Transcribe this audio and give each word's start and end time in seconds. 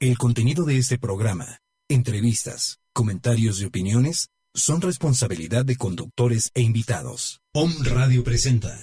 El 0.00 0.18
contenido 0.18 0.64
de 0.64 0.76
este 0.76 0.98
programa, 0.98 1.60
entrevistas, 1.88 2.80
comentarios 2.92 3.60
y 3.60 3.64
opiniones 3.64 4.28
son 4.52 4.80
responsabilidad 4.80 5.64
de 5.64 5.76
conductores 5.76 6.50
e 6.54 6.62
invitados. 6.62 7.40
Om 7.54 7.72
Radio 7.84 8.24
presenta 8.24 8.76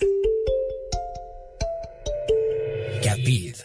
CAPID 3.03 3.55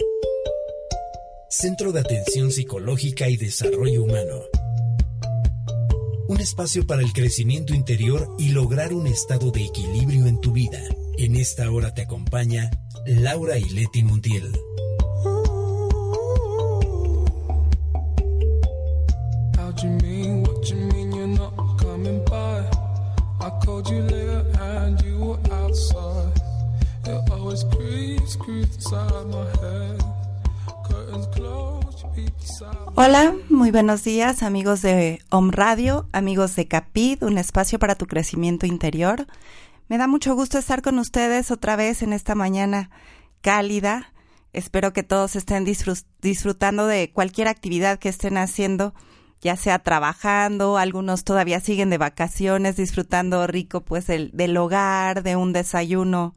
Centro 1.48 1.92
de 1.92 2.00
Atención 2.00 2.50
Psicológica 2.50 3.28
y 3.28 3.36
Desarrollo 3.36 4.02
Humano. 4.02 4.42
Un 6.28 6.40
espacio 6.40 6.84
para 6.84 7.02
el 7.02 7.12
crecimiento 7.12 7.74
interior 7.74 8.28
y 8.38 8.48
lograr 8.48 8.92
un 8.92 9.06
estado 9.06 9.52
de 9.52 9.64
equilibrio 9.64 10.26
en 10.26 10.40
tu 10.40 10.50
vida. 10.50 10.82
En 11.16 11.36
esta 11.36 11.70
hora 11.70 11.94
te 11.94 12.02
acompaña 12.02 12.70
Laura 13.06 13.56
y 19.82 19.86
Leti 19.86 20.30
Montiel. 20.30 20.76
Hola, 32.94 33.34
muy 33.50 33.70
buenos 33.70 34.02
días 34.04 34.42
amigos 34.42 34.80
de 34.80 35.20
Om 35.30 35.50
Radio, 35.50 36.08
amigos 36.12 36.56
de 36.56 36.66
Capid, 36.66 37.22
un 37.22 37.36
espacio 37.36 37.78
para 37.78 37.94
tu 37.94 38.06
crecimiento 38.06 38.64
interior. 38.66 39.26
Me 39.88 39.98
da 39.98 40.06
mucho 40.06 40.34
gusto 40.34 40.58
estar 40.58 40.80
con 40.80 40.98
ustedes 40.98 41.50
otra 41.50 41.76
vez 41.76 42.02
en 42.02 42.12
esta 42.12 42.34
mañana 42.34 42.90
cálida. 43.42 44.12
Espero 44.52 44.92
que 44.92 45.02
todos 45.02 45.36
estén 45.36 45.66
disfrutando 46.22 46.86
de 46.86 47.12
cualquier 47.12 47.48
actividad 47.48 47.98
que 47.98 48.08
estén 48.08 48.38
haciendo, 48.38 48.94
ya 49.46 49.56
sea 49.56 49.78
trabajando, 49.78 50.76
algunos 50.76 51.22
todavía 51.22 51.60
siguen 51.60 51.88
de 51.88 51.98
vacaciones, 51.98 52.74
disfrutando 52.74 53.46
rico 53.46 53.80
pues 53.80 54.08
del, 54.08 54.32
del 54.32 54.56
hogar, 54.56 55.22
de 55.22 55.36
un 55.36 55.52
desayuno 55.52 56.34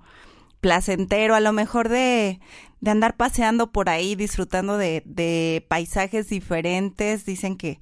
placentero, 0.61 1.33
a 1.33 1.39
lo 1.39 1.51
mejor 1.51 1.89
de, 1.89 2.39
de 2.81 2.91
andar 2.91 3.17
paseando 3.17 3.71
por 3.71 3.89
ahí, 3.89 4.13
disfrutando 4.13 4.77
de, 4.77 5.01
de 5.05 5.65
paisajes 5.67 6.29
diferentes. 6.29 7.25
Dicen 7.25 7.57
que 7.57 7.79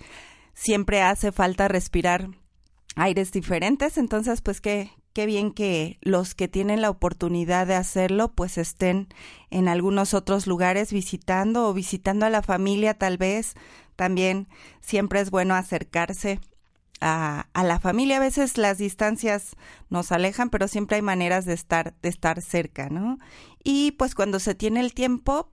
siempre 0.54 1.02
hace 1.02 1.34
falta 1.34 1.68
respirar 1.68 2.30
aires 2.96 3.34
diferentes, 3.34 3.98
entonces 3.98 4.42
pues 4.42 4.62
qué, 4.62 4.92
qué 5.12 5.26
bien 5.26 5.52
que 5.52 5.98
los 6.00 6.36
que 6.36 6.48
tienen 6.48 6.82
la 6.82 6.90
oportunidad 6.90 7.68
de 7.68 7.76
hacerlo 7.76 8.32
pues 8.34 8.58
estén 8.58 9.10
en 9.50 9.68
algunos 9.68 10.14
otros 10.14 10.48
lugares 10.48 10.94
visitando 10.94 11.68
o 11.68 11.74
visitando 11.74 12.26
a 12.26 12.30
la 12.30 12.42
familia 12.42 12.94
tal 12.94 13.18
vez. 13.18 13.56
También 13.98 14.48
siempre 14.80 15.20
es 15.20 15.30
bueno 15.30 15.56
acercarse 15.56 16.40
a, 17.02 17.50
a, 17.54 17.64
la 17.66 17.82
familia. 17.82 18.18
A 18.18 18.22
veces 18.22 18.58
las 18.58 18.78
distancias 18.78 19.58
nos 19.90 20.14
alejan, 20.14 20.50
pero 20.50 20.70
siempre 20.70 20.96
hay 20.96 21.02
maneras 21.02 21.44
de 21.44 21.54
estar, 21.54 21.94
de 22.02 22.08
estar 22.08 22.42
cerca, 22.42 22.90
¿no? 22.90 23.20
Y 23.62 23.92
pues 23.92 24.16
cuando 24.16 24.40
se 24.40 24.56
tiene 24.56 24.80
el 24.80 24.94
tiempo, 24.94 25.52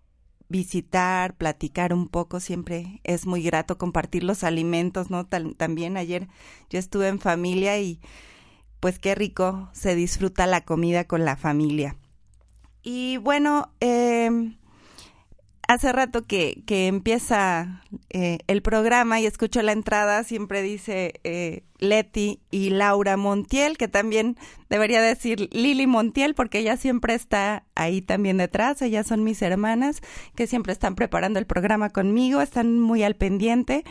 visitar, 0.48 1.36
platicar 1.36 1.92
un 1.92 2.08
poco, 2.08 2.38
siempre 2.38 3.00
es 3.02 3.26
muy 3.26 3.42
grato 3.42 3.78
compartir 3.78 4.24
los 4.24 4.44
alimentos, 4.44 5.10
¿no? 5.10 5.26
también 5.26 5.96
ayer 5.96 6.28
yo 6.70 6.78
estuve 6.78 7.08
en 7.08 7.18
familia 7.18 7.78
y 7.78 8.00
pues 8.80 8.98
qué 8.98 9.14
rico 9.14 9.68
se 9.72 9.94
disfruta 9.94 10.46
la 10.46 10.64
comida 10.64 11.04
con 11.04 11.24
la 11.24 11.36
familia. 11.36 11.96
Y 12.82 13.16
bueno, 13.16 13.72
eh, 13.80 14.30
hace 15.68 15.92
rato 15.92 16.22
que, 16.22 16.62
que 16.66 16.86
empieza 16.86 17.82
eh, 18.10 18.38
el 18.46 18.62
programa 18.62 19.20
y 19.20 19.26
escucho 19.26 19.62
la 19.62 19.72
entrada, 19.72 20.24
siempre 20.24 20.62
dice 20.62 21.20
eh, 21.24 21.64
Leti 21.78 22.40
y 22.50 22.70
Laura 22.70 23.16
Montiel, 23.16 23.76
que 23.76 23.88
también 23.88 24.36
debería 24.68 25.02
decir 25.02 25.48
Lili 25.52 25.86
Montiel, 25.86 26.34
porque 26.34 26.58
ella 26.58 26.76
siempre 26.76 27.14
está 27.14 27.64
ahí 27.74 28.02
también 28.02 28.36
detrás, 28.36 28.82
ellas 28.82 29.06
son 29.06 29.24
mis 29.24 29.42
hermanas, 29.42 30.00
que 30.34 30.46
siempre 30.46 30.72
están 30.72 30.94
preparando 30.94 31.38
el 31.38 31.46
programa 31.46 31.90
conmigo, 31.90 32.40
están 32.40 32.80
muy 32.80 33.02
al 33.02 33.16
pendiente. 33.16 33.84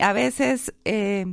A 0.00 0.12
veces... 0.12 0.74
Eh, 0.84 1.26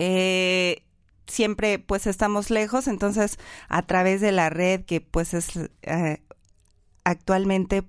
eh, 0.00 0.84
siempre 1.26 1.78
pues 1.78 2.06
estamos 2.06 2.50
lejos, 2.50 2.88
entonces 2.88 3.38
a 3.68 3.82
través 3.82 4.20
de 4.20 4.32
la 4.32 4.50
red 4.50 4.84
que 4.84 5.00
pues 5.00 5.34
es 5.34 5.50
eh, 5.82 6.22
actualmente 7.04 7.84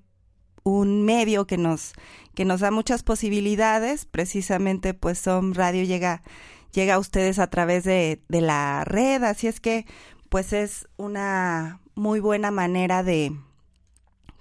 un 0.70 1.04
medio 1.04 1.46
que 1.46 1.58
nos, 1.58 1.94
que 2.36 2.46
nos 2.46 2.62
da 2.62 2.72
muchas 2.72 3.04
posibilidades. 3.04 4.06
Precisamente, 4.06 4.94
pues 4.94 5.20
Som 5.20 5.54
Radio 5.54 5.84
llega, 5.84 6.24
llega 6.72 6.96
a 6.96 7.00
ustedes 7.00 7.40
a 7.40 7.48
través 7.48 7.84
de, 7.84 8.22
de 8.30 8.42
la 8.42 8.84
red, 8.86 9.24
así 9.24 9.48
es 9.48 9.60
que, 9.60 9.86
pues 10.30 10.54
es 10.54 10.88
una 10.98 11.82
muy 11.96 12.20
buena 12.20 12.52
manera 12.52 13.04
de, 13.04 13.34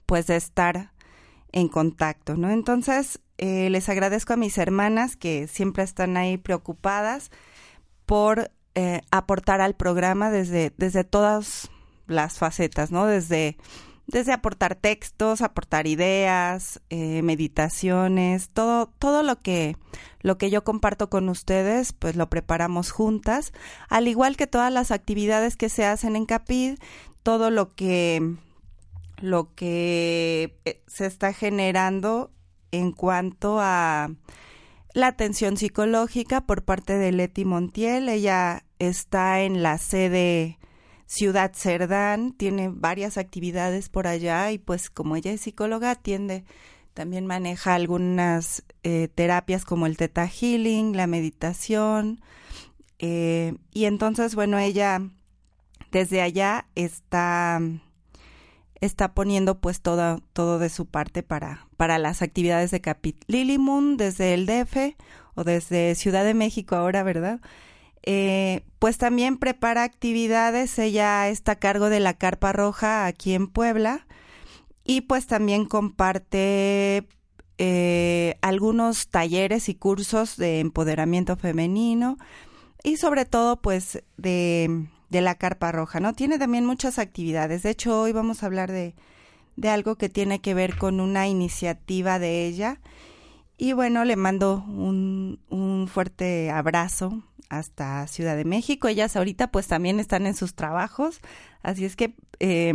pues 0.07 0.31
estar 0.31 0.93
en 1.53 1.69
contacto, 1.69 2.37
¿no? 2.37 2.51
Entonces, 2.51 3.21
eh, 3.39 3.71
les 3.71 3.89
agradezco 3.89 4.33
a 4.33 4.37
mis 4.37 4.59
hermanas 4.59 5.17
que 5.17 5.47
siempre 5.49 5.83
están 5.83 6.17
ahí 6.17 6.37
preocupadas 6.37 7.31
por 8.07 8.51
eh, 8.75 9.03
aportar 9.11 9.61
al 9.61 9.75
programa 9.75 10.31
desde, 10.31 10.73
desde 10.77 11.05
todas 11.05 11.71
las 12.07 12.39
facetas, 12.39 12.91
¿no? 12.91 13.07
Desde 13.07 13.57
desde 14.09 14.33
aportar 14.33 14.75
textos, 14.75 15.43
aportar 15.43 15.87
ideas, 15.87 16.81
eh, 16.89 17.23
meditaciones, 17.23 18.49
todo, 18.49 18.87
todo 18.99 19.23
lo 19.23 19.41
que, 19.43 19.77
lo 20.23 20.39
que 20.39 20.51
yo 20.51 20.65
comparto 20.65 21.11
con 21.11 21.29
ustedes, 21.29 21.93
pues 21.93 22.17
lo 22.17 22.31
preparamos 22.31 22.91
juntas, 22.91 23.53
al 23.89 24.09
igual 24.09 24.37
que 24.37 24.47
todas 24.47 24.73
las 24.73 24.91
actividades 24.91 25.57
que 25.57 25.69
se 25.69 25.85
hacen 25.85 26.17
en 26.17 26.25
Capid, 26.25 26.79
todo 27.23 27.51
lo 27.51 27.75
que, 27.75 28.37
lo 29.21 29.55
que 29.55 30.59
eh, 30.65 30.83
se 30.87 31.05
está 31.05 31.35
generando 31.35 32.31
en 32.73 32.93
cuanto 32.93 33.59
a 33.61 34.11
la 34.95 35.07
atención 35.07 35.59
psicológica 35.59 36.47
por 36.47 36.65
parte 36.65 36.97
de 36.97 37.13
Leti 37.13 37.45
Montiel. 37.45 38.09
Ella 38.09 38.65
está 38.79 39.43
en 39.43 39.63
la 39.63 39.77
sede 39.77 40.59
Ciudad 41.09 41.53
Cerdán, 41.55 42.35
tiene 42.35 42.69
varias 42.71 43.17
actividades 43.17 43.89
por 43.89 44.07
allá 44.07 44.53
y 44.53 44.59
pues 44.59 44.91
como 44.91 45.17
ella 45.17 45.33
es 45.33 45.41
psicóloga, 45.41 45.91
atiende, 45.91 46.45
también 46.93 47.25
maneja 47.27 47.75
algunas 47.75 48.63
eh, 48.83 49.09
terapias 49.15 49.65
como 49.65 49.87
el 49.87 49.97
Theta 49.97 50.29
Healing, 50.29 50.95
la 50.95 51.07
meditación, 51.07 52.21
eh, 52.99 53.55
y 53.73 53.87
entonces, 53.87 54.35
bueno, 54.35 54.59
ella 54.59 55.01
desde 55.91 56.21
allá 56.21 56.67
está 56.75 57.61
está 58.81 59.15
poniendo 59.15 59.59
pues 59.61 59.81
todo, 59.81 60.21
todo 60.33 60.59
de 60.59 60.69
su 60.69 60.87
parte 60.87 61.23
para, 61.23 61.67
para 61.77 61.99
las 61.99 62.23
actividades 62.23 62.71
de 62.71 62.81
Capit. 62.81 63.25
Lily 63.27 63.59
Moon 63.59 63.97
desde 63.97 64.35
el 64.35 64.47
DF 64.47 64.95
o 65.35 65.43
desde 65.43 65.95
Ciudad 65.95 66.25
de 66.25 66.35
México 66.35 66.77
ahora, 66.77 67.03
¿verdad? 67.03 67.41
Eh, 68.11 68.65
pues 68.79 68.97
también 68.97 69.37
prepara 69.37 69.83
actividades, 69.83 70.79
ella 70.79 71.29
está 71.29 71.53
a 71.53 71.57
cargo 71.57 71.91
de 71.91 72.01
la 72.01 72.15
Carpa 72.15 72.55
Roja 72.55 73.05
aquí 73.05 73.35
en 73.35 73.49
Puebla 73.49 74.07
y 74.83 75.03
pues 75.03 75.27
también 75.27 75.67
comparte 75.67 77.07
eh, 77.59 78.39
algunos 78.41 79.09
talleres 79.09 79.69
y 79.69 79.75
cursos 79.75 80.39
de 80.39 80.61
empoderamiento 80.61 81.37
femenino 81.37 82.17
y 82.83 82.97
sobre 82.97 83.27
todo 83.27 83.61
pues 83.61 84.03
de, 84.17 84.87
de 85.11 85.21
la 85.21 85.35
Carpa 85.35 85.71
Roja, 85.71 86.01
¿no? 86.01 86.15
Tiene 86.15 86.39
también 86.39 86.65
muchas 86.65 86.99
actividades, 86.99 87.63
de 87.63 87.69
hecho 87.69 88.01
hoy 88.01 88.13
vamos 88.13 88.43
a 88.43 88.47
hablar 88.47 88.73
de, 88.73 88.95
de 89.57 89.69
algo 89.69 89.97
que 89.97 90.09
tiene 90.09 90.41
que 90.41 90.55
ver 90.55 90.79
con 90.79 91.01
una 91.01 91.29
iniciativa 91.29 92.19
de 92.19 92.47
ella 92.47 92.81
y 93.59 93.75
bueno, 93.75 94.07
le 94.07 94.17
mando 94.17 94.65
un, 94.67 95.41
un 95.51 95.89
fuerte 95.89 96.51
abrazo 96.51 97.23
hasta 97.49 98.07
Ciudad 98.07 98.37
de 98.37 98.45
México. 98.45 98.89
Ellas 98.89 99.17
ahorita 99.17 99.51
pues 99.51 99.67
también 99.67 100.01
están 100.01 100.27
en 100.27 100.35
sus 100.35 100.55
trabajos, 100.55 101.21
así 101.63 101.85
es 101.85 101.97
que 101.97 102.15
eh, 102.41 102.75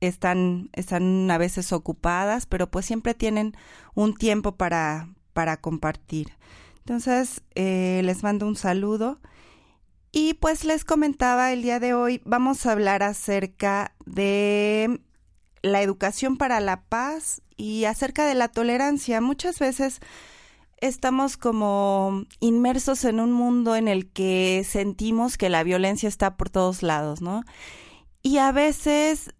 están, 0.00 0.70
están 0.72 1.30
a 1.30 1.38
veces 1.38 1.72
ocupadas, 1.72 2.46
pero 2.46 2.70
pues 2.70 2.86
siempre 2.86 3.14
tienen 3.14 3.56
un 3.94 4.14
tiempo 4.14 4.56
para, 4.56 5.08
para 5.32 5.56
compartir. 5.58 6.32
Entonces, 6.78 7.42
eh, 7.54 8.00
les 8.04 8.22
mando 8.22 8.46
un 8.46 8.56
saludo. 8.56 9.20
Y 10.12 10.34
pues 10.34 10.64
les 10.64 10.84
comentaba 10.84 11.52
el 11.52 11.62
día 11.62 11.78
de 11.78 11.92
hoy, 11.92 12.22
vamos 12.24 12.64
a 12.64 12.72
hablar 12.72 13.02
acerca 13.02 13.94
de 14.06 15.00
la 15.62 15.82
educación 15.82 16.38
para 16.38 16.60
la 16.60 16.82
paz 16.84 17.42
y 17.56 17.84
acerca 17.84 18.26
de 18.26 18.34
la 18.34 18.48
tolerancia. 18.48 19.20
Muchas 19.20 19.58
veces 19.58 20.00
estamos 20.78 21.36
como 21.36 22.24
inmersos 22.40 23.04
en 23.04 23.20
un 23.20 23.32
mundo 23.32 23.76
en 23.76 23.88
el 23.88 24.10
que 24.10 24.64
sentimos 24.68 25.38
que 25.38 25.48
la 25.48 25.62
violencia 25.62 26.08
está 26.08 26.36
por 26.36 26.50
todos 26.50 26.82
lados, 26.82 27.20
¿no? 27.20 27.44
Y 28.22 28.38
a 28.38 28.52
veces 28.52 29.34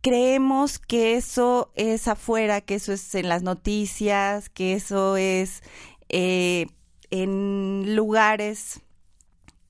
creemos 0.00 0.78
que 0.78 1.16
eso 1.16 1.72
es 1.74 2.08
afuera, 2.08 2.60
que 2.60 2.76
eso 2.76 2.92
es 2.92 3.14
en 3.14 3.28
las 3.28 3.42
noticias, 3.42 4.48
que 4.48 4.74
eso 4.74 5.16
es 5.16 5.62
eh, 6.08 6.66
en 7.10 7.96
lugares 7.96 8.80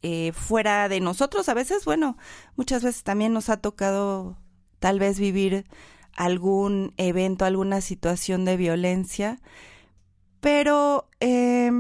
eh, 0.03 0.33
fuera 0.33 0.89
de 0.89 1.01
nosotros. 1.01 1.49
A 1.49 1.55
veces, 1.55 1.85
bueno, 1.85 2.17
muchas 2.57 2.83
veces 2.83 3.03
también 3.03 3.33
nos 3.33 3.49
ha 3.49 3.57
tocado 3.57 4.37
tal 4.79 4.99
vez 4.99 5.19
vivir 5.19 5.65
algún 6.15 6.95
evento, 6.97 7.45
alguna 7.45 7.81
situación 7.81 8.45
de 8.45 8.57
violencia, 8.57 9.41
pero 10.41 11.09
eh, 11.21 11.71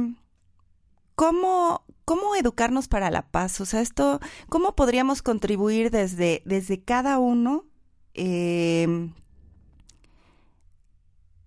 ¿cómo, 1.14 1.84
¿cómo 2.04 2.34
educarnos 2.36 2.88
para 2.88 3.10
la 3.10 3.30
paz? 3.30 3.60
O 3.60 3.66
sea, 3.66 3.80
esto, 3.80 4.20
¿cómo 4.48 4.74
podríamos 4.74 5.22
contribuir 5.22 5.90
desde, 5.90 6.42
desde 6.44 6.82
cada 6.82 7.18
uno? 7.18 7.64
Eh, 8.14 9.10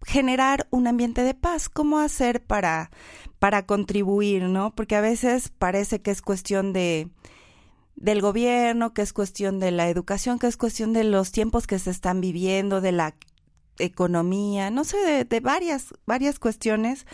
generar 0.05 0.67
un 0.71 0.87
ambiente 0.87 1.23
de 1.23 1.33
paz, 1.33 1.69
cómo 1.69 1.99
hacer 1.99 2.43
para, 2.43 2.91
para 3.39 3.65
contribuir, 3.65 4.43
¿no? 4.43 4.73
Porque 4.75 4.95
a 4.95 5.01
veces 5.01 5.49
parece 5.49 6.01
que 6.01 6.11
es 6.11 6.21
cuestión 6.21 6.73
de 6.73 7.09
del 7.95 8.19
gobierno, 8.19 8.93
que 8.93 9.03
es 9.03 9.13
cuestión 9.13 9.59
de 9.59 9.69
la 9.69 9.87
educación, 9.87 10.39
que 10.39 10.47
es 10.47 10.57
cuestión 10.57 10.91
de 10.91 11.03
los 11.03 11.31
tiempos 11.31 11.67
que 11.67 11.77
se 11.77 11.91
están 11.91 12.19
viviendo, 12.19 12.81
de 12.81 12.91
la 12.91 13.13
economía, 13.77 14.69
no 14.69 14.83
sé, 14.83 14.97
de, 14.97 15.25
de 15.25 15.39
varias, 15.39 15.93
varias 16.05 16.39
cuestiones, 16.39 17.05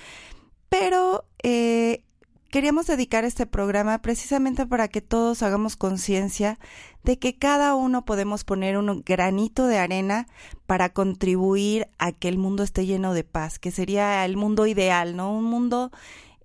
pero 0.69 1.25
eh, 1.43 2.03
queríamos 2.49 2.87
dedicar 2.87 3.25
este 3.25 3.45
programa 3.45 4.01
precisamente 4.01 4.65
para 4.65 4.87
que 4.87 5.01
todos 5.01 5.43
hagamos 5.43 5.75
conciencia 5.75 6.59
de 7.03 7.19
que 7.19 7.37
cada 7.37 7.75
uno 7.75 8.05
podemos 8.05 8.43
poner 8.43 8.77
un 8.77 9.03
granito 9.05 9.67
de 9.67 9.77
arena 9.77 10.27
para 10.65 10.89
contribuir 10.89 11.87
a 11.97 12.11
que 12.11 12.27
el 12.27 12.37
mundo 12.37 12.63
esté 12.63 12.85
lleno 12.85 13.13
de 13.13 13.23
paz, 13.23 13.59
que 13.59 13.71
sería 13.71 14.25
el 14.25 14.37
mundo 14.37 14.67
ideal, 14.67 15.15
¿no? 15.15 15.31
Un 15.33 15.45
mundo 15.45 15.91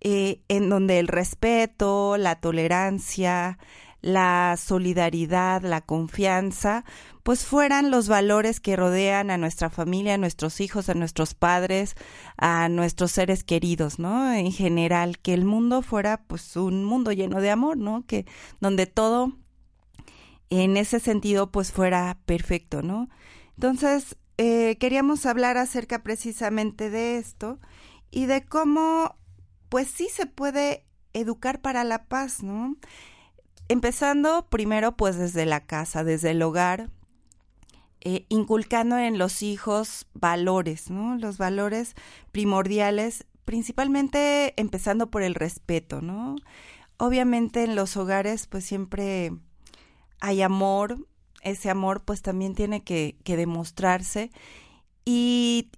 eh, 0.01 0.41
en 0.49 0.69
donde 0.69 0.99
el 0.99 1.09
respeto, 1.09 2.17
la 2.17 2.37
tolerancia, 2.37 3.59
la 4.03 4.57
solidaridad, 4.59 5.63
la 5.63 5.81
confianza, 5.81 6.85
pues 7.23 7.47
fueran 7.47 7.93
los 7.93 8.09
valores 8.09 8.59
que 8.59 8.75
rodean 8.75 9.31
a 9.31 9.39
nuestra 9.39 9.71
familia, 9.71 10.15
a 10.15 10.19
nuestros 10.19 10.61
hijos, 10.61 10.89
a 10.89 10.95
nuestros 10.95 11.35
padres, 11.35 11.95
a 12.37 12.69
nuestros 12.69 13.13
seres 13.13 13.45
queridos, 13.45 14.01
¿no? 14.01 14.33
En 14.33 14.51
general, 14.51 15.19
que 15.19 15.33
el 15.33 15.45
mundo 15.45 15.83
fuera 15.83 16.25
pues 16.27 16.57
un 16.57 16.85
mundo 16.85 17.13
lleno 17.13 17.41
de 17.41 17.51
amor, 17.51 17.77
¿no? 17.77 18.05
Que 18.07 18.27
donde 18.61 18.87
todo 18.87 19.33
en 20.51 20.77
ese 20.77 20.99
sentido 20.99 21.53
pues 21.53 21.71
fuera 21.71 22.19
perfecto, 22.27 22.83
¿no? 22.83 23.09
Entonces, 23.57 24.17
eh, 24.37 24.77
queríamos 24.81 25.27
hablar 25.27 25.57
acerca 25.57 26.03
precisamente 26.03 26.91
de 26.91 27.19
esto 27.19 27.61
y 28.11 28.27
de 28.27 28.45
cómo 28.45 29.17
pues 29.69 29.89
sí 29.89 30.09
se 30.13 30.27
puede 30.27 30.85
educar 31.13 31.61
para 31.61 31.85
la 31.85 32.07
paz, 32.07 32.43
¿no? 32.43 32.77
Empezando 33.73 34.51
primero 34.51 34.99
pues 34.99 35.17
desde 35.17 35.47
la 35.47 35.65
casa, 35.65 36.05
desde 36.05 36.33
el 36.33 36.43
hogar, 36.43 36.91
eh, 38.03 38.27
inculcando 38.29 38.99
en 38.99 39.17
los 39.17 39.43
hijos 39.43 40.07
valores, 40.13 40.91
¿no? 40.91 41.17
Los 41.17 41.39
valores 41.39 41.95
primordiales, 42.33 43.25
principalmente 43.47 44.53
empezando 44.61 45.11
por 45.11 45.23
el 45.23 45.35
respeto, 45.35 46.03
¿no? 46.03 46.37
Obviamente 46.99 47.65
en 47.65 47.75
los 47.75 47.97
hogares 47.97 48.47
pues 48.47 48.67
siempre 48.67 49.33
hay 50.21 50.43
amor, 50.43 50.99
ese 51.41 51.71
amor 51.71 52.05
pues 52.05 52.21
también 52.21 52.55
tiene 52.55 52.85
que, 52.85 53.17
que 53.25 53.39
demostrarse 53.39 54.31
y 55.07 55.71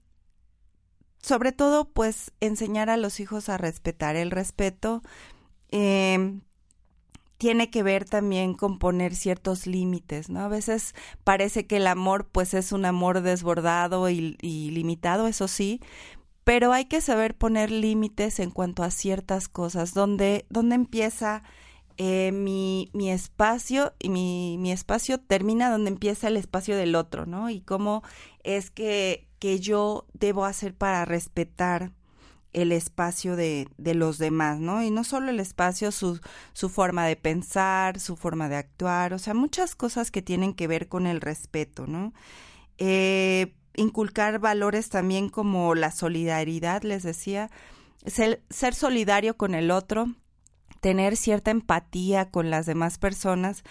sobre 1.23 1.53
todo 1.53 1.85
pues 1.85 2.33
enseñar 2.41 2.91
a 2.91 2.97
los 2.97 3.21
hijos 3.21 3.49
a 3.49 3.57
respetar 3.57 4.17
el 4.17 4.33
respeto. 4.33 5.01
Eh, 5.71 6.41
tiene 7.45 7.69
que 7.69 7.83
ver 7.83 8.07
también 8.07 8.55
con 8.55 8.79
poner 8.79 9.15
ciertos 9.15 9.67
límites, 9.67 10.31
¿no? 10.31 10.41
A 10.41 10.49
veces 10.49 10.95
parece 11.25 11.67
que 11.67 11.77
el 11.77 11.87
amor 11.87 12.27
pues 12.33 12.55
es 12.55 12.73
un 12.73 12.87
amor 12.87 13.21
desbordado 13.21 14.09
y, 14.09 14.39
limitado, 14.41 15.27
eso 15.27 15.47
sí, 15.47 15.83
pero 16.45 16.73
hay 16.73 16.87
que 16.87 17.03
saber 17.03 17.37
poner 17.37 17.71
límites 17.71 18.41
en 18.41 18.51
cuanto 18.51 18.83
a 18.83 18.91
ciertas 18.91 19.49
cosas, 19.49 19.93
donde, 19.93 20.47
donde 20.49 20.75
empieza 20.75 21.43
eh, 21.99 22.33
mi, 22.33 22.89
mi, 22.95 23.11
espacio 23.11 23.93
y 23.99 24.09
mi, 24.09 24.57
mi, 24.59 24.73
espacio 24.73 25.21
termina 25.21 25.71
donde 25.71 25.91
empieza 25.91 26.29
el 26.29 26.39
espacio 26.39 26.79
del 26.79 26.95
otro, 26.95 27.27
¿no? 27.27 27.51
Y 27.51 27.61
cómo 27.61 28.03
es 28.43 28.71
que, 28.71 29.29
que 29.39 29.61
yo 29.61 30.07
debo 30.15 30.47
hacer 30.47 30.75
para 30.75 31.05
respetar 31.05 31.93
el 32.55 32.73
espacio 32.73 33.37
de, 33.37 33.69
de, 33.77 33.95
los 33.95 34.19
demás, 34.19 34.61
¿no? 34.61 34.83
Y 34.83 34.91
no 34.91 35.05
solo 35.05 35.29
el 35.29 35.41
espacio, 35.41 35.93
su, 35.93 36.21
su 36.53 36.69
forma 36.71 37.05
de 37.07 37.17
pensar, 37.17 38.01
su 38.01 38.17
forma 38.17 38.49
de 38.49 38.57
actuar, 38.57 39.13
o 39.13 39.19
sea, 39.19 39.35
muchas 39.35 39.75
cosas 39.75 40.11
que 40.11 40.23
tienen 40.23 40.55
que 40.55 40.67
ver 40.67 40.89
con 40.89 41.07
el 41.07 41.21
respeto, 41.21 41.87
¿no? 41.87 42.15
Eh, 42.79 43.55
inculcar 43.77 44.39
valores 44.39 44.89
también 44.89 45.29
como 45.29 45.75
la 45.75 45.91
solidaridad, 45.91 46.83
les 46.83 47.03
decía, 47.03 47.51
ser, 48.07 48.43
ser 48.51 48.75
solidario 48.75 49.37
con 49.37 49.55
el 49.55 49.71
otro, 49.71 50.07
tener 50.81 51.17
cierta 51.17 51.51
empatía 51.51 52.31
con 52.31 52.51
las 52.51 52.67
demás 52.67 52.99
personas, 52.99 53.65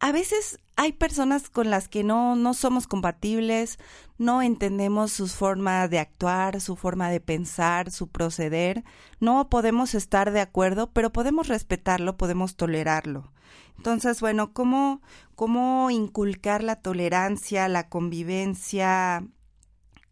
a 0.00 0.12
veces 0.12 0.58
hay 0.76 0.92
personas 0.92 1.50
con 1.50 1.68
las 1.68 1.86
que 1.86 2.02
no, 2.02 2.34
no 2.34 2.54
somos 2.54 2.86
compatibles, 2.86 3.78
no 4.16 4.40
entendemos 4.40 5.12
su 5.12 5.28
forma 5.28 5.86
de 5.88 5.98
actuar, 5.98 6.62
su 6.62 6.74
forma 6.74 7.10
de 7.10 7.20
pensar, 7.20 7.90
su 7.90 8.08
proceder, 8.08 8.82
no 9.20 9.50
podemos 9.50 9.94
estar 9.94 10.32
de 10.32 10.40
acuerdo, 10.40 10.90
pero 10.90 11.12
podemos 11.12 11.48
respetarlo, 11.48 12.16
podemos 12.16 12.56
tolerarlo. 12.56 13.30
Entonces, 13.76 14.22
bueno, 14.22 14.54
¿cómo, 14.54 15.02
cómo 15.34 15.90
inculcar 15.90 16.64
la 16.64 16.76
tolerancia, 16.76 17.68
la 17.68 17.90
convivencia 17.90 19.26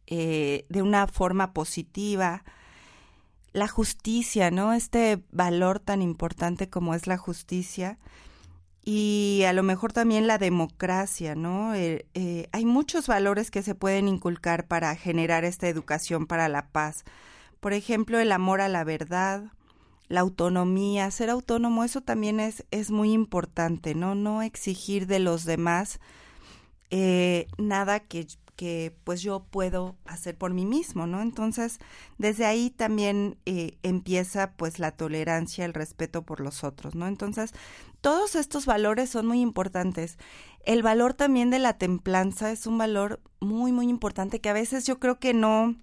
eh, 0.07 0.66
de 0.68 0.83
una 0.83 1.07
forma 1.07 1.54
positiva? 1.54 2.45
La 3.54 3.68
justicia, 3.68 4.50
¿no? 4.50 4.75
Este 4.75 5.25
valor 5.33 5.80
tan 5.80 6.02
importante 6.02 6.68
como 6.68 6.95
es 6.95 7.07
la 7.07 7.16
justicia 7.16 7.99
y 8.90 9.42
a 9.45 9.52
lo 9.52 9.62
mejor 9.62 9.92
también 9.92 10.26
la 10.26 10.38
democracia, 10.38 11.35
¿no? 11.35 11.75
Eh, 11.75 12.07
eh, 12.14 12.49
hay 12.52 12.64
muchos 12.64 13.07
valores 13.07 13.50
que 13.50 13.62
se 13.62 13.75
pueden 13.75 14.09
inculcar 14.09 14.66
para 14.66 14.97
generar 14.97 15.45
esta 15.45 15.68
educación 15.68 16.26
para 16.26 16.49
la 16.49 16.68
paz. 16.68 17.04
Por 17.61 17.75
ejemplo, 17.75 18.18
el 18.18 18.33
amor 18.33 18.62
a 18.62 18.68
la 18.68 18.85
verdad, 18.85 19.52
la 20.09 20.21
autonomía, 20.21 21.11
ser 21.11 21.28
autónomo, 21.28 21.85
eso 21.85 22.00
también 22.00 22.40
es, 22.40 22.64
es 22.71 22.90
muy 22.90 23.12
importante, 23.12 23.95
¿no? 23.95 24.14
No 24.14 24.40
exigir 24.40 25.07
de 25.07 25.18
los 25.18 25.45
demás 25.45 26.00
eh, 26.88 27.47
nada 27.59 28.00
que 28.00 28.26
que 28.59 28.93
pues 29.05 29.23
yo 29.23 29.45
puedo 29.45 29.95
hacer 30.05 30.37
por 30.37 30.53
mí 30.53 30.67
mismo, 30.67 31.07
¿no? 31.07 31.23
Entonces, 31.23 31.79
desde 32.19 32.45
ahí 32.45 32.71
también 32.71 33.38
eh, 33.47 33.79
empieza 33.85 34.50
pues 34.57 34.81
la 34.81 34.91
tolerancia, 34.91 35.65
el 35.65 35.75
respeto 35.75 36.23
por 36.23 36.41
los 36.41 36.65
otros, 36.65 36.97
¿no? 36.97 37.07
Entonces, 37.07 37.53
todos 38.00 38.35
estos 38.35 38.67
valores 38.67 39.11
son 39.11 39.29
muy 39.29 39.43
importantes. 39.43 40.19
El 40.65 40.83
valor 40.83 41.15
también 41.15 41.50
de 41.50 41.61
la 41.61 41.79
templanza 41.79 42.50
es 42.50 42.67
un 42.67 42.79
valor 42.79 43.21
muy, 43.38 43.71
muy 43.71 43.88
importante 43.88 44.41
que 44.41 44.49
a 44.49 44.55
veces 44.55 44.85
yo 44.85 44.99
creo 44.99 45.21
que 45.21 45.35
no, 45.35 45.77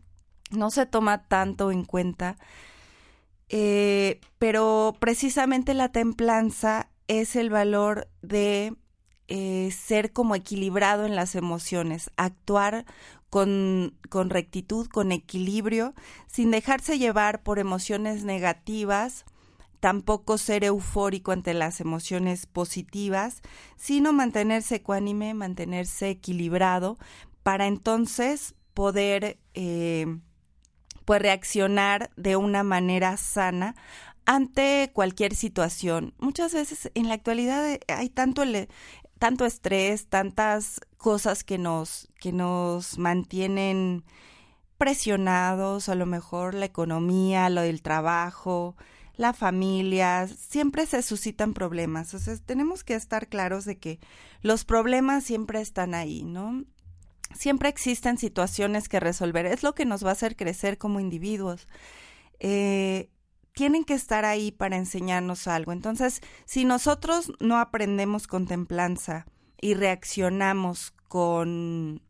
no 0.51 0.69
se 0.69 0.85
toma 0.85 1.29
tanto 1.29 1.71
en 1.71 1.85
cuenta. 1.85 2.35
Eh, 3.47 4.19
pero 4.37 4.97
precisamente 4.99 5.73
la 5.73 5.93
templanza 5.93 6.89
es 7.07 7.37
el 7.37 7.49
valor 7.49 8.09
de 8.21 8.75
ser 9.71 10.13
como 10.13 10.35
equilibrado 10.35 11.05
en 11.05 11.15
las 11.15 11.35
emociones, 11.35 12.11
actuar 12.17 12.85
con, 13.29 13.97
con 14.09 14.29
rectitud, 14.29 14.87
con 14.87 15.11
equilibrio, 15.11 15.93
sin 16.27 16.51
dejarse 16.51 16.97
llevar 16.97 17.43
por 17.43 17.59
emociones 17.59 18.23
negativas, 18.23 19.25
tampoco 19.79 20.37
ser 20.37 20.63
eufórico 20.63 21.31
ante 21.31 21.53
las 21.53 21.79
emociones 21.79 22.45
positivas, 22.45 23.41
sino 23.75 24.13
mantenerse 24.13 24.75
ecuánime, 24.75 25.33
mantenerse 25.33 26.09
equilibrado, 26.09 26.97
para 27.43 27.67
entonces 27.67 28.55
poder, 28.73 29.37
eh, 29.53 30.07
pues 31.05 31.21
reaccionar 31.21 32.09
de 32.15 32.35
una 32.35 32.63
manera 32.63 33.17
sana 33.17 33.75
ante 34.25 34.89
cualquier 34.93 35.35
situación. 35.35 36.13
Muchas 36.17 36.53
veces 36.53 36.89
en 36.95 37.07
la 37.07 37.13
actualidad 37.13 37.77
hay 37.87 38.09
tanto 38.09 38.43
tanto 39.25 39.47
estrés, 39.47 40.07
tantas 40.07 40.79
cosas 40.97 41.43
que 41.43 41.57
nos 41.57 42.09
que 42.19 42.31
nos 42.31 42.99
mantienen 42.99 44.03
presionados, 44.77 45.89
a 45.89 45.95
lo 45.95 46.05
mejor 46.05 46.53
la 46.53 46.65
economía, 46.65 47.49
lo 47.49 47.61
del 47.61 47.81
trabajo, 47.81 48.75
la 49.15 49.33
familia, 49.33 50.27
siempre 50.27 50.85
se 50.85 51.01
suscitan 51.01 51.55
problemas. 51.55 52.13
O 52.13 52.19
tenemos 52.45 52.83
que 52.83 52.93
estar 52.93 53.27
claros 53.27 53.65
de 53.65 53.79
que 53.79 53.99
los 54.43 54.63
problemas 54.63 55.23
siempre 55.23 55.59
están 55.59 55.95
ahí, 55.95 56.23
¿no? 56.23 56.63
Siempre 57.35 57.69
existen 57.69 58.19
situaciones 58.19 58.87
que 58.87 58.99
resolver. 58.99 59.47
Es 59.47 59.63
lo 59.63 59.73
que 59.73 59.85
nos 59.85 60.05
va 60.05 60.09
a 60.09 60.13
hacer 60.13 60.35
crecer 60.35 60.77
como 60.77 60.99
individuos. 60.99 61.67
Eh, 62.39 63.09
tienen 63.55 63.85
que 63.85 63.93
estar 63.93 64.25
ahí 64.25 64.51
para 64.51 64.77
enseñarnos 64.77 65.47
algo. 65.47 65.71
Entonces, 65.71 66.21
si 66.45 66.65
nosotros 66.65 67.31
no 67.39 67.57
aprendemos 67.57 68.27
con 68.27 68.45
templanza 68.45 69.25
y 69.59 69.73
reaccionamos 69.73 70.93
con 71.07 72.01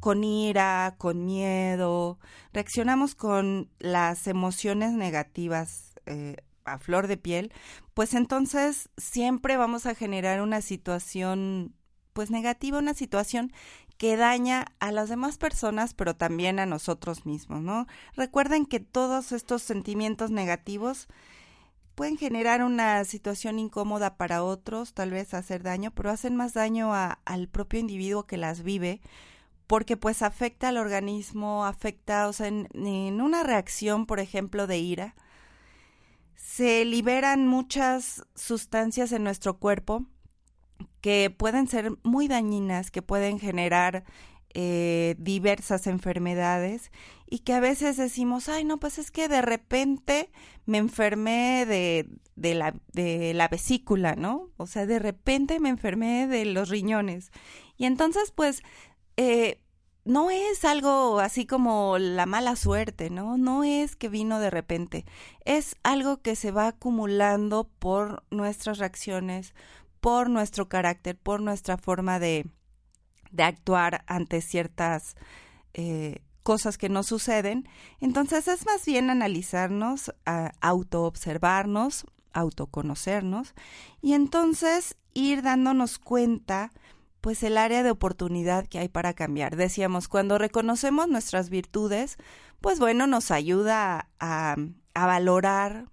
con 0.00 0.22
ira, 0.24 0.94
con 0.98 1.24
miedo, 1.24 2.18
reaccionamos 2.52 3.14
con 3.14 3.70
las 3.78 4.26
emociones 4.26 4.92
negativas 4.92 5.94
eh, 6.06 6.36
a 6.64 6.78
flor 6.78 7.08
de 7.08 7.16
piel, 7.16 7.52
pues 7.92 8.14
entonces 8.14 8.88
siempre 8.96 9.56
vamos 9.56 9.84
a 9.84 9.94
generar 9.94 10.42
una 10.42 10.60
situación 10.60 11.74
pues 12.12 12.30
negativa, 12.30 12.78
una 12.78 12.94
situación 12.94 13.52
que 13.98 14.16
daña 14.16 14.66
a 14.78 14.92
las 14.92 15.08
demás 15.08 15.38
personas, 15.38 15.94
pero 15.94 16.14
también 16.14 16.58
a 16.58 16.66
nosotros 16.66 17.24
mismos, 17.24 17.62
¿no? 17.62 17.86
Recuerden 18.14 18.66
que 18.66 18.80
todos 18.80 19.32
estos 19.32 19.62
sentimientos 19.62 20.30
negativos 20.30 21.08
pueden 21.94 22.18
generar 22.18 22.62
una 22.62 23.02
situación 23.04 23.58
incómoda 23.58 24.16
para 24.16 24.42
otros, 24.44 24.92
tal 24.92 25.12
vez 25.12 25.32
hacer 25.32 25.62
daño, 25.62 25.92
pero 25.92 26.10
hacen 26.10 26.36
más 26.36 26.52
daño 26.52 26.92
al 26.92 27.48
propio 27.48 27.80
individuo 27.80 28.26
que 28.26 28.36
las 28.36 28.62
vive, 28.62 29.00
porque 29.66 29.96
pues 29.96 30.22
afecta 30.22 30.68
al 30.68 30.76
organismo, 30.76 31.64
afecta, 31.64 32.28
o 32.28 32.32
sea, 32.34 32.48
en, 32.48 32.68
en 32.74 33.20
una 33.22 33.42
reacción, 33.42 34.04
por 34.06 34.20
ejemplo, 34.20 34.66
de 34.66 34.78
ira, 34.78 35.14
se 36.36 36.84
liberan 36.84 37.48
muchas 37.48 38.24
sustancias 38.34 39.12
en 39.12 39.24
nuestro 39.24 39.58
cuerpo 39.58 40.04
que 41.00 41.34
pueden 41.36 41.68
ser 41.68 41.92
muy 42.02 42.28
dañinas, 42.28 42.90
que 42.90 43.02
pueden 43.02 43.38
generar 43.38 44.04
eh, 44.54 45.16
diversas 45.18 45.86
enfermedades 45.86 46.90
y 47.28 47.40
que 47.40 47.52
a 47.52 47.60
veces 47.60 47.96
decimos, 47.96 48.48
ay, 48.48 48.64
no, 48.64 48.78
pues 48.78 48.98
es 48.98 49.10
que 49.10 49.28
de 49.28 49.42
repente 49.42 50.30
me 50.64 50.78
enfermé 50.78 51.66
de, 51.66 52.08
de, 52.36 52.54
la, 52.54 52.74
de 52.92 53.34
la 53.34 53.48
vesícula, 53.48 54.14
¿no? 54.16 54.50
O 54.56 54.66
sea, 54.66 54.86
de 54.86 54.98
repente 54.98 55.60
me 55.60 55.68
enfermé 55.68 56.26
de 56.26 56.46
los 56.46 56.70
riñones. 56.70 57.32
Y 57.76 57.84
entonces, 57.84 58.32
pues, 58.34 58.62
eh, 59.16 59.60
no 60.06 60.30
es 60.30 60.64
algo 60.64 61.18
así 61.18 61.46
como 61.46 61.98
la 61.98 62.26
mala 62.26 62.54
suerte, 62.56 63.10
¿no? 63.10 63.36
No 63.36 63.64
es 63.64 63.96
que 63.96 64.08
vino 64.08 64.38
de 64.38 64.50
repente. 64.50 65.04
Es 65.44 65.76
algo 65.82 66.22
que 66.22 66.36
se 66.36 66.52
va 66.52 66.68
acumulando 66.68 67.68
por 67.78 68.22
nuestras 68.30 68.78
reacciones, 68.78 69.54
por 70.00 70.30
nuestro 70.30 70.68
carácter, 70.68 71.18
por 71.18 71.40
nuestra 71.40 71.76
forma 71.76 72.18
de, 72.18 72.46
de 73.30 73.42
actuar 73.42 74.04
ante 74.06 74.40
ciertas 74.40 75.16
eh, 75.74 76.22
cosas 76.42 76.78
que 76.78 76.88
nos 76.88 77.06
suceden. 77.06 77.68
Entonces 78.00 78.48
es 78.48 78.64
más 78.66 78.84
bien 78.86 79.10
analizarnos, 79.10 80.14
autoobservarnos, 80.60 82.06
autoconocernos 82.32 83.54
y 84.00 84.12
entonces 84.12 84.96
ir 85.14 85.42
dándonos 85.42 85.98
cuenta 85.98 86.70
pues 87.20 87.42
el 87.42 87.58
área 87.58 87.82
de 87.82 87.90
oportunidad 87.90 88.68
que 88.68 88.78
hay 88.78 88.88
para 88.88 89.14
cambiar. 89.14 89.56
Decíamos, 89.56 90.06
cuando 90.06 90.38
reconocemos 90.38 91.08
nuestras 91.08 91.50
virtudes, 91.50 92.18
pues 92.60 92.78
bueno, 92.78 93.08
nos 93.08 93.32
ayuda 93.32 94.08
a, 94.20 94.54
a 94.94 95.06
valorar 95.06 95.88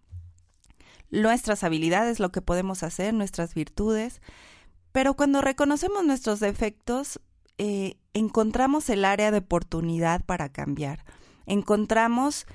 nuestras 1.14 1.64
habilidades, 1.64 2.20
lo 2.20 2.32
que 2.32 2.42
podemos 2.42 2.84
hacer, 2.84 3.14
nuestras 3.14 3.54
virtudes. 3.54 4.22
Pero 4.92 5.16
cuando 5.16 5.42
reconocemos 5.42 6.04
nuestros 6.04 6.40
defectos, 6.40 7.22
eh, 7.58 7.98
encontramos 8.14 8.90
el 8.90 9.06
área 9.06 9.32
de 9.32 9.38
oportunidad 9.38 10.26
para 10.26 10.50
cambiar. 10.50 11.06
Encontramos 11.46 12.48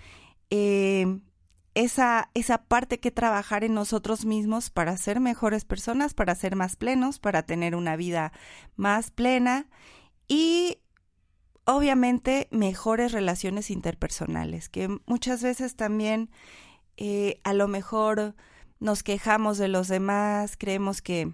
eh, 0.51 1.21
esa, 1.75 2.31
esa 2.35 2.59
parte 2.65 2.99
que 2.99 3.13
trabajar 3.13 3.63
en 3.63 3.75
nosotros 3.75 4.25
mismos 4.25 4.71
para 4.71 4.97
ser 4.97 5.21
mejores 5.21 5.65
personas, 5.65 6.15
para 6.15 6.35
ser 6.35 6.57
más 6.57 6.75
plenos, 6.75 7.21
para 7.21 7.45
tener 7.45 7.77
una 7.77 7.95
vida 7.97 8.33
más 8.77 9.13
plena 9.13 9.67
y 10.27 10.79
obviamente 11.65 12.49
mejores 12.51 13.13
relaciones 13.13 13.71
interpersonales, 13.71 14.69
que 14.69 14.89
muchas 15.07 15.43
veces 15.43 15.77
también 15.77 16.31
eh, 16.99 17.41
a 17.45 17.55
lo 17.55 17.69
mejor 17.69 18.35
nos 18.81 19.03
quejamos 19.03 19.57
de 19.57 19.69
los 19.69 19.89
demás, 19.89 20.57
creemos 20.59 21.01
que 21.01 21.33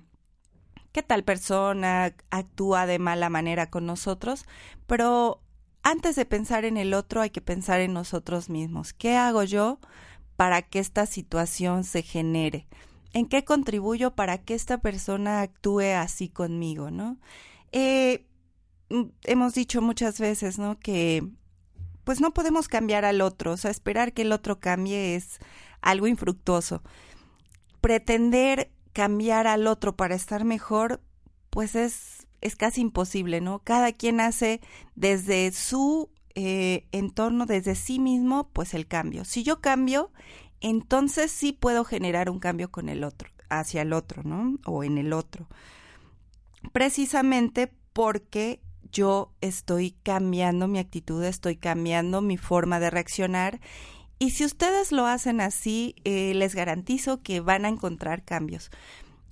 que 0.93 1.03
tal 1.03 1.25
persona 1.25 2.15
actúa 2.31 2.87
de 2.87 3.01
mala 3.01 3.29
manera 3.29 3.69
con 3.69 3.85
nosotros, 3.85 4.47
pero 4.87 5.43
antes 5.83 6.15
de 6.15 6.25
pensar 6.25 6.65
en 6.65 6.77
el 6.77 6.95
otro 6.95 7.21
hay 7.21 7.31
que 7.31 7.41
pensar 7.41 7.81
en 7.81 7.93
nosotros 7.93 8.49
mismos. 8.49 8.93
¿Qué 8.93 9.17
hago 9.17 9.43
yo 9.43 9.81
para 10.37 10.63
que 10.63 10.79
esta 10.79 11.07
situación 11.07 11.83
se 11.83 12.03
genere? 12.03 12.69
¿En 13.13 13.27
qué 13.27 13.45
contribuyo 13.45 14.15
para 14.15 14.39
que 14.39 14.55
esta 14.55 14.79
persona 14.79 15.41
actúe 15.41 15.97
así 15.97 16.29
conmigo, 16.29 16.93
no? 16.93 17.19
Eh, 17.73 18.25
mm, 18.89 19.03
hemos 19.25 19.55
dicho 19.55 19.83
muchas 19.83 20.21
veces, 20.21 20.61
¿no? 20.61 20.79
Que 20.79 21.29
pues 22.05 22.21
no 22.21 22.33
podemos 22.33 22.69
cambiar 22.69 23.05
al 23.05 23.21
otro, 23.21 23.53
o 23.53 23.57
sea, 23.57 23.71
esperar 23.71 24.13
que 24.13 24.23
el 24.23 24.33
otro 24.33 24.61
cambie 24.61 25.17
es 25.17 25.39
algo 25.81 26.07
infructuoso. 26.07 26.83
Pretender 27.81 28.71
cambiar 28.93 29.47
al 29.47 29.67
otro 29.67 29.97
para 29.97 30.15
estar 30.15 30.45
mejor, 30.45 31.01
pues 31.51 31.75
es, 31.75 32.27
es 32.41 32.57
casi 32.57 32.81
imposible, 32.81 33.41
¿no? 33.41 33.59
Cada 33.59 33.93
quien 33.93 34.21
hace 34.21 34.61
desde 34.95 35.51
su 35.53 36.11
eh, 36.35 36.87
entorno, 36.93 37.47
desde 37.47 37.75
sí 37.75 37.99
mismo, 37.99 38.49
pues 38.53 38.75
el 38.75 38.87
cambio. 38.87 39.25
Si 39.25 39.43
yo 39.43 39.61
cambio, 39.61 40.11
entonces 40.61 41.31
sí 41.31 41.53
puedo 41.53 41.85
generar 41.85 42.31
un 42.31 42.39
cambio 42.39 42.71
con 42.71 42.89
el 42.89 43.05
otro, 43.05 43.31
hacia 43.49 43.83
el 43.83 43.93
otro, 43.93 44.23
¿no? 44.25 44.59
O 44.67 44.85
en 44.85 44.99
el 44.99 45.13
otro. 45.13 45.49
Precisamente 46.73 47.73
porque 47.93 48.61
yo 48.95 49.33
estoy 49.43 49.97
cambiando 50.03 50.69
mi 50.69 50.79
actitud, 50.79 51.23
estoy 51.25 51.57
cambiando 51.57 52.23
mi 52.23 52.39
forma 52.39 52.81
de 52.81 52.91
reaccionar. 52.91 53.61
Y 54.19 54.31
si 54.31 54.45
ustedes 54.45 54.93
lo 54.93 55.07
hacen 55.07 55.41
así, 55.41 55.97
eh, 56.05 56.33
les 56.35 56.55
garantizo 56.55 57.21
que 57.21 57.41
van 57.41 57.65
a 57.65 57.69
encontrar 57.69 58.25
cambios. 58.25 58.71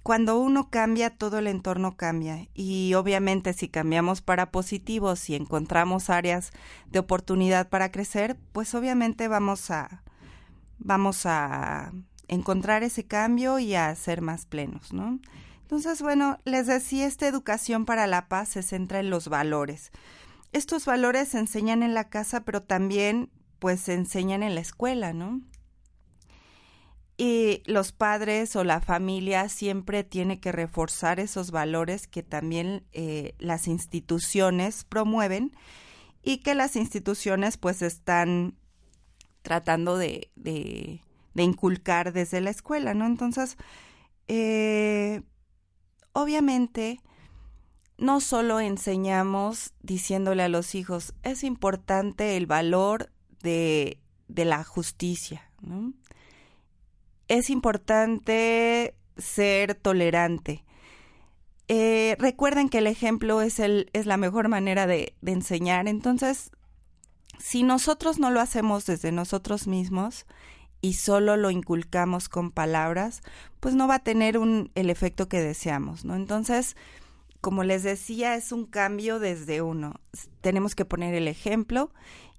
Cuando 0.02 0.36
uno 0.36 0.68
cambia, 0.68 1.10
todo 1.10 1.38
el 1.38 1.46
entorno 1.46 1.96
cambia. 1.96 2.48
Y 2.54 2.92
obviamente 2.94 3.52
si 3.52 3.68
cambiamos 3.68 4.20
para 4.20 4.50
positivos, 4.50 5.20
si 5.20 5.36
encontramos 5.36 6.10
áreas 6.10 6.50
de 6.90 6.98
oportunidad 6.98 7.68
para 7.68 7.92
crecer, 7.92 8.36
pues 8.52 8.74
obviamente 8.74 9.28
vamos 9.28 9.70
a, 9.70 10.02
vamos 10.78 11.24
a 11.24 11.92
encontrar 12.26 12.82
ese 12.82 13.06
cambio 13.06 13.60
y 13.60 13.76
a 13.76 13.94
ser 13.94 14.22
más 14.22 14.44
plenos, 14.44 14.92
¿no? 14.92 15.20
Entonces, 15.72 16.02
bueno, 16.02 16.38
les 16.44 16.66
decía, 16.66 17.06
esta 17.06 17.26
educación 17.26 17.86
para 17.86 18.06
la 18.06 18.28
paz 18.28 18.50
se 18.50 18.62
centra 18.62 19.00
en 19.00 19.08
los 19.08 19.28
valores. 19.28 19.90
Estos 20.52 20.84
valores 20.84 21.28
se 21.28 21.38
enseñan 21.38 21.82
en 21.82 21.94
la 21.94 22.10
casa, 22.10 22.44
pero 22.44 22.62
también 22.62 23.30
pues 23.58 23.80
se 23.80 23.94
enseñan 23.94 24.42
en 24.42 24.54
la 24.54 24.60
escuela, 24.60 25.14
¿no? 25.14 25.40
Y 27.16 27.62
los 27.64 27.92
padres 27.92 28.54
o 28.54 28.64
la 28.64 28.82
familia 28.82 29.48
siempre 29.48 30.04
tiene 30.04 30.40
que 30.40 30.52
reforzar 30.52 31.18
esos 31.18 31.50
valores 31.50 32.06
que 32.06 32.22
también 32.22 32.84
eh, 32.92 33.34
las 33.38 33.66
instituciones 33.66 34.84
promueven 34.84 35.56
y 36.22 36.42
que 36.42 36.54
las 36.54 36.76
instituciones 36.76 37.56
pues 37.56 37.80
están 37.80 38.58
tratando 39.40 39.96
de, 39.96 40.30
de, 40.36 41.00
de 41.32 41.42
inculcar 41.42 42.12
desde 42.12 42.42
la 42.42 42.50
escuela, 42.50 42.92
¿no? 42.92 43.06
Entonces, 43.06 43.56
eh, 44.28 45.22
obviamente 46.12 47.00
no 47.98 48.20
solo 48.20 48.60
enseñamos 48.60 49.72
diciéndole 49.82 50.42
a 50.42 50.48
los 50.48 50.74
hijos, 50.74 51.14
es 51.22 51.44
importante 51.44 52.36
el 52.36 52.46
valor 52.46 53.10
de, 53.42 53.98
de 54.28 54.44
la 54.44 54.64
justicia. 54.64 55.50
Es 57.28 57.50
importante 57.50 58.94
ser 59.16 59.74
tolerante. 59.74 60.64
Eh, 61.68 62.16
recuerden 62.18 62.68
que 62.68 62.78
el 62.78 62.86
ejemplo 62.86 63.40
es, 63.40 63.60
el, 63.60 63.88
es 63.92 64.06
la 64.06 64.16
mejor 64.16 64.48
manera 64.48 64.86
de 64.86 65.14
enseñar, 65.24 65.86
entonces 65.86 66.50
si 67.38 67.62
nosotros 67.62 68.18
no 68.18 68.30
lo 68.30 68.40
hacemos 68.40 68.86
desde 68.86 69.10
nosotros 69.10 69.66
mismos 69.66 70.26
y 70.82 70.94
solo 70.94 71.36
lo 71.38 71.50
inculcamos 71.50 72.28
con 72.28 72.50
palabras, 72.50 73.22
pues 73.60 73.74
no 73.74 73.88
va 73.88 73.94
a 73.94 74.04
tener 74.04 74.36
un, 74.36 74.70
el 74.74 74.90
efecto 74.90 75.28
que 75.28 75.40
deseamos, 75.40 76.04
¿no? 76.04 76.16
Entonces, 76.16 76.76
como 77.40 77.64
les 77.64 77.84
decía, 77.84 78.34
es 78.34 78.52
un 78.52 78.66
cambio 78.66 79.18
desde 79.20 79.62
uno. 79.62 79.94
Tenemos 80.40 80.74
que 80.74 80.84
poner 80.84 81.14
el 81.14 81.28
ejemplo 81.28 81.92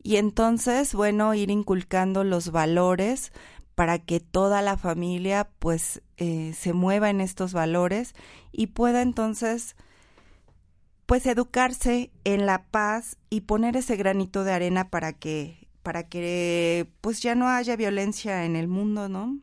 y 0.03 0.17
entonces, 0.17 0.93
bueno, 0.93 1.33
ir 1.33 1.49
inculcando 1.49 2.25
los 2.25 2.51
valores 2.51 3.31
para 3.75 3.97
que 3.97 4.19
toda 4.19 4.61
la 4.61 4.77
familia 4.77 5.49
pues 5.59 6.01
eh, 6.17 6.53
se 6.55 6.73
mueva 6.73 7.09
en 7.09 7.21
estos 7.21 7.53
valores 7.53 8.13
y 8.51 8.67
pueda 8.67 9.01
entonces 9.01 9.75
pues 11.05 11.25
educarse 11.25 12.11
en 12.23 12.45
la 12.45 12.65
paz 12.65 13.17
y 13.29 13.41
poner 13.41 13.77
ese 13.77 13.95
granito 13.95 14.43
de 14.43 14.53
arena 14.53 14.89
para 14.89 15.13
que 15.13 15.62
para 15.83 16.07
que 16.07 16.89
pues 17.01 17.21
ya 17.21 17.35
no 17.35 17.47
haya 17.47 17.75
violencia 17.75 18.45
en 18.45 18.55
el 18.55 18.67
mundo, 18.67 19.09
¿no? 19.09 19.39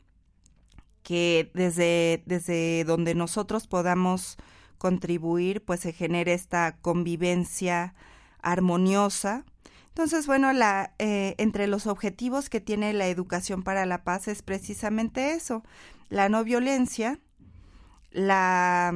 Que 1.03 1.51
desde 1.55 2.23
desde 2.27 2.85
donde 2.85 3.15
nosotros 3.15 3.67
podamos 3.67 4.37
contribuir 4.79 5.65
pues 5.65 5.81
se 5.81 5.93
genere 5.93 6.33
esta 6.35 6.79
convivencia 6.81 7.95
armoniosa. 8.43 9.45
Entonces, 9.89 10.27
bueno, 10.27 10.53
la, 10.53 10.95
eh, 10.99 11.35
entre 11.39 11.67
los 11.67 11.87
objetivos 11.87 12.49
que 12.49 12.61
tiene 12.61 12.93
la 12.93 13.09
educación 13.09 13.63
para 13.63 13.87
la 13.87 14.05
paz 14.05 14.29
es 14.29 14.41
precisamente 14.41 15.33
eso, 15.33 15.63
la 16.09 16.29
no 16.29 16.45
violencia, 16.45 17.19
la 18.11 18.95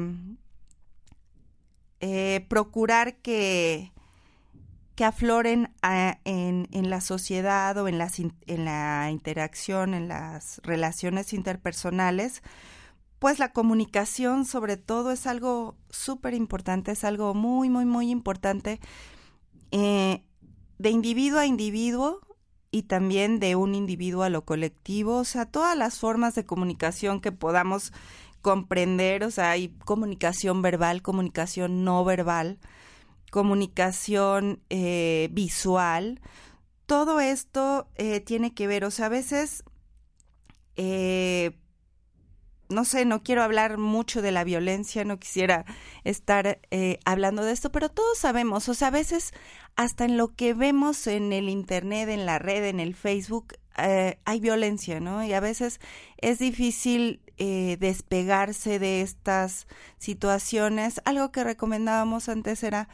eh, 2.00 2.46
procurar 2.48 3.16
que, 3.16 3.92
que 4.94 5.04
afloren 5.04 5.72
en, 5.82 6.68
en, 6.70 6.90
la 6.90 7.00
sociedad 7.00 7.76
o 7.78 7.88
en, 7.88 7.98
las, 7.98 8.18
en 8.20 8.64
la 8.64 9.10
interacción, 9.10 9.92
en 9.94 10.08
las 10.08 10.60
relaciones 10.62 11.32
interpersonales, 11.32 12.42
pues 13.18 13.38
la 13.38 13.52
comunicación 13.52 14.44
sobre 14.44 14.76
todo 14.76 15.10
es 15.10 15.26
algo 15.26 15.76
súper 15.90 16.34
importante, 16.34 16.92
es 16.92 17.04
algo 17.04 17.34
muy, 17.34 17.70
muy, 17.70 17.86
muy 17.86 18.10
importante 18.10 18.80
eh, 19.70 20.22
de 20.78 20.90
individuo 20.90 21.40
a 21.40 21.46
individuo 21.46 22.20
y 22.70 22.82
también 22.82 23.40
de 23.40 23.56
un 23.56 23.74
individuo 23.74 24.22
a 24.22 24.28
lo 24.28 24.44
colectivo, 24.44 25.16
o 25.16 25.24
sea, 25.24 25.46
todas 25.46 25.76
las 25.76 25.98
formas 25.98 26.34
de 26.34 26.44
comunicación 26.44 27.20
que 27.20 27.32
podamos 27.32 27.92
comprender, 28.42 29.24
o 29.24 29.30
sea, 29.30 29.50
hay 29.50 29.70
comunicación 29.84 30.60
verbal, 30.60 31.02
comunicación 31.02 31.84
no 31.84 32.04
verbal, 32.04 32.58
comunicación 33.34 34.62
eh, 34.70 35.28
visual, 35.32 36.20
todo 36.86 37.18
esto 37.18 37.88
eh, 37.96 38.20
tiene 38.20 38.54
que 38.54 38.68
ver, 38.68 38.84
o 38.84 38.92
sea, 38.92 39.06
a 39.06 39.08
veces, 39.08 39.64
eh, 40.76 41.50
no 42.68 42.84
sé, 42.84 43.04
no 43.06 43.24
quiero 43.24 43.42
hablar 43.42 43.76
mucho 43.76 44.22
de 44.22 44.30
la 44.30 44.44
violencia, 44.44 45.04
no 45.04 45.18
quisiera 45.18 45.64
estar 46.04 46.60
hablando 47.04 47.42
de 47.42 47.50
esto, 47.50 47.72
pero 47.72 47.88
todos 47.88 48.16
sabemos, 48.18 48.68
o 48.68 48.74
sea, 48.74 48.86
a 48.86 48.92
veces 48.92 49.32
hasta 49.74 50.04
en 50.04 50.16
lo 50.16 50.28
que 50.36 50.54
vemos 50.54 51.08
en 51.08 51.32
el 51.32 51.48
Internet, 51.48 52.10
en 52.10 52.26
la 52.26 52.38
red, 52.38 52.64
en 52.66 52.78
el 52.78 52.94
Facebook, 52.94 53.54
hay 53.74 54.38
violencia, 54.38 55.00
¿no? 55.00 55.24
Y 55.24 55.32
a 55.32 55.40
veces 55.40 55.80
es 56.18 56.38
difícil 56.38 57.20
eh, 57.36 57.78
despegarse 57.80 58.78
de 58.78 59.00
estas 59.00 59.66
situaciones. 59.98 61.00
Algo 61.04 61.32
que 61.32 61.42
recomendábamos 61.42 62.28
antes 62.28 62.62
era 62.62 62.88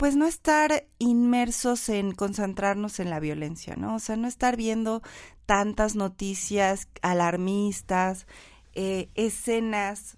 pues 0.00 0.16
no 0.16 0.26
estar 0.26 0.86
inmersos 0.98 1.90
en 1.90 2.12
concentrarnos 2.12 3.00
en 3.00 3.10
la 3.10 3.20
violencia, 3.20 3.76
¿no? 3.76 3.96
O 3.96 3.98
sea, 3.98 4.16
no 4.16 4.28
estar 4.28 4.56
viendo 4.56 5.02
tantas 5.44 5.94
noticias 5.94 6.88
alarmistas, 7.02 8.26
eh, 8.72 9.10
escenas 9.14 10.16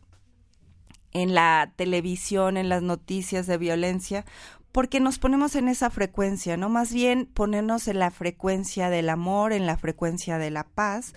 en 1.11 1.35
la 1.35 1.73
televisión, 1.75 2.59
en 2.59 2.69
las 2.69 2.85
noticias 2.85 3.49
de 3.49 3.59
violencia, 3.59 4.25
porque 4.71 5.01
nos 5.01 5.19
ponemos 5.19 5.57
en 5.57 5.67
esa 5.67 5.91
frecuencia, 5.91 6.57
¿no? 6.57 6.69
Más 6.69 6.93
bien 6.93 7.27
ponernos 7.27 7.89
en 7.89 7.99
la 7.99 8.13
frecuencia 8.13 8.89
del 8.89 9.09
amor, 9.09 9.53
en 9.53 9.67
la 9.67 9.77
frecuencia 9.77 10.39
de 10.39 10.53
la 10.53 10.63
paz 10.63 11.13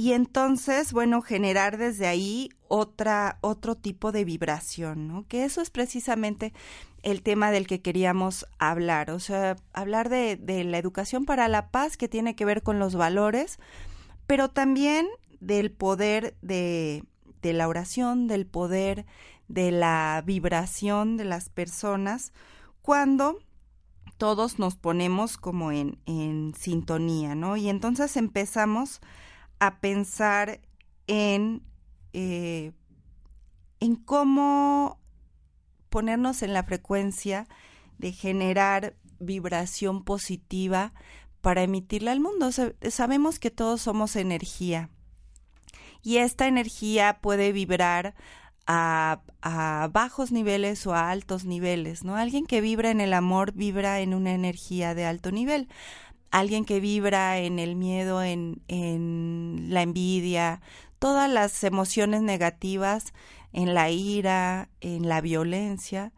y 0.00 0.12
entonces, 0.12 0.92
bueno, 0.92 1.22
generar 1.22 1.76
desde 1.76 2.06
ahí 2.06 2.50
otra, 2.68 3.38
otro 3.40 3.74
tipo 3.74 4.12
de 4.12 4.24
vibración, 4.24 5.08
¿no? 5.08 5.26
Que 5.26 5.44
eso 5.44 5.60
es 5.60 5.70
precisamente 5.70 6.52
el 7.02 7.20
tema 7.20 7.50
del 7.50 7.66
que 7.66 7.82
queríamos 7.82 8.46
hablar, 8.60 9.10
o 9.10 9.18
sea, 9.18 9.56
hablar 9.72 10.08
de, 10.08 10.36
de 10.36 10.62
la 10.62 10.78
educación 10.78 11.24
para 11.24 11.48
la 11.48 11.72
paz 11.72 11.96
que 11.96 12.06
tiene 12.06 12.36
que 12.36 12.44
ver 12.44 12.62
con 12.62 12.78
los 12.78 12.94
valores, 12.94 13.58
pero 14.28 14.48
también 14.48 15.08
del 15.40 15.72
poder 15.72 16.36
de, 16.42 17.02
de 17.42 17.52
la 17.52 17.66
oración, 17.66 18.28
del 18.28 18.46
poder 18.46 19.04
de 19.48 19.72
la 19.72 20.22
vibración 20.24 21.16
de 21.16 21.24
las 21.24 21.48
personas, 21.48 22.32
cuando 22.82 23.40
todos 24.16 24.60
nos 24.60 24.76
ponemos 24.76 25.38
como 25.38 25.72
en, 25.72 25.98
en 26.06 26.54
sintonía, 26.56 27.34
¿no? 27.34 27.56
Y 27.56 27.68
entonces 27.68 28.16
empezamos 28.16 29.00
a 29.58 29.80
pensar 29.80 30.60
en, 31.06 31.62
eh, 32.12 32.72
en 33.80 33.96
cómo 33.96 34.98
ponernos 35.88 36.42
en 36.42 36.52
la 36.52 36.62
frecuencia 36.62 37.46
de 37.98 38.12
generar 38.12 38.94
vibración 39.18 40.04
positiva 40.04 40.92
para 41.40 41.62
emitirla 41.62 42.12
al 42.12 42.20
mundo. 42.20 42.50
sabemos 42.90 43.38
que 43.38 43.50
todos 43.50 43.82
somos 43.82 44.16
energía 44.16 44.90
y 46.02 46.18
esta 46.18 46.46
energía 46.46 47.18
puede 47.20 47.52
vibrar 47.52 48.14
a, 48.66 49.22
a, 49.40 49.88
bajos 49.92 50.30
niveles 50.30 50.86
o 50.86 50.94
a 50.94 51.10
altos 51.10 51.44
niveles, 51.44 52.04
¿no? 52.04 52.16
Alguien 52.16 52.46
que 52.46 52.60
vibra 52.60 52.90
en 52.90 53.00
el 53.00 53.14
amor 53.14 53.52
vibra 53.52 54.00
en 54.00 54.14
una 54.14 54.32
energía 54.32 54.94
de 54.94 55.06
alto 55.06 55.32
nivel 55.32 55.68
alguien 56.30 56.64
que 56.64 56.80
vibra 56.80 57.38
en 57.38 57.58
el 57.58 57.76
miedo, 57.76 58.22
en, 58.22 58.62
en 58.68 59.66
la 59.70 59.82
envidia, 59.82 60.60
todas 60.98 61.30
las 61.30 61.64
emociones 61.64 62.22
negativas, 62.22 63.12
en 63.52 63.74
la 63.74 63.90
ira, 63.90 64.68
en 64.80 65.08
la 65.08 65.20
violencia, 65.20 66.12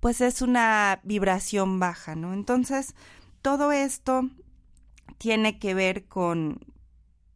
pues 0.00 0.20
es 0.20 0.42
una 0.42 1.00
vibración 1.04 1.78
baja, 1.78 2.16
¿no? 2.16 2.34
Entonces, 2.34 2.94
todo 3.40 3.72
esto 3.72 4.28
tiene 5.18 5.58
que 5.58 5.74
ver 5.74 6.06
con 6.06 6.60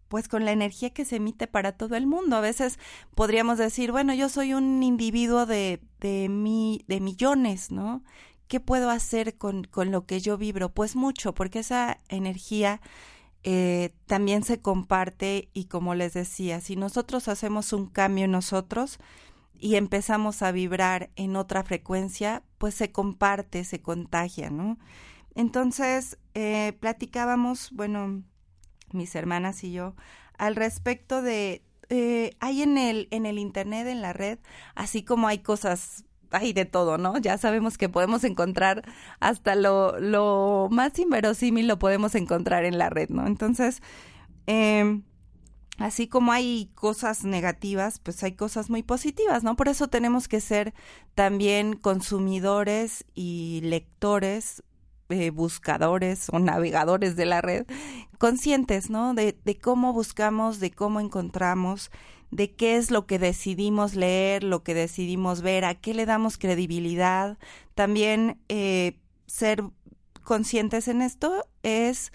pues 0.09 0.29
con 0.29 0.45
la 0.45 0.53
energía 0.53 0.91
que 0.91 1.05
se 1.05 1.17
emite 1.17 1.47
para 1.47 1.73
todo 1.73 1.97
el 1.97 2.07
mundo. 2.07 2.37
A 2.37 2.41
veces 2.41 2.79
podríamos 3.15 3.59
decir, 3.59 3.93
bueno, 3.93 4.15
yo 4.15 4.29
soy 4.29 4.55
un 4.55 4.83
individuo 4.83 5.47
de, 5.47 5.81
de, 6.01 6.29
mi, 6.29 6.85
de 6.87 7.01
millones, 7.01 7.71
¿no? 7.71 8.05
¿Qué 8.49 8.61
puedo 8.61 8.91
hacer 8.91 9.37
con, 9.37 9.65
con 9.65 9.91
lo 9.91 10.07
que 10.07 10.21
yo 10.21 10.39
vibro? 10.39 10.73
Pues 10.73 10.97
mucho, 10.97 11.35
porque 11.35 11.61
esa 11.61 11.99
energía 12.09 12.81
eh, 13.49 13.95
también 14.07 14.43
se 14.43 14.61
comparte 14.61 15.51
y 15.53 15.67
como 15.67 15.95
les 15.95 16.15
decía, 16.15 16.61
si 16.61 16.75
nosotros 16.75 17.29
hacemos 17.29 17.73
un 17.73 17.87
cambio 17.87 18.25
en 18.25 18.33
nosotros 18.33 18.99
y 19.59 19.77
empezamos 19.77 20.43
a 20.43 20.51
vibrar 20.51 21.11
en 21.15 21.37
otra 21.37 21.63
frecuencia, 21.63 22.43
pues 22.59 22.75
se 22.75 22.91
comparte, 22.91 23.63
se 23.63 23.81
contagia, 23.81 24.51
¿no? 24.51 24.79
Entonces, 25.37 26.19
eh, 26.35 26.73
platicábamos, 26.81 27.71
bueno, 27.73 28.25
mis 28.93 29.15
hermanas 29.15 29.63
y 29.63 29.71
yo, 29.73 29.95
al 30.39 30.57
respecto 30.57 31.23
de, 31.23 31.63
eh, 31.89 32.33
hay 32.41 32.63
en 32.63 32.79
el, 32.79 33.07
en 33.13 33.27
el 33.27 33.39
Internet, 33.39 33.87
en 33.87 34.03
la 34.03 34.13
red, 34.13 34.41
así 34.75 35.05
como 35.05 35.29
hay 35.29 35.39
cosas 35.39 36.05
hay 36.37 36.53
de 36.53 36.64
todo, 36.64 36.99
¿no? 36.99 37.18
Ya 37.18 37.38
sabemos 37.38 37.79
que 37.79 37.88
podemos 37.88 38.25
encontrar 38.25 38.83
hasta 39.20 39.55
lo, 39.55 39.99
lo 39.99 40.68
más 40.70 40.99
inverosímil 40.99 41.66
lo 41.66 41.79
podemos 41.79 42.14
encontrar 42.14 42.64
en 42.64 42.79
la 42.79 42.90
red, 42.90 43.09
¿no? 43.09 43.27
Entonces, 43.27 43.83
eh, 44.46 45.03
así 45.79 46.09
como 46.09 46.33
hay 46.33 46.70
cosas 46.75 47.25
negativas, 47.25 47.99
pues 47.99 48.22
hay 48.22 48.33
cosas 48.33 48.70
muy 48.70 48.83
positivas, 48.83 49.44
¿no? 49.44 49.57
Por 49.57 49.68
eso 49.68 49.88
tenemos 49.88 50.29
que 50.29 50.40
ser 50.40 50.75
también 51.14 51.75
consumidores 51.75 53.05
y 53.14 53.61
lectores, 53.64 54.62
eh, 55.09 55.31
buscadores 55.31 56.29
o 56.33 56.38
navegadores 56.38 57.16
de 57.16 57.27
la 57.27 57.40
red, 57.40 57.66
conscientes, 58.18 58.90
¿no? 58.90 59.14
De 59.14 59.59
cómo 59.62 59.92
buscamos, 59.92 60.61
de 60.61 60.70
cómo 60.70 61.01
encontramos 61.01 61.90
de 62.31 62.55
qué 62.55 62.77
es 62.77 62.91
lo 62.91 63.07
que 63.07 63.19
decidimos 63.19 63.95
leer, 63.95 64.45
lo 64.45 64.62
que 64.62 64.75
decidimos 64.75 65.43
ver, 65.43 65.65
a 65.65 65.75
qué 65.75 65.95
le 65.95 66.07
damos 66.07 66.39
credibilidad. 66.39 67.39
También 67.75 68.41
eh, 68.49 68.99
ser 69.27 69.62
conscientes 70.23 70.89
en 70.89 71.03
esto 71.03 71.45
es 71.62 72.12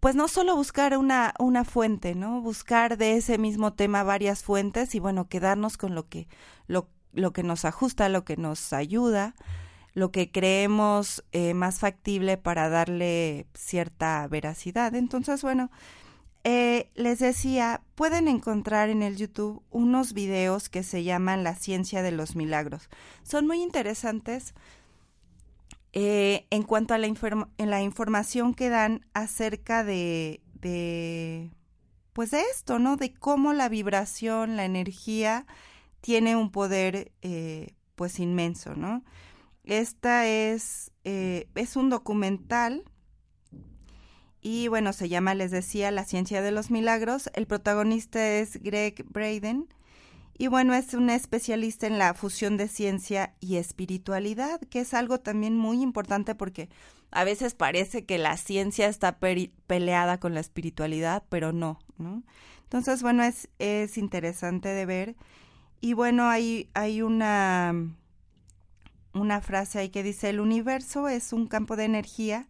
pues 0.00 0.16
no 0.16 0.26
solo 0.26 0.56
buscar 0.56 0.96
una, 0.98 1.32
una 1.38 1.64
fuente, 1.64 2.16
¿no? 2.16 2.40
Buscar 2.40 2.98
de 2.98 3.16
ese 3.16 3.38
mismo 3.38 3.74
tema 3.74 4.02
varias 4.02 4.42
fuentes 4.42 4.96
y 4.96 4.98
bueno, 4.98 5.28
quedarnos 5.28 5.76
con 5.76 5.94
lo 5.94 6.08
que, 6.08 6.26
lo, 6.66 6.88
lo 7.12 7.32
que 7.32 7.44
nos 7.44 7.64
ajusta, 7.64 8.08
lo 8.08 8.24
que 8.24 8.36
nos 8.36 8.72
ayuda. 8.72 9.34
lo 9.94 10.10
que 10.10 10.30
creemos 10.30 11.24
eh, 11.32 11.54
más 11.54 11.78
factible 11.78 12.38
para 12.38 12.68
darle 12.68 13.46
cierta 13.54 14.26
veracidad. 14.28 14.94
Entonces, 14.94 15.42
bueno, 15.42 15.70
eh, 16.44 16.90
les 16.96 17.20
decía, 17.20 17.82
pueden 17.94 18.26
encontrar 18.26 18.88
en 18.88 19.02
el 19.02 19.16
YouTube 19.16 19.62
unos 19.70 20.12
videos 20.12 20.68
que 20.68 20.82
se 20.82 21.04
llaman 21.04 21.44
La 21.44 21.54
ciencia 21.54 22.02
de 22.02 22.10
los 22.10 22.34
milagros. 22.34 22.88
Son 23.22 23.46
muy 23.46 23.62
interesantes 23.62 24.54
eh, 25.92 26.46
en 26.50 26.64
cuanto 26.64 26.94
a 26.94 26.98
la, 26.98 27.06
en 27.06 27.70
la, 27.70 27.82
información 27.82 28.54
que 28.54 28.70
dan 28.70 29.06
acerca 29.14 29.84
de, 29.84 30.40
de, 30.54 31.52
pues 32.12 32.32
de 32.32 32.40
esto, 32.52 32.80
¿no? 32.80 32.96
De 32.96 33.12
cómo 33.12 33.52
la 33.52 33.68
vibración, 33.68 34.56
la 34.56 34.64
energía 34.64 35.46
tiene 36.00 36.34
un 36.34 36.50
poder, 36.50 37.12
eh, 37.22 37.74
pues 37.94 38.18
inmenso, 38.18 38.74
¿no? 38.74 39.04
Esta 39.64 40.26
es, 40.26 40.90
es 41.04 41.76
un 41.76 41.88
documental 41.88 42.82
y 44.42 44.66
bueno, 44.66 44.92
se 44.92 45.08
llama, 45.08 45.34
les 45.34 45.52
decía, 45.52 45.92
La 45.92 46.04
ciencia 46.04 46.42
de 46.42 46.50
los 46.50 46.70
milagros. 46.70 47.30
El 47.34 47.46
protagonista 47.46 48.28
es 48.28 48.60
Greg 48.60 49.04
Braden. 49.08 49.68
Y 50.36 50.48
bueno, 50.48 50.74
es 50.74 50.94
un 50.94 51.10
especialista 51.10 51.86
en 51.86 51.98
la 51.98 52.12
fusión 52.14 52.56
de 52.56 52.66
ciencia 52.66 53.34
y 53.38 53.56
espiritualidad, 53.56 54.60
que 54.62 54.80
es 54.80 54.94
algo 54.94 55.20
también 55.20 55.56
muy 55.56 55.80
importante 55.80 56.34
porque 56.34 56.68
a 57.12 57.22
veces 57.22 57.54
parece 57.54 58.04
que 58.04 58.18
la 58.18 58.36
ciencia 58.36 58.88
está 58.88 59.18
peleada 59.20 60.18
con 60.18 60.34
la 60.34 60.40
espiritualidad, 60.40 61.22
pero 61.28 61.52
no, 61.52 61.78
¿no? 61.98 62.24
Entonces, 62.64 63.02
bueno, 63.02 63.22
es, 63.22 63.48
es 63.60 63.96
interesante 63.96 64.70
de 64.70 64.86
ver. 64.86 65.16
Y 65.80 65.92
bueno, 65.92 66.28
hay, 66.28 66.68
hay 66.74 67.02
una, 67.02 67.74
una 69.12 69.40
frase 69.40 69.78
ahí 69.78 69.90
que 69.90 70.02
dice, 70.02 70.30
el 70.30 70.40
universo 70.40 71.08
es 71.08 71.32
un 71.32 71.46
campo 71.46 71.76
de 71.76 71.84
energía 71.84 72.48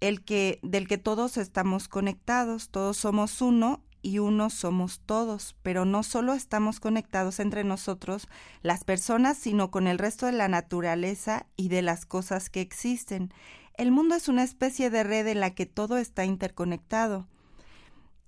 el 0.00 0.24
que 0.24 0.60
del 0.62 0.86
que 0.86 0.98
todos 0.98 1.36
estamos 1.36 1.88
conectados, 1.88 2.70
todos 2.70 2.96
somos 2.96 3.40
uno 3.42 3.82
y 4.02 4.20
uno 4.20 4.50
somos 4.50 5.00
todos, 5.00 5.56
pero 5.62 5.84
no 5.84 6.02
solo 6.02 6.34
estamos 6.34 6.80
conectados 6.80 7.40
entre 7.40 7.64
nosotros, 7.64 8.28
las 8.62 8.84
personas, 8.84 9.36
sino 9.38 9.70
con 9.70 9.86
el 9.86 9.98
resto 9.98 10.26
de 10.26 10.32
la 10.32 10.48
naturaleza 10.48 11.46
y 11.56 11.68
de 11.68 11.82
las 11.82 12.06
cosas 12.06 12.48
que 12.48 12.60
existen. 12.60 13.32
El 13.74 13.90
mundo 13.90 14.14
es 14.14 14.28
una 14.28 14.44
especie 14.44 14.90
de 14.90 15.04
red 15.04 15.26
en 15.26 15.40
la 15.40 15.54
que 15.54 15.66
todo 15.66 15.98
está 15.98 16.24
interconectado. 16.24 17.26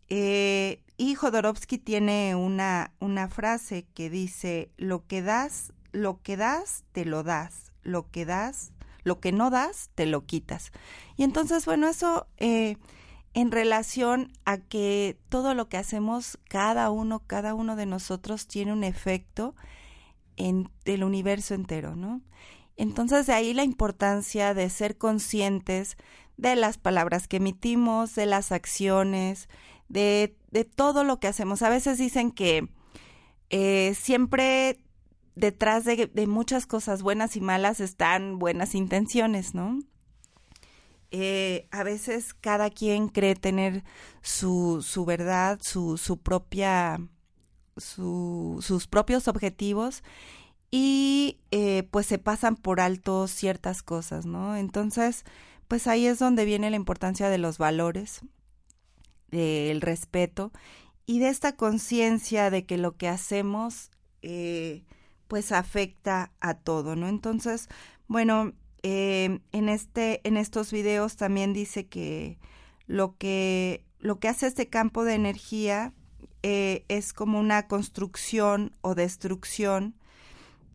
Eh, 0.09 0.83
y 0.97 1.15
Jodorowsky 1.15 1.79
tiene 1.79 2.35
una, 2.35 2.93
una 2.99 3.29
frase 3.29 3.87
que 3.95 4.11
dice, 4.11 4.71
lo 4.77 5.07
que 5.07 5.23
das, 5.23 5.73
lo 5.93 6.21
que 6.21 6.37
das, 6.37 6.85
te 6.93 7.05
lo 7.05 7.23
das, 7.23 7.73
lo 7.83 8.11
que 8.11 8.25
das, 8.25 8.73
lo 9.03 9.21
que 9.21 9.33
no 9.33 9.51
das, 9.51 9.91
te 9.95 10.07
lo 10.07 10.27
quitas. 10.27 10.73
Y 11.17 11.25
entonces, 11.25 11.65
bueno, 11.65 11.89
eso 11.89 12.27
eh, 12.39 12.77
en 13.35 13.51
relación 13.51 14.33
a 14.45 14.59
que 14.59 15.19
todo 15.29 15.55
lo 15.55 15.69
que 15.69 15.77
hacemos, 15.77 16.39
cada 16.49 16.91
uno, 16.91 17.23
cada 17.27 17.55
uno 17.55 17.77
de 17.77 17.87
nosotros 17.87 18.47
tiene 18.47 18.73
un 18.73 18.85
efecto 18.85 19.55
en 20.37 20.71
el 20.85 21.05
universo 21.05 21.55
entero, 21.55 21.97
¿no? 21.97 22.23
Entonces 22.77 23.27
de 23.27 23.35
ahí 23.35 23.53
la 23.53 23.65
importancia 23.65 24.55
de 24.55 24.71
ser 24.71 24.97
conscientes 24.97 25.97
de 26.39 26.57
las 26.57 26.79
palabras 26.79 27.29
que 27.29 27.37
emitimos, 27.37 28.15
de 28.15 28.25
las 28.25 28.53
acciones, 28.53 29.49
de, 29.89 30.35
de 30.51 30.65
todo 30.65 31.05
lo 31.05 31.21
que 31.21 31.29
hacemos. 31.29 31.63
A 31.63 31.69
veces 31.69 31.99
dicen 31.99 32.31
que 32.31 32.69
eh, 33.51 33.95
siempre 34.01 34.79
detrás 35.41 35.85
de, 35.85 36.11
muchas 36.27 36.67
cosas 36.67 37.03
buenas 37.03 37.35
y 37.37 37.41
malas 37.41 37.81
están 37.81 38.39
buenas 38.39 38.75
intenciones, 38.75 39.55
¿no? 39.55 39.81
Eh, 41.11 41.67
a 41.73 41.83
veces 41.83 42.35
cada 42.35 42.71
quien 42.71 43.09
cree 43.09 43.35
tener 43.35 43.83
su, 44.23 44.85
su 44.87 45.05
verdad, 45.05 45.59
su, 45.61 45.97
su 45.97 46.19
propia, 46.19 47.01
su, 47.77 48.59
sus 48.63 48.87
propios 48.87 49.27
objetivos 49.27 50.05
y 50.71 51.41
eh, 51.51 51.89
pues 51.91 52.07
se 52.07 52.19
pasan 52.19 52.55
por 52.55 52.81
alto 52.81 53.27
ciertas 53.27 53.83
cosas, 53.83 54.27
¿no? 54.27 54.55
Entonces, 54.55 55.25
pues 55.67 55.87
ahí 55.87 56.07
es 56.07 56.19
donde 56.19 56.45
viene 56.45 56.71
la 56.71 56.77
importancia 56.77 57.29
de 57.29 57.39
los 57.39 57.59
valores, 57.59 58.21
del 59.29 59.81
respeto 59.81 60.53
y 61.07 61.19
de 61.19 61.29
esta 61.29 61.57
conciencia 61.57 62.51
de 62.51 62.67
que 62.67 62.77
lo 62.77 62.97
que 62.97 63.09
hacemos 63.09 63.91
eh, 64.23 64.85
pues 65.31 65.53
afecta 65.53 66.33
a 66.41 66.55
todo, 66.55 66.97
¿no? 66.97 67.07
Entonces, 67.09 67.69
bueno, 68.09 68.53
eh, 68.83 69.39
en 69.53 69.69
este, 69.69 70.21
en 70.27 70.37
estos 70.37 70.73
videos 70.73 71.17
también 71.17 71.53
dice 71.53 71.87
que 71.87 72.37
lo 72.89 73.17
que, 73.17 73.85
lo 74.01 74.19
que 74.19 74.27
hace 74.27 74.49
este 74.49 74.69
campo 74.69 75.05
de 75.05 75.15
energía 75.15 75.93
eh, 76.43 76.85
es 76.89 77.13
como 77.13 77.39
una 77.39 77.69
construcción 77.69 78.73
o 78.81 78.97
destrucción 78.97 79.95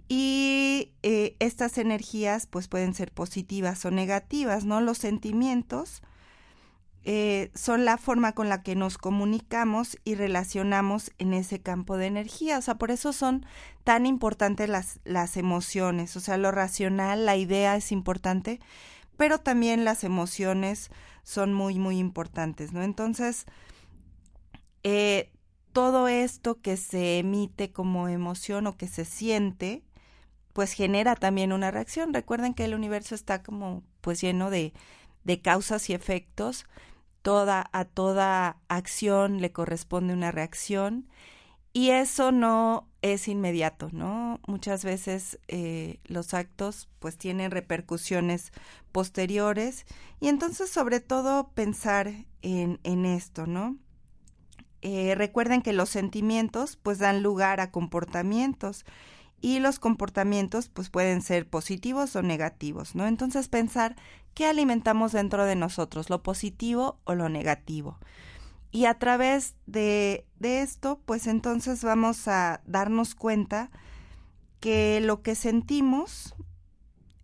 y 0.08 0.94
eh, 1.04 1.36
estas 1.39 1.78
energías 1.78 2.48
pues 2.48 2.70
pueden 2.70 2.94
ser 2.94 3.12
positivas 3.12 3.84
o 3.84 3.91
negativas, 3.91 4.63
¿no? 4.63 4.80
Los 4.80 5.00
sentimientos 5.00 6.02
eh, 7.08 7.52
son 7.54 7.86
la 7.86 8.00
forma 8.00 8.32
con 8.32 8.50
la 8.50 8.63
que 8.63 8.76
nos 8.76 8.98
comunicamos 8.98 10.00
y 10.04 10.15
relacionamos 10.15 11.12
en 11.20 11.36
ese 11.36 11.62
campo 11.62 11.98
de 11.98 12.08
energía. 12.08 12.58
O 12.58 12.62
sea, 12.63 12.80
por 12.80 12.89
eso 12.89 13.13
son 13.13 13.46
tan 13.84 14.08
importantes 14.08 14.68
las, 14.70 15.00
las 15.06 15.38
emociones. 15.38 16.18
O 16.18 16.20
sea, 16.20 16.38
lo 16.38 16.52
racional, 16.52 17.28
la 17.28 17.36
idea 17.36 17.76
es 17.76 17.91
importante, 17.91 18.60
pero 19.18 19.38
también 19.38 19.86
las 19.86 20.04
emociones 20.04 20.89
son 21.22 21.54
muy, 21.54 21.78
muy 21.78 22.00
importantes, 22.00 22.74
¿no? 22.74 22.82
Entonces, 22.82 23.46
eh, 24.82 25.32
todo 25.74 26.08
esto 26.08 26.60
que 26.60 26.76
se 26.76 27.20
emite 27.20 27.72
como 27.72 28.08
emoción 28.08 28.65
o 28.65 28.78
que 28.78 28.88
se 28.88 29.06
siente, 29.06 29.84
pues 30.54 30.74
genera 30.74 31.15
también 31.15 31.54
una 31.54 31.70
reacción. 31.70 32.15
Recuerden 32.15 32.56
que 32.56 32.65
el 32.65 32.74
universo 32.74 33.13
está 33.13 33.44
como 33.44 33.84
pues 34.02 34.22
lleno 34.22 34.50
de, 34.50 34.74
de 35.24 35.41
causas 35.41 35.88
y 35.91 35.94
efectos 35.94 36.65
toda, 37.26 37.72
a 37.74 37.86
toda 37.86 38.58
acción 38.68 39.42
le 39.42 39.52
corresponde 39.52 40.14
una 40.14 40.32
reacción 40.32 41.08
y 41.74 41.90
eso 41.90 42.32
no 42.32 42.88
es 43.02 43.28
inmediato, 43.28 43.90
¿no? 43.92 44.40
Muchas 44.46 44.86
veces 44.86 45.40
eh, 45.48 45.98
los 46.06 46.36
actos 46.36 46.88
pues 47.00 47.18
tienen 47.18 47.50
repercusiones 47.50 48.52
posteriores 48.92 49.88
y 50.20 50.28
entonces 50.28 50.70
sobre 50.70 51.00
todo 51.00 51.50
pensar 51.56 52.12
en, 52.44 53.06
esto, 53.08 53.48
¿no? 53.48 53.76
Eh, 54.84 55.16
recuerden 55.16 55.64
que 55.64 55.74
los 55.74 55.90
sentimientos 55.90 56.76
pues 56.76 57.00
dan 57.00 57.24
lugar 57.24 57.60
a 57.60 57.72
comportamientos 57.72 58.86
y 59.42 59.58
los 59.58 59.80
comportamientos 59.80 60.70
pues 60.70 60.92
pueden 60.92 61.24
ser 61.24 61.50
positivos 61.50 62.16
o 62.16 62.22
negativos, 62.22 62.94
¿no? 62.94 63.08
Entonces 63.08 63.48
pensar 63.48 63.96
qué 64.36 64.45
alimentamos 64.45 65.13
dentro 65.13 65.45
de 65.45 65.56
nosotros, 65.56 66.12
lo 66.12 66.21
positivo 66.21 67.00
o 67.06 67.15
lo 67.15 67.30
negativo. 67.30 67.98
Y 68.71 68.86
a 68.86 69.00
través 69.00 69.56
de, 69.65 70.28
de 70.38 70.62
esto 70.62 71.00
pues 71.06 71.26
entonces 71.26 71.84
vamos 71.84 72.28
a 72.28 72.62
darnos 72.67 73.15
cuenta 73.15 73.71
que 74.60 75.00
lo 75.02 75.21
que 75.21 75.36
sentimos 75.36 76.36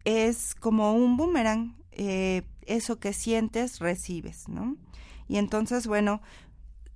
es 0.05 0.55
como 0.55 0.93
un 0.93 1.17
boomerang, 1.17 1.75
eh, 1.91 2.43
eso 2.65 2.99
que 2.99 3.13
sientes 3.13 3.79
recibes, 3.79 4.47
¿no? 4.47 4.77
Y 5.27 5.37
entonces, 5.37 5.87
bueno, 5.87 6.21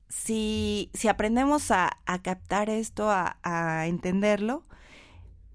si, 0.09 0.89
si 0.93 1.07
aprendemos 1.07 1.71
a, 1.71 1.97
a 2.05 2.21
captar 2.21 2.69
esto, 2.69 3.09
a, 3.09 3.37
a 3.43 3.87
entenderlo, 3.87 4.63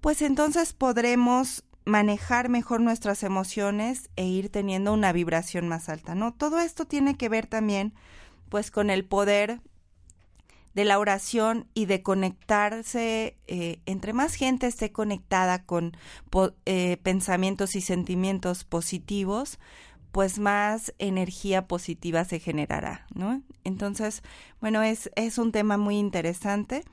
pues 0.01 0.21
entonces 0.21 0.73
podremos 0.73 1.63
manejar 1.85 2.49
mejor 2.49 2.81
nuestras 2.81 3.23
emociones 3.23 4.09
e 4.15 4.25
ir 4.25 4.49
teniendo 4.49 4.93
una 4.93 5.11
vibración 5.11 5.67
más 5.67 5.89
alta, 5.89 6.15
¿no? 6.15 6.33
Todo 6.33 6.59
esto 6.59 6.85
tiene 6.85 7.17
que 7.17 7.29
ver 7.29 7.47
también 7.47 7.93
pues 8.49 8.69
con 8.69 8.89
el 8.89 9.05
poder 9.05 9.61
de 10.73 10.85
la 10.85 10.99
oración 10.99 11.67
y 11.73 11.85
de 11.85 12.01
conectarse, 12.01 13.37
eh, 13.47 13.81
entre 13.85 14.13
más 14.13 14.35
gente 14.35 14.67
esté 14.67 14.91
conectada 14.91 15.65
con 15.65 15.97
eh, 16.65 16.97
pensamientos 17.03 17.75
y 17.75 17.81
sentimientos 17.81 18.63
positivos, 18.63 19.59
pues 20.11 20.39
más 20.39 20.93
energía 20.99 21.67
positiva 21.67 22.25
se 22.25 22.39
generará, 22.39 23.05
¿no? 23.13 23.41
Entonces, 23.63 24.23
bueno, 24.59 24.81
es, 24.81 25.09
es 25.15 25.37
un 25.37 25.51
tema 25.51 25.77
muy 25.77 25.97
interesante. 25.97 26.83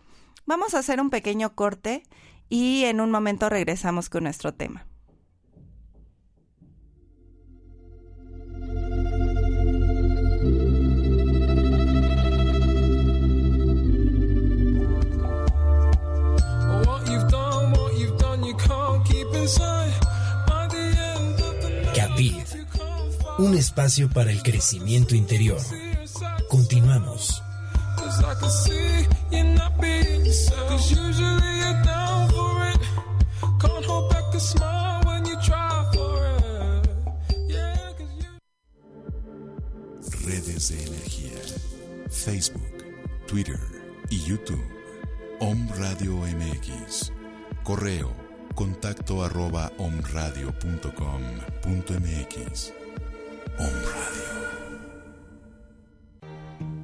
Vamos 0.47 0.75
a 0.75 0.79
hacer 0.79 1.01
un 1.01 1.11
pequeño 1.11 1.55
corte 1.55 2.05
y 2.49 2.85
en 2.85 3.01
un 3.01 3.11
momento 3.11 3.49
regresamos 3.49 4.09
con 4.09 4.25
nuestro 4.25 4.55
tema. 4.55 4.89
espacio 23.59 24.09
para 24.09 24.31
el 24.31 24.43
crecimiento 24.43 25.15
interior. 25.15 25.61
Continuamos. 26.49 27.43
Redes 40.25 40.69
de 40.69 40.87
energía. 40.87 41.41
Facebook, 42.09 42.85
Twitter 43.27 43.59
y 44.11 44.21
YouTube. 44.21 44.65
Om 45.41 45.69
Radio 45.77 46.19
MX. 46.19 47.11
Correo 47.65 48.15
contacto 48.55 49.25
arroba 49.25 49.73
omradio.com.mx. 49.79 52.73
Om 53.59 53.67
Radio. 53.67 54.58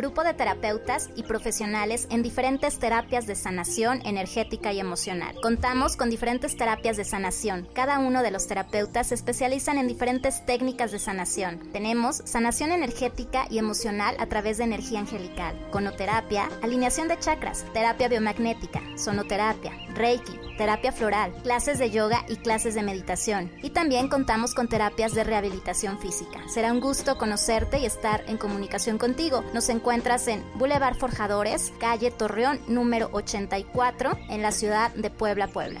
grupo 0.00 0.24
de 0.24 0.32
terapeutas 0.32 1.10
y 1.14 1.24
profesionales 1.24 2.06
en 2.10 2.22
diferentes 2.22 2.78
terapias 2.78 3.26
de 3.26 3.34
sanación 3.34 4.00
energética 4.06 4.72
y 4.72 4.80
emocional. 4.80 5.34
Contamos 5.42 5.96
con 5.96 6.08
diferentes 6.08 6.56
terapias 6.56 6.96
de 6.96 7.04
sanación. 7.04 7.68
Cada 7.74 7.98
uno 7.98 8.22
de 8.22 8.30
los 8.30 8.46
terapeutas 8.46 9.08
se 9.08 9.14
especializan 9.14 9.76
en 9.76 9.88
diferentes 9.88 10.46
técnicas 10.46 10.90
de 10.90 10.98
sanación. 10.98 11.70
Tenemos 11.70 12.22
sanación 12.24 12.72
energética 12.72 13.46
y 13.50 13.58
emocional 13.58 14.16
a 14.18 14.24
través 14.24 14.56
de 14.56 14.64
energía 14.64 15.00
angelical, 15.00 15.54
conoterapia, 15.70 16.48
alineación 16.62 17.08
de 17.08 17.18
chakras, 17.18 17.66
terapia 17.74 18.08
biomagnética, 18.08 18.80
sonoterapia, 18.96 19.72
reiki, 19.94 20.49
terapia 20.60 20.92
floral, 20.92 21.32
clases 21.42 21.78
de 21.78 21.90
yoga 21.90 22.22
y 22.28 22.36
clases 22.36 22.74
de 22.74 22.82
meditación. 22.82 23.50
Y 23.62 23.70
también 23.70 24.08
contamos 24.08 24.54
con 24.54 24.68
terapias 24.68 25.14
de 25.14 25.24
rehabilitación 25.24 25.98
física. 25.98 26.46
Será 26.48 26.70
un 26.70 26.80
gusto 26.80 27.16
conocerte 27.16 27.78
y 27.78 27.86
estar 27.86 28.22
en 28.26 28.36
comunicación 28.36 28.98
contigo. 28.98 29.42
Nos 29.54 29.70
encuentras 29.70 30.28
en 30.28 30.44
Boulevard 30.56 30.98
Forjadores, 30.98 31.72
calle 31.80 32.10
Torreón 32.10 32.60
número 32.68 33.08
84, 33.12 34.18
en 34.28 34.42
la 34.42 34.52
ciudad 34.52 34.94
de 34.94 35.08
Puebla, 35.08 35.48
Puebla. 35.48 35.80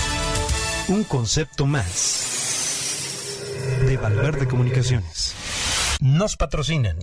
Un 0.91 1.05
concepto 1.05 1.65
más 1.65 3.39
de 3.87 3.95
Valverde 3.95 4.45
Comunicaciones. 4.45 5.33
Nos 6.01 6.35
patrocinan. 6.35 6.97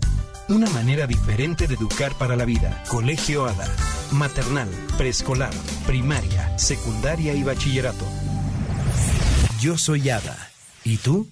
Una 0.50 0.68
manera 0.68 1.06
diferente 1.06 1.66
de 1.66 1.76
educar 1.76 2.12
para 2.18 2.36
la 2.36 2.44
vida. 2.44 2.84
Colegio 2.90 3.46
ADA. 3.46 3.66
Maternal, 4.12 4.68
preescolar, 4.98 5.54
primaria, 5.86 6.58
secundaria 6.58 7.32
y 7.32 7.42
bachillerato. 7.42 8.04
Yo 9.58 9.78
soy 9.78 10.10
Ada. 10.10 10.36
¿Y 10.84 10.98
tú? 10.98 11.26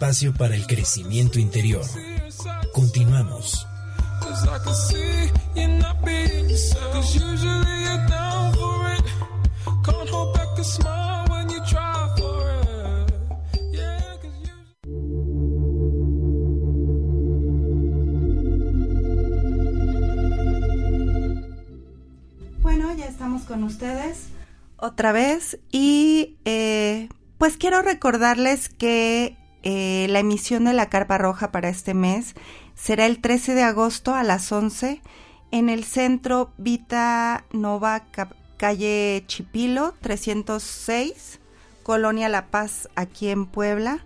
Espacio 0.00 0.32
para 0.32 0.54
el 0.56 0.66
crecimiento 0.66 1.38
interior. 1.38 1.84
Continuamos. 2.72 3.66
Bueno, 22.62 22.96
ya 22.96 23.04
estamos 23.04 23.42
con 23.42 23.64
ustedes 23.64 24.28
otra 24.78 25.12
vez 25.12 25.58
y 25.70 26.38
eh, 26.46 27.10
pues 27.36 27.58
quiero 27.58 27.82
recordarles 27.82 28.70
que 28.70 29.36
eh, 29.62 30.06
la 30.10 30.20
emisión 30.20 30.64
de 30.64 30.72
la 30.72 30.88
Carpa 30.88 31.18
Roja 31.18 31.52
para 31.52 31.68
este 31.68 31.94
mes 31.94 32.34
será 32.74 33.06
el 33.06 33.20
13 33.20 33.54
de 33.54 33.62
agosto 33.62 34.14
a 34.14 34.22
las 34.22 34.50
11 34.52 35.00
en 35.50 35.68
el 35.68 35.84
centro 35.84 36.52
Vita 36.58 37.44
Nova 37.52 38.04
calle 38.56 39.24
Chipilo 39.26 39.94
306, 40.00 41.40
Colonia 41.82 42.28
La 42.28 42.46
Paz, 42.46 42.88
aquí 42.94 43.28
en 43.28 43.46
Puebla. 43.46 44.04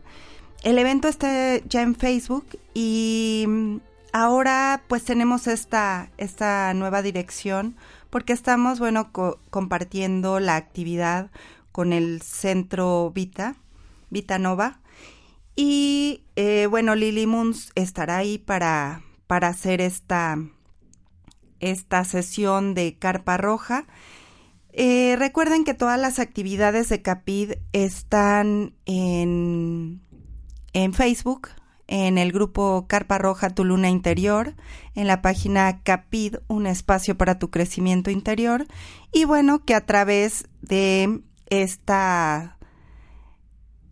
El 0.62 0.79
evento 0.79 1.09
está 1.09 1.59
ya 1.69 1.83
en 1.83 1.95
Facebook 1.95 2.47
y 2.73 3.45
mm, 3.49 3.77
ahora 4.12 4.83
pues 4.88 5.05
tenemos 5.05 5.47
esta, 5.47 6.09
esta 6.17 6.73
nueva 6.75 7.03
dirección 7.03 7.77
porque 8.11 8.33
estamos, 8.33 8.79
bueno, 8.79 9.11
co- 9.12 9.38
compartiendo 9.51 10.38
la 10.40 10.57
actividad 10.57 11.31
con 11.73 11.93
el 11.93 12.23
centro 12.23 13.11
Vita, 13.12 13.57
Vita 14.11 14.38
Nova. 14.38 14.79
Y 15.57 16.25
eh, 16.37 16.67
bueno, 16.69 16.95
Lily 16.95 17.27
Moons 17.27 17.71
estará 17.75 18.19
ahí 18.19 18.38
para, 18.38 19.03
para 19.27 19.49
hacer 19.49 19.81
esta, 19.81 20.37
esta 21.61 22.05
sesión 22.05 22.75
de 22.75 22.99
carpa 22.99 23.37
roja. 23.37 23.87
Eh, 24.73 25.14
recuerden 25.17 25.64
que 25.64 25.75
todas 25.75 26.01
las 26.01 26.19
actividades 26.19 26.88
de 26.88 27.01
Capid 27.03 27.53
están 27.73 28.75
en, 28.87 30.03
en 30.73 30.93
Facebook, 30.95 31.51
en 31.87 32.19
el 32.19 32.33
grupo 32.33 32.87
Carpa 32.88 33.19
Roja 33.19 33.51
Tu 33.51 33.62
Luna 33.64 33.88
Interior, 33.90 34.55
en 34.97 35.07
la 35.07 35.23
página 35.23 35.83
Capid, 35.85 36.37
un 36.49 36.67
espacio 36.67 37.17
para 37.17 37.38
tu 37.38 37.51
crecimiento 37.51 38.11
interior. 38.11 38.67
Y 39.12 39.27
bueno, 39.27 39.64
que 39.64 39.75
a 39.77 39.87
través 39.87 40.49
de 40.62 41.21
esta, 41.51 42.59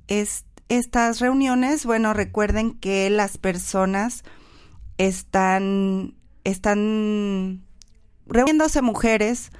es- 0.08 0.44
estas 0.72 1.20
reuniones, 1.20 1.84
bueno, 1.84 2.14
recuerden 2.14 2.72
que 2.72 3.10
las 3.10 3.36
personas 3.36 4.24
están, 4.96 6.14
están 6.44 7.62
reuniéndose 8.26 8.80
mujeres 8.80 9.52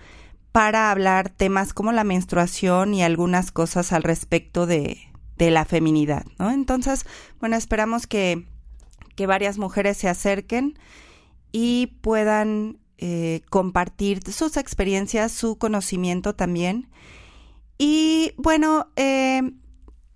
para 0.52 0.90
hablar 0.90 1.28
temas 1.28 1.74
como 1.74 1.92
la 1.92 2.02
menstruación 2.02 2.94
y 2.94 3.02
algunas 3.02 3.52
cosas 3.52 3.92
al 3.92 4.04
respecto 4.04 4.64
de, 4.64 5.12
de 5.36 5.50
la 5.50 5.66
feminidad, 5.66 6.24
¿no? 6.38 6.50
Entonces, 6.50 7.04
bueno, 7.40 7.56
esperamos 7.56 8.06
que, 8.06 8.46
que 9.14 9.26
varias 9.26 9.58
mujeres 9.58 9.98
se 9.98 10.08
acerquen 10.08 10.78
y 11.52 11.88
puedan 12.00 12.78
eh, 12.96 13.42
compartir 13.50 14.22
sus 14.32 14.56
experiencias, 14.56 15.30
su 15.30 15.58
conocimiento 15.58 16.34
también. 16.34 16.88
Y 17.76 18.32
bueno, 18.38 18.88
eh, 18.96 19.42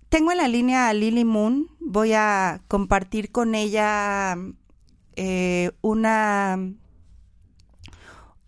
tengo 0.09 0.31
en 0.31 0.37
la 0.37 0.47
línea 0.47 0.87
a 0.87 0.93
Lily 0.93 1.25
Moon. 1.25 1.69
Voy 1.79 2.13
a 2.13 2.61
compartir 2.67 3.31
con 3.31 3.55
ella 3.55 4.37
eh, 5.15 5.71
una... 5.81 6.57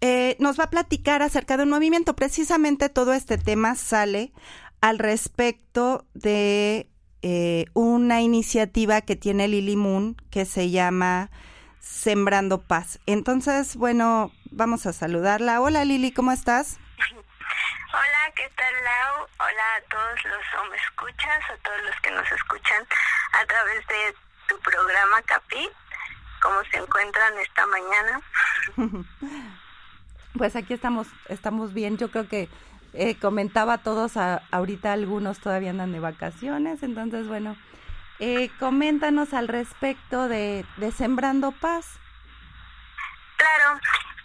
Eh, 0.01 0.37
nos 0.39 0.57
va 0.57 0.65
a 0.65 0.69
platicar 0.69 1.21
acerca 1.21 1.57
de 1.57 1.63
un 1.63 1.69
movimiento. 1.69 2.15
Precisamente 2.15 2.87
todo 2.87 3.13
este 3.13 3.37
tema 3.37 3.75
sale 3.75 4.31
al 4.79 4.97
respecto 4.97 6.05
de 6.13 6.89
eh, 7.21 7.65
una 7.73 8.21
iniciativa 8.21 9.01
que 9.01 9.17
tiene 9.17 9.49
Lily 9.49 9.75
Moon 9.75 10.15
que 10.29 10.45
se 10.45 10.69
llama 10.69 11.31
Sembrando 11.81 12.61
Paz. 12.61 12.99
Entonces, 13.05 13.75
bueno, 13.75 14.31
vamos 14.51 14.85
a 14.85 14.93
saludarla. 14.93 15.59
Hola 15.59 15.83
Lili, 15.83 16.11
¿cómo 16.11 16.31
estás? 16.31 16.77
Hola, 17.91 18.31
¿qué 18.35 18.47
tal 18.55 18.73
Lau? 18.83 19.27
Hola 19.39 19.63
a 19.77 19.81
todos 19.89 20.23
los 20.25 20.69
me 20.69 20.77
escuchas, 20.77 21.49
a 21.49 21.57
todos 21.63 21.81
los 21.81 21.95
que 22.01 22.11
nos 22.11 22.31
escuchan 22.31 22.85
a 23.31 23.45
través 23.47 23.87
de 23.87 24.15
tu 24.47 24.59
programa 24.59 25.21
Capi. 25.23 25.67
¿Cómo 26.39 26.57
se 26.71 26.77
encuentran 26.77 27.33
esta 27.39 27.65
mañana? 27.65 28.21
pues 30.37 30.55
aquí 30.55 30.75
estamos, 30.75 31.07
estamos 31.29 31.73
bien. 31.73 31.97
Yo 31.97 32.11
creo 32.11 32.29
que 32.29 32.47
eh, 32.93 33.17
comentaba 33.19 33.73
a 33.73 33.77
todos, 33.79 34.17
ahorita 34.17 34.93
algunos 34.93 35.39
todavía 35.39 35.71
andan 35.71 35.91
de 35.91 35.99
vacaciones, 35.99 36.83
entonces 36.83 37.27
bueno, 37.27 37.57
eh, 38.19 38.51
coméntanos 38.59 39.33
al 39.33 39.47
respecto 39.47 40.27
de, 40.27 40.63
de 40.77 40.91
Sembrando 40.91 41.51
Paz. 41.53 41.99
Claro, 43.35 43.79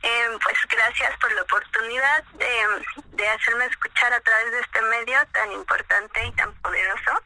eh, 0.05 0.39
pues 0.43 0.59
gracias 0.69 1.17
por 1.19 1.33
la 1.33 1.41
oportunidad 1.43 2.25
de, 2.35 3.29
hacerme 3.29 3.65
escuchar 3.65 4.13
a 4.13 4.21
través 4.21 4.53
de 4.53 4.61
este 4.61 4.83
medio 4.83 5.19
tan 5.33 5.51
importante 5.53 6.27
y 6.27 6.33
tan 6.33 6.53
poderoso 6.61 7.23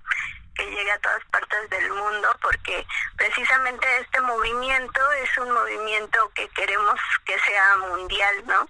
que 0.55 0.65
llegue 0.71 0.93
a 0.93 0.99
todas 1.01 1.25
partes 1.33 1.71
del 1.71 1.91
mundo, 1.91 2.37
porque 2.41 2.87
precisamente 3.17 3.87
este 3.99 4.21
movimiento 4.21 5.01
es 5.13 5.39
un 5.39 5.51
movimiento 5.51 6.31
que 6.35 6.49
queremos 6.51 7.01
que 7.25 7.37
sea 7.41 7.77
mundial, 7.79 8.47
¿no? 8.47 8.69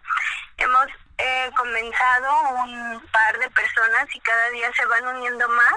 Hemos 0.57 0.87
eh, 1.19 1.51
comenzado 1.55 2.41
un 2.65 3.07
par 3.13 3.39
de 3.39 3.51
personas 3.51 4.07
y 4.15 4.21
cada 4.21 4.49
día 4.51 4.73
se 4.73 4.87
van 4.87 5.07
uniendo 5.07 5.49
más 5.51 5.77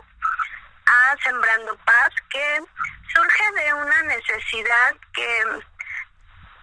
a 0.86 1.17
Sembrando 1.22 1.76
Paz, 1.86 2.10
que 2.30 2.63
surge 3.13 3.52
de 3.63 3.74
una 3.74 4.04
necesidad 4.04 4.96
que 5.13 5.44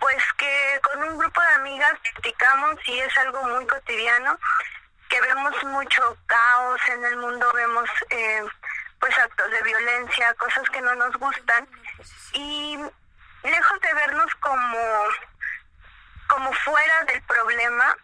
pues 0.01 0.23
que 0.37 0.81
con 0.83 1.03
un 1.05 1.19
grupo 1.19 1.41
de 1.41 1.55
amigas 1.55 1.93
platicamos 2.13 2.77
y 2.87 2.99
es 2.99 3.17
algo 3.19 3.43
muy 3.45 3.67
cotidiano, 3.67 4.39
que 5.09 5.21
vemos 5.21 5.65
mucho 5.65 6.17
caos 6.27 6.81
en 6.89 7.05
el 7.05 7.17
mundo, 7.17 7.51
vemos 7.53 7.89
eh, 8.11 8.45
pues 9.01 9.17
actos 9.19 9.51
de 9.51 9.63
violencia, 9.63 10.35
cosas 10.35 10.69
que 10.71 10.81
no 10.81 10.95
nos 10.95 11.15
gustan 11.17 11.69
y 12.33 12.79
lejos 13.43 13.81
de 13.81 13.95
vernos 13.95 14.35
como 14.37 14.79
como 16.29 16.53
fuera 16.53 17.05
del 17.05 17.23
problema, 17.23 17.97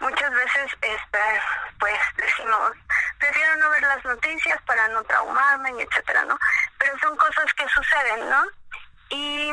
muchas 0.00 0.30
veces 0.30 0.72
este, 0.80 1.18
pues 1.78 1.98
decimos, 2.16 2.72
prefiero 3.18 3.56
no 3.56 3.70
ver 3.70 3.82
las 3.82 4.04
noticias 4.04 4.60
para 4.62 4.88
no 4.88 5.04
traumarme, 5.04 5.70
etcétera, 5.82 6.24
¿no? 6.24 6.38
Pero 6.78 6.98
son 6.98 7.16
cosas 7.16 7.52
que 7.54 7.68
suceden, 7.68 8.30
¿no? 8.30 8.44
Y 9.10 9.52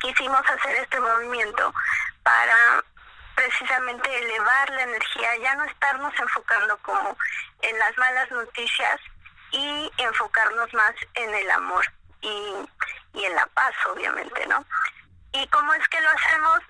quisimos 0.00 0.40
hacer 0.48 0.76
este 0.76 1.00
movimiento 1.00 1.72
para 2.22 2.84
precisamente 3.34 4.18
elevar 4.18 4.70
la 4.70 4.82
energía, 4.82 5.36
ya 5.36 5.54
no 5.54 5.64
estarnos 5.64 6.12
enfocando 6.18 6.76
como 6.78 7.16
en 7.62 7.78
las 7.78 7.96
malas 7.96 8.30
noticias 8.30 9.00
y 9.52 9.90
enfocarnos 9.98 10.72
más 10.74 10.94
en 11.14 11.34
el 11.34 11.50
amor 11.50 11.84
y, 12.20 12.68
y 13.14 13.24
en 13.24 13.34
la 13.34 13.46
paz, 13.46 13.74
obviamente, 13.92 14.46
¿no? 14.46 14.64
¿Y 15.32 15.46
cómo 15.48 15.72
es 15.74 15.88
que 15.88 16.00
lo 16.00 16.10
hacemos? 16.10 16.60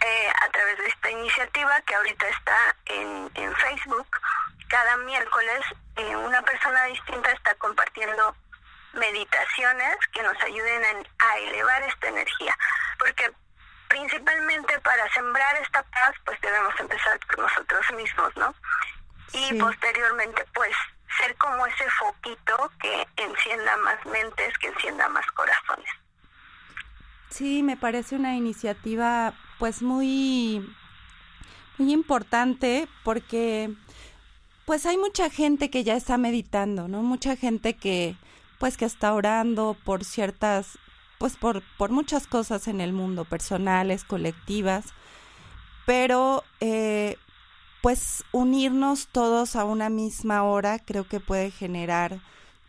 Eh, 0.00 0.32
a 0.42 0.48
través 0.50 0.76
de 0.78 0.86
esta 0.86 1.10
iniciativa 1.10 1.80
que 1.82 1.94
ahorita 1.94 2.28
está 2.28 2.76
en, 2.86 3.30
en 3.34 3.56
Facebook. 3.56 4.06
Cada 4.68 4.98
miércoles 4.98 5.64
eh, 5.96 6.16
una 6.16 6.42
persona 6.42 6.84
distinta 6.84 7.30
está 7.30 7.54
compartiendo 7.54 8.36
meditaciones 8.94 9.96
que 10.12 10.22
nos 10.22 10.40
ayuden 10.42 11.06
a, 11.18 11.38
elevar 11.38 11.82
esta 11.82 12.08
energía, 12.08 12.56
porque 12.98 13.30
principalmente 13.88 14.78
para 14.80 15.08
sembrar 15.12 15.56
esta 15.56 15.82
paz, 15.82 16.14
pues 16.24 16.40
debemos 16.40 16.74
empezar 16.78 17.18
por 17.26 17.38
nosotros 17.38 17.84
mismos, 17.96 18.36
¿no? 18.36 18.54
Y 19.32 19.54
posteriormente, 19.58 20.44
pues, 20.54 20.74
ser 21.18 21.34
como 21.36 21.66
ese 21.66 21.88
foquito 21.90 22.70
que 22.80 23.06
encienda 23.16 23.76
más 23.78 24.04
mentes, 24.06 24.56
que 24.58 24.68
encienda 24.68 25.08
más 25.08 25.26
corazones. 25.32 25.90
Sí, 27.30 27.62
me 27.62 27.76
parece 27.76 28.16
una 28.16 28.36
iniciativa, 28.36 29.34
pues, 29.58 29.82
muy, 29.82 30.72
muy 31.78 31.92
importante, 31.92 32.88
porque, 33.02 33.70
pues, 34.66 34.86
hay 34.86 34.96
mucha 34.98 35.30
gente 35.30 35.70
que 35.70 35.82
ya 35.82 35.94
está 35.94 36.16
meditando, 36.16 36.86
¿no? 36.86 37.02
Mucha 37.02 37.36
gente 37.36 37.74
que, 37.74 38.16
pues 38.64 38.78
que 38.78 38.86
está 38.86 39.12
orando 39.12 39.76
por 39.84 40.04
ciertas, 40.06 40.78
pues 41.18 41.36
por, 41.36 41.62
por 41.76 41.90
muchas 41.90 42.26
cosas 42.26 42.66
en 42.66 42.80
el 42.80 42.94
mundo, 42.94 43.26
personales, 43.26 44.04
colectivas, 44.04 44.86
pero 45.84 46.44
eh, 46.60 47.18
pues 47.82 48.24
unirnos 48.32 49.08
todos 49.08 49.54
a 49.54 49.66
una 49.66 49.90
misma 49.90 50.44
hora 50.44 50.78
creo 50.78 51.06
que 51.06 51.20
puede 51.20 51.50
generar 51.50 52.20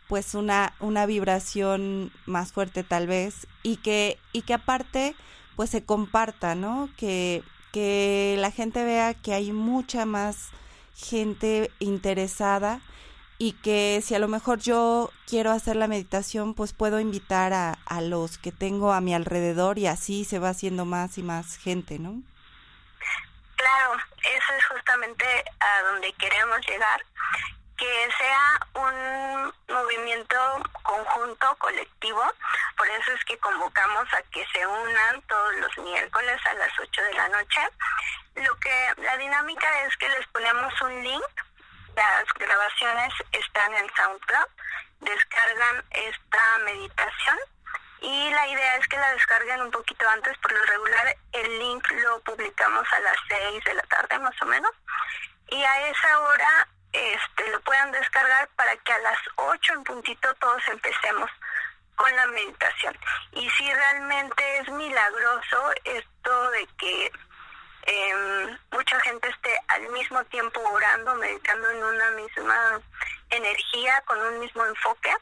pues 0.06 0.34
una, 0.34 0.74
una 0.80 1.06
vibración 1.06 2.12
más 2.26 2.52
fuerte 2.52 2.84
tal 2.84 3.06
vez 3.06 3.46
y 3.62 3.78
que, 3.78 4.18
y 4.34 4.42
que 4.42 4.52
aparte 4.52 5.16
pues 5.56 5.70
se 5.70 5.82
comparta, 5.82 6.54
¿no? 6.54 6.90
Que, 6.98 7.42
que 7.72 8.36
la 8.38 8.50
gente 8.50 8.84
vea 8.84 9.14
que 9.14 9.32
hay 9.32 9.50
mucha 9.50 10.04
más 10.04 10.50
gente 10.94 11.70
interesada 11.78 12.82
y 13.38 13.52
que 13.52 14.00
si 14.02 14.14
a 14.14 14.18
lo 14.18 14.28
mejor 14.28 14.58
yo 14.58 15.10
quiero 15.26 15.50
hacer 15.50 15.76
la 15.76 15.88
meditación, 15.88 16.54
pues 16.54 16.72
puedo 16.72 17.00
invitar 17.00 17.52
a, 17.52 17.78
a 17.84 18.00
los 18.00 18.38
que 18.38 18.52
tengo 18.52 18.92
a 18.92 19.00
mi 19.00 19.14
alrededor 19.14 19.78
y 19.78 19.86
así 19.86 20.24
se 20.24 20.38
va 20.38 20.50
haciendo 20.50 20.84
más 20.84 21.18
y 21.18 21.22
más 21.22 21.56
gente, 21.58 21.98
¿no? 21.98 22.22
Claro, 23.56 23.94
eso 24.22 24.52
es 24.58 24.66
justamente 24.66 25.24
a 25.60 25.82
donde 25.90 26.12
queremos 26.14 26.58
llegar, 26.66 27.04
que 27.76 28.08
sea 28.18 28.60
un 28.74 29.52
movimiento 29.68 30.36
conjunto, 30.82 31.56
colectivo, 31.58 32.22
por 32.76 32.88
eso 32.88 33.12
es 33.12 33.24
que 33.24 33.38
convocamos 33.38 34.06
a 34.14 34.22
que 34.30 34.46
se 34.52 34.66
unan 34.66 35.22
todos 35.22 35.54
los 35.56 35.78
miércoles 35.84 36.40
a 36.46 36.54
las 36.54 36.78
8 36.78 37.02
de 37.02 37.14
la 37.14 37.28
noche. 37.28 37.60
Lo 38.36 38.54
que 38.56 38.92
la 39.02 39.16
dinámica 39.16 39.82
es 39.86 39.96
que 39.96 40.08
les 40.08 40.26
ponemos 40.28 40.72
un 40.82 41.02
link 41.02 41.24
las 41.96 42.24
grabaciones 42.34 43.12
están 43.32 43.74
en 43.74 43.86
SoundCloud, 43.96 44.48
descargan 45.00 45.84
esta 45.90 46.58
meditación 46.64 47.38
y 48.00 48.30
la 48.30 48.46
idea 48.48 48.76
es 48.76 48.86
que 48.88 48.98
la 48.98 49.12
descarguen 49.12 49.62
un 49.62 49.70
poquito 49.70 50.08
antes, 50.08 50.36
por 50.38 50.52
lo 50.52 50.62
regular 50.64 51.16
el 51.32 51.58
link 51.58 51.90
lo 52.02 52.20
publicamos 52.20 52.86
a 52.92 53.00
las 53.00 53.16
6 53.28 53.64
de 53.64 53.74
la 53.74 53.82
tarde 53.84 54.18
más 54.18 54.40
o 54.42 54.46
menos 54.46 54.70
y 55.48 55.62
a 55.62 55.88
esa 55.88 56.20
hora 56.20 56.68
este 56.92 57.50
lo 57.50 57.60
puedan 57.62 57.92
descargar 57.92 58.48
para 58.56 58.76
que 58.76 58.92
a 58.92 58.98
las 58.98 59.18
8 59.36 59.72
en 59.72 59.84
puntito 59.84 60.34
todos 60.34 60.62
empecemos 60.68 61.30
con 61.96 62.14
la 62.14 62.26
meditación. 62.26 62.96
Y 63.32 63.48
si 63.50 63.72
realmente 63.72 64.58
es 64.58 64.68
milagroso 64.68 65.72
esto 65.84 66.50
de 66.50 66.66
que 66.78 67.12
eh, 67.86 68.56
mucha 68.72 69.00
gente 69.00 69.28
esté 69.28 69.60
al 69.68 69.88
mismo 69.90 70.22
tiempo 70.24 70.60
orando, 70.60 71.14
meditando 71.14 71.70
en 71.70 71.84
una 71.84 72.10
misma 72.12 72.80
energía, 73.30 74.02
con 74.06 74.18
un 74.18 74.40
mismo 74.40 74.64
enfoque, 74.66 75.14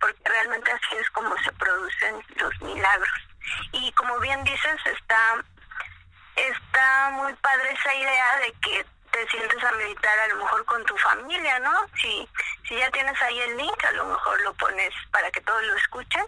porque 0.00 0.20
realmente 0.24 0.70
así 0.70 0.96
es 0.96 1.08
como 1.10 1.36
se 1.38 1.52
producen 1.52 2.22
los 2.36 2.60
milagros. 2.60 3.28
Y 3.72 3.92
como 3.92 4.18
bien 4.18 4.42
dices, 4.44 4.76
está, 4.86 5.44
está 6.36 7.10
muy 7.12 7.32
padre 7.34 7.72
esa 7.72 7.94
idea 7.94 8.36
de 8.38 8.52
que 8.60 8.86
te 9.12 9.28
sientes 9.28 9.64
a 9.64 9.72
meditar 9.72 10.18
a 10.18 10.28
lo 10.28 10.36
mejor 10.36 10.64
con 10.64 10.84
tu 10.84 10.96
familia, 10.98 11.58
¿no? 11.60 11.72
Si, 12.00 12.28
si 12.68 12.76
ya 12.76 12.90
tienes 12.90 13.20
ahí 13.22 13.40
el 13.40 13.56
link, 13.56 13.84
a 13.84 13.92
lo 13.92 14.06
mejor 14.06 14.40
lo 14.42 14.52
pones 14.54 14.92
para 15.12 15.30
que 15.30 15.40
todos 15.40 15.62
lo 15.62 15.76
escuchen 15.76 16.26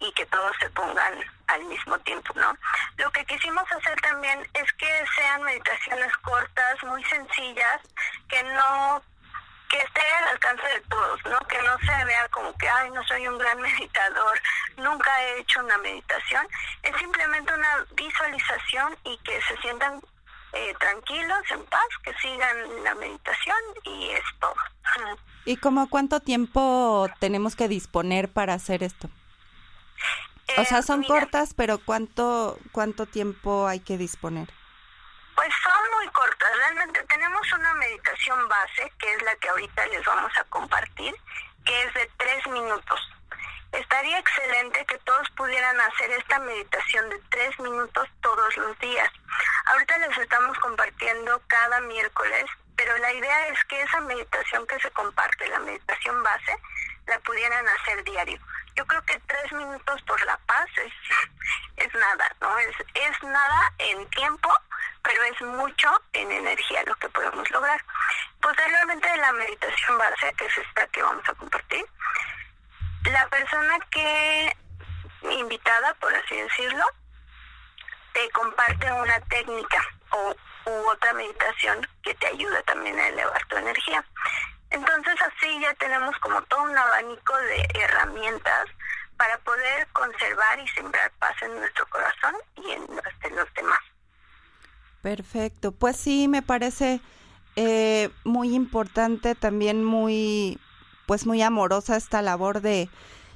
y 0.00 0.12
que 0.12 0.26
todos 0.26 0.52
se 0.58 0.68
pongan 0.70 1.14
al 1.46 1.64
mismo 1.64 1.98
tiempo, 2.00 2.32
¿no? 2.34 2.56
Lo 2.96 3.10
que 3.12 3.24
quisimos 3.26 3.64
hacer 3.70 4.00
también 4.00 4.40
es 4.54 4.72
que 4.74 5.04
sean 5.16 5.42
meditaciones 5.42 6.16
cortas, 6.18 6.82
muy 6.84 7.04
sencillas, 7.04 7.80
que 8.28 8.42
no 8.42 9.02
que 9.68 9.78
esté 9.78 10.00
al 10.00 10.28
alcance 10.30 10.66
de 10.66 10.80
todos, 10.88 11.20
¿no? 11.26 11.38
Que 11.46 11.62
no 11.62 11.78
se 11.78 12.04
vea 12.04 12.28
como 12.30 12.52
que, 12.58 12.68
ay, 12.68 12.90
no 12.90 13.04
soy 13.04 13.26
un 13.28 13.38
gran 13.38 13.60
meditador, 13.62 14.40
nunca 14.76 15.22
he 15.22 15.40
hecho 15.40 15.60
una 15.60 15.78
meditación. 15.78 16.46
Es 16.82 16.96
simplemente 16.96 17.54
una 17.54 17.86
visualización 17.94 18.96
y 19.04 19.16
que 19.18 19.40
se 19.42 19.56
sientan 19.58 20.00
eh, 20.52 20.74
tranquilos, 20.80 21.42
en 21.50 21.64
paz, 21.66 21.86
que 22.02 22.12
sigan 22.14 22.84
la 22.84 22.94
meditación 22.96 23.56
y 23.84 24.10
es 24.10 24.24
todo. 24.40 24.56
¿Y 25.44 25.56
como 25.56 25.88
cuánto 25.88 26.18
tiempo 26.18 27.08
tenemos 27.20 27.54
que 27.54 27.68
disponer 27.68 28.28
para 28.28 28.54
hacer 28.54 28.82
esto? 28.82 29.08
O 30.56 30.64
sea, 30.64 30.78
Eh, 30.78 30.82
son 30.82 31.00
mira, 31.00 31.14
cortas, 31.14 31.54
pero 31.54 31.78
¿cuánto, 31.78 32.58
¿cuánto 32.72 33.06
tiempo 33.06 33.66
hay 33.66 33.80
que 33.80 33.96
disponer? 33.98 34.48
Pues 35.34 35.48
son 35.62 35.90
muy 35.96 36.08
cortas. 36.12 36.50
Realmente 36.56 37.02
tenemos 37.04 37.52
una 37.52 37.74
meditación 37.74 38.48
base, 38.48 38.92
que 38.98 39.12
es 39.14 39.22
la 39.22 39.34
que 39.36 39.48
ahorita 39.48 39.86
les 39.86 40.04
vamos 40.04 40.32
a 40.36 40.44
compartir, 40.44 41.14
que 41.64 41.82
es 41.82 41.94
de 41.94 42.10
tres 42.18 42.46
minutos. 42.48 43.00
Estaría 43.72 44.18
excelente 44.18 44.84
que 44.86 44.98
todos 44.98 45.30
pudieran 45.36 45.80
hacer 45.80 46.10
esta 46.10 46.40
meditación 46.40 47.08
de 47.08 47.18
tres 47.30 47.58
minutos 47.60 48.08
todos 48.20 48.56
los 48.56 48.76
días. 48.80 49.08
Ahorita 49.66 49.96
les 49.98 50.18
estamos 50.18 50.58
compartiendo 50.58 51.40
cada 51.46 51.80
miércoles, 51.82 52.46
pero 52.76 52.98
la 52.98 53.12
idea 53.12 53.48
es 53.48 53.64
que 53.64 53.80
esa 53.80 54.00
meditación 54.00 54.66
que 54.66 54.80
se 54.80 54.90
comparte, 54.90 55.46
la 55.48 55.60
meditación 55.60 56.20
base, 56.22 56.56
la 57.06 57.18
pudieran 57.20 57.66
hacer 57.68 58.02
diario. 58.04 58.40
Yo 58.80 58.86
creo 58.86 59.02
que 59.02 59.20
tres 59.26 59.52
minutos 59.52 60.00
por 60.06 60.24
la 60.24 60.38
paz 60.46 60.66
es, 60.78 60.92
es 61.76 61.92
nada, 61.92 62.34
¿no? 62.40 62.58
Es, 62.60 62.74
es 62.94 63.22
nada 63.22 63.74
en 63.76 64.08
tiempo, 64.08 64.48
pero 65.02 65.22
es 65.22 65.38
mucho 65.42 66.02
en 66.14 66.32
energía 66.32 66.82
lo 66.86 66.94
que 66.94 67.10
podemos 67.10 67.50
lograr. 67.50 67.84
Posteriormente 68.40 69.06
de 69.06 69.18
la 69.18 69.32
meditación 69.32 69.98
base, 69.98 70.32
que 70.32 70.46
es 70.46 70.56
esta 70.56 70.86
que 70.86 71.02
vamos 71.02 71.28
a 71.28 71.34
compartir, 71.34 71.84
la 73.04 73.28
persona 73.28 73.78
que 73.90 74.56
invitada, 75.24 75.92
por 76.00 76.14
así 76.14 76.40
decirlo, 76.40 76.86
te 78.14 78.30
comparte 78.30 78.90
una 78.92 79.20
técnica 79.28 79.84
o 80.12 80.34
u 80.64 80.88
otra 80.88 81.12
meditación 81.12 81.86
que 82.02 82.14
te 82.14 82.28
ayuda 82.28 82.62
también 82.62 82.98
a 82.98 83.08
elevar 83.08 83.44
tu 83.44 83.58
energía. 83.58 84.02
Entonces 84.70 85.14
así 85.20 85.60
ya 85.60 85.74
tenemos 85.74 86.16
como 86.18 86.40
todo 86.42 86.62
un 86.62 86.76
abanico 86.76 87.36
de 87.36 87.68
herramientas 87.82 88.68
para 89.16 89.36
poder 89.38 89.86
conservar 89.92 90.58
y 90.60 90.68
sembrar 90.68 91.10
paz 91.18 91.34
en 91.42 91.54
nuestro 91.58 91.86
corazón 91.88 92.34
y 92.56 92.70
en 92.70 92.80
los 92.82 93.20
de 93.22 93.30
los 93.30 93.54
demás. 93.54 93.80
Perfecto, 95.02 95.72
pues 95.72 95.96
sí, 95.96 96.28
me 96.28 96.42
parece 96.42 97.00
eh, 97.56 98.10
muy 98.24 98.54
importante, 98.54 99.34
también 99.34 99.84
muy, 99.84 100.60
pues 101.06 101.26
muy 101.26 101.42
amorosa 101.42 101.96
esta 101.96 102.22
labor 102.22 102.60
de, 102.60 102.88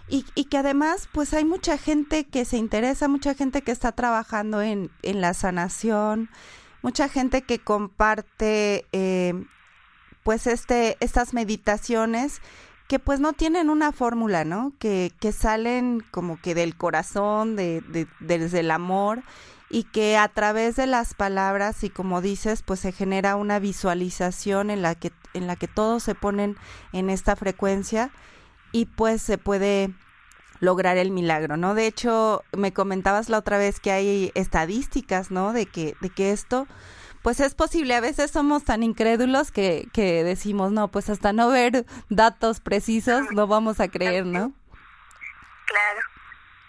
y, 0.08 0.26
y 0.34 0.44
que 0.46 0.58
además, 0.58 1.08
pues 1.12 1.32
hay 1.32 1.44
mucha 1.44 1.78
gente 1.78 2.24
que 2.24 2.44
se 2.44 2.58
interesa, 2.58 3.08
mucha 3.08 3.34
gente 3.34 3.62
que 3.62 3.72
está 3.72 3.92
trabajando 3.92 4.60
en, 4.60 4.90
en 5.02 5.20
la 5.20 5.32
sanación, 5.32 6.30
mucha 6.82 7.08
gente 7.08 7.42
que 7.42 7.58
comparte, 7.58 8.86
eh, 8.92 9.32
pues 10.24 10.48
este, 10.48 10.96
estas 11.00 11.34
meditaciones 11.34 12.40
que 12.88 12.98
pues 12.98 13.20
no 13.20 13.32
tienen 13.32 13.70
una 13.70 13.92
fórmula, 13.92 14.44
¿no? 14.44 14.72
Que, 14.78 15.12
que 15.20 15.32
salen 15.32 16.04
como 16.10 16.40
que 16.40 16.54
del 16.54 16.76
corazón, 16.76 17.56
de, 17.56 17.80
de, 17.82 18.08
desde 18.20 18.60
el 18.60 18.70
amor 18.70 19.22
y 19.70 19.84
que 19.84 20.16
a 20.16 20.28
través 20.28 20.76
de 20.76 20.86
las 20.86 21.14
palabras 21.14 21.82
y 21.84 21.90
como 21.90 22.20
dices, 22.20 22.62
pues 22.62 22.80
se 22.80 22.92
genera 22.92 23.36
una 23.36 23.58
visualización 23.58 24.70
en 24.70 24.82
la 24.82 24.94
que 24.94 25.12
en 25.32 25.46
la 25.46 25.56
que 25.56 25.66
todos 25.66 26.02
se 26.02 26.14
ponen 26.14 26.56
en 26.92 27.10
esta 27.10 27.34
frecuencia 27.36 28.10
y 28.70 28.86
pues 28.86 29.20
se 29.22 29.36
puede 29.38 29.92
lograr 30.60 30.96
el 30.96 31.10
milagro, 31.10 31.56
¿no? 31.56 31.74
De 31.74 31.86
hecho, 31.86 32.44
me 32.52 32.72
comentabas 32.72 33.28
la 33.28 33.38
otra 33.38 33.58
vez 33.58 33.80
que 33.80 33.90
hay 33.90 34.30
estadísticas, 34.34 35.30
¿no? 35.30 35.52
De 35.52 35.66
que 35.66 35.96
de 36.00 36.10
que 36.10 36.30
esto 36.32 36.68
pues 37.24 37.40
es 37.40 37.54
posible, 37.54 37.94
a 37.94 38.02
veces 38.02 38.30
somos 38.30 38.64
tan 38.64 38.82
incrédulos 38.82 39.50
que, 39.50 39.88
que 39.94 40.22
decimos, 40.22 40.72
no, 40.72 40.88
pues 40.88 41.08
hasta 41.08 41.32
no 41.32 41.48
ver 41.48 41.86
datos 42.10 42.60
precisos 42.60 43.22
no 43.30 43.46
vamos 43.46 43.80
a 43.80 43.88
creer, 43.88 44.26
¿no? 44.26 44.52
Claro. 45.64 46.00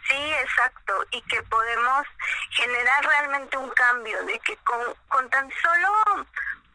Sí, 0.07 0.15
exacto, 0.15 0.93
y 1.11 1.21
que 1.23 1.43
podemos 1.43 2.07
generar 2.51 3.05
realmente 3.05 3.57
un 3.57 3.69
cambio, 3.71 4.23
de 4.23 4.39
que 4.39 4.55
con, 4.63 4.79
con 5.09 5.29
tan 5.29 5.49
solo 5.61 6.25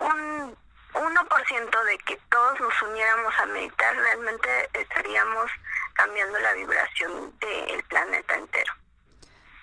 un 0.01 0.57
1% 0.93 1.85
de 1.85 1.99
que 2.01 2.19
todos 2.29 2.61
nos 2.61 2.83
uniéramos 2.83 3.33
a 3.39 3.47
meditar, 3.47 3.97
realmente 3.97 4.69
estaríamos 4.75 5.51
cambiando 5.95 6.39
la 6.39 6.53
vibración 6.53 7.33
del 7.39 7.83
planeta 7.85 8.35
entero. 8.35 8.75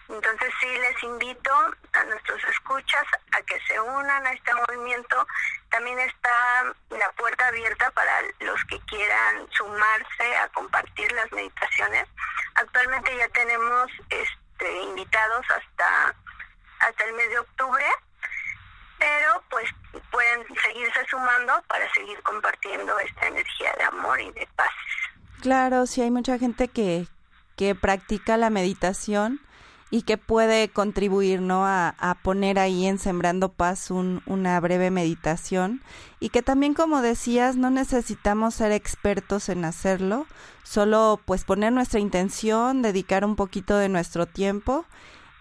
Entonces 0.10 0.53
sí 0.62 0.68
les 0.68 1.03
invito 1.03 1.51
a 1.93 2.03
nuestros 2.05 2.43
escuchas 2.45 3.05
a 3.32 3.41
que 3.41 3.60
se 3.68 3.80
unan 3.80 4.26
a 4.26 4.32
este 4.32 4.53
movimiento. 4.53 5.28
También 5.70 5.99
está 5.99 6.64
la 6.89 7.12
puerta 7.18 7.47
abierta 7.47 7.91
para 7.91 8.22
los 8.39 8.64
que 8.66 8.80
quieran 8.82 9.47
sumarse 9.51 10.36
a 10.38 10.47
compartir 10.49 11.12
las 11.12 11.32
meditaciones. 11.32 12.08
Actualmente 12.55 13.16
ya 13.18 13.28
tenemos 13.30 13.91
este, 14.10 14.82
invitados 14.84 15.45
hasta, 15.49 16.16
hasta 16.80 17.03
el 17.03 17.14
mes 17.14 17.30
de 17.30 17.39
octubre, 17.39 17.86
pero 18.97 19.43
pues 19.49 19.70
pueden 20.10 20.45
seguirse 20.62 21.05
sumando 21.10 21.62
para 21.68 21.91
seguir 21.91 22.22
compartiendo 22.24 22.97
esta 22.99 23.28
energía 23.28 23.74
de 23.78 23.84
amor 23.84 24.22
y 24.22 24.32
de 24.32 24.47
paz. 24.55 24.72
Claro, 25.41 25.86
sí 25.86 26.01
hay 26.01 26.12
mucha 26.12 26.39
gente 26.39 26.70
que, 26.70 27.08
que 27.58 27.76
practica 27.76 28.38
la 28.38 28.49
meditación 28.49 29.41
y 29.90 30.02
que 30.02 30.18
puede 30.18 30.70
contribuir 30.70 31.42
¿no? 31.42 31.66
a, 31.66 31.96
a 31.98 32.16
poner 32.16 32.60
ahí 32.60 32.86
en 32.86 33.00
Sembrando 33.00 33.50
Paz 33.50 33.90
un, 33.90 34.22
una 34.26 34.60
breve 34.60 34.92
meditación 34.92 35.82
y 36.20 36.30
que 36.30 36.42
también 36.42 36.74
como 36.74 37.02
decías 37.02 37.56
no 37.56 37.70
necesitamos 37.70 38.56
ser 38.56 38.72
expertos 38.72 39.50
en 39.50 39.64
hacerlo, 39.64 40.26
solo 40.64 41.20
pues 41.26 41.46
poner 41.46 41.72
nuestra 41.72 42.00
intención, 42.00 42.82
dedicar 42.82 43.24
un 43.24 43.36
poquito 43.36 43.78
de 43.78 43.90
nuestro 43.90 44.26
tiempo 44.26 44.86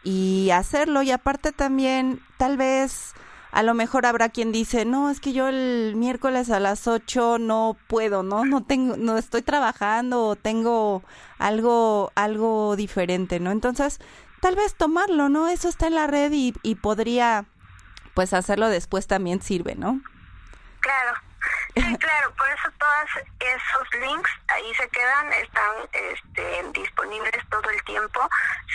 y 0.04 0.50
hacerlo 0.50 1.02
y 1.02 1.10
aparte 1.10 1.50
también 1.50 2.20
tal 2.38 2.56
vez 2.56 3.14
a 3.56 3.62
lo 3.62 3.72
mejor 3.72 4.04
habrá 4.04 4.28
quien 4.28 4.52
dice, 4.52 4.84
no, 4.84 5.08
es 5.08 5.18
que 5.18 5.32
yo 5.32 5.48
el 5.48 5.94
miércoles 5.96 6.50
a 6.50 6.60
las 6.60 6.86
8 6.86 7.38
no 7.38 7.74
puedo, 7.86 8.22
¿no? 8.22 8.44
No 8.44 8.62
tengo, 8.62 8.98
no 8.98 9.16
estoy 9.16 9.40
trabajando 9.40 10.26
o 10.26 10.36
tengo 10.36 11.02
algo, 11.38 12.12
algo 12.14 12.76
diferente, 12.76 13.40
¿no? 13.40 13.50
Entonces, 13.52 13.98
tal 14.46 14.54
vez 14.54 14.76
tomarlo, 14.76 15.28
¿no? 15.28 15.48
Eso 15.48 15.68
está 15.68 15.88
en 15.88 15.96
la 15.96 16.06
red 16.06 16.30
y, 16.30 16.74
podría, 16.76 17.46
pues 18.14 18.32
hacerlo 18.32 18.68
después 18.68 19.08
también 19.08 19.42
sirve, 19.42 19.74
¿no? 19.74 20.00
Claro, 20.78 21.14
sí, 21.74 21.82
claro, 21.98 22.32
por 22.36 22.48
eso 22.50 22.70
todos 22.78 23.26
esos 23.40 24.00
links 24.00 24.30
ahí 24.46 24.72
se 24.76 24.88
quedan, 24.90 25.32
están 25.32 25.74
este, 25.92 26.62
disponibles 26.80 27.44
todo 27.50 27.68
el 27.70 27.82
tiempo, 27.82 28.20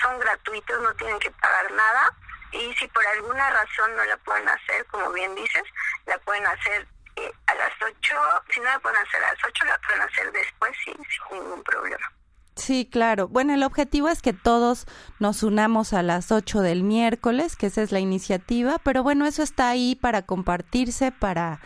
son 0.01 0.19
gratuitos, 0.19 0.81
no 0.81 0.93
tienen 0.95 1.17
que 1.19 1.31
pagar 1.31 1.71
nada 1.71 2.13
y 2.51 2.73
si 2.73 2.85
por 2.89 3.07
alguna 3.07 3.49
razón 3.51 3.95
no 3.95 4.03
la 4.03 4.17
pueden 4.17 4.49
hacer, 4.49 4.85
como 4.87 5.09
bien 5.13 5.33
dices, 5.35 5.63
la 6.05 6.17
pueden 6.17 6.45
hacer 6.47 6.85
eh, 7.15 7.31
a 7.47 7.55
las 7.55 7.71
8, 7.81 8.15
si 8.49 8.59
no 8.59 8.65
la 8.65 8.79
pueden 8.79 8.97
hacer 8.97 9.23
a 9.23 9.33
las 9.33 9.41
8, 9.41 9.63
la 9.63 9.77
pueden 9.77 10.01
hacer 10.01 10.31
después 10.33 10.75
sin, 10.83 10.97
sin 10.97 11.39
ningún 11.39 11.63
problema. 11.63 12.11
Sí, 12.55 12.87
claro. 12.89 13.27
Bueno, 13.27 13.53
el 13.53 13.63
objetivo 13.63 14.09
es 14.09 14.21
que 14.21 14.33
todos 14.33 14.85
nos 15.19 15.41
unamos 15.43 15.93
a 15.93 16.03
las 16.03 16.31
8 16.31 16.61
del 16.61 16.83
miércoles, 16.83 17.55
que 17.55 17.67
esa 17.67 17.81
es 17.81 17.91
la 17.91 17.99
iniciativa, 17.99 18.77
pero 18.83 19.03
bueno, 19.03 19.25
eso 19.25 19.41
está 19.41 19.69
ahí 19.69 19.95
para 19.95 20.23
compartirse, 20.23 21.11
para, 21.11 21.61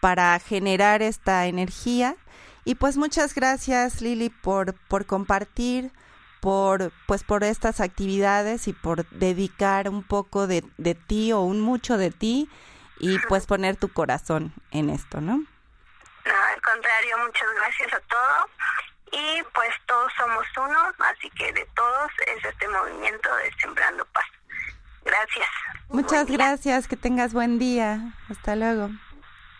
para 0.00 0.38
generar 0.40 1.02
esta 1.02 1.46
energía. 1.46 2.16
Y 2.64 2.74
pues 2.74 2.96
muchas 2.96 3.34
gracias, 3.34 4.00
Lili, 4.00 4.28
por, 4.30 4.74
por 4.88 5.06
compartir, 5.06 5.92
por, 6.40 6.92
pues 7.06 7.22
por 7.22 7.44
estas 7.44 7.80
actividades 7.80 8.66
y 8.66 8.72
por 8.72 9.08
dedicar 9.10 9.88
un 9.88 10.02
poco 10.02 10.46
de, 10.46 10.64
de 10.78 10.94
ti 10.94 11.32
o 11.32 11.42
un 11.42 11.60
mucho 11.60 11.96
de 11.96 12.10
ti 12.10 12.50
y 12.98 13.18
pues 13.28 13.46
poner 13.46 13.76
tu 13.76 13.88
corazón 13.88 14.52
en 14.72 14.90
esto, 14.90 15.20
¿no? 15.20 15.36
No, 15.36 16.34
al 16.54 16.60
contrario, 16.62 17.18
muchas 17.18 17.48
gracias 17.54 17.94
a 17.94 18.00
todos 18.00 18.50
y 19.14 19.42
pues 19.54 19.70
todos 19.86 20.12
somos 20.18 20.44
uno, 20.56 20.78
así 20.98 21.30
que 21.30 21.52
de 21.52 21.66
todos 21.76 22.10
es 22.36 22.44
este 22.44 22.68
movimiento 22.68 23.28
de 23.36 23.52
Sembrando 23.60 24.04
Paz. 24.06 24.24
Gracias. 25.04 25.48
Muchas 25.88 26.26
gracias, 26.26 26.88
que 26.88 26.96
tengas 26.96 27.32
buen 27.32 27.58
día. 27.58 28.14
Hasta 28.28 28.56
luego. 28.56 28.90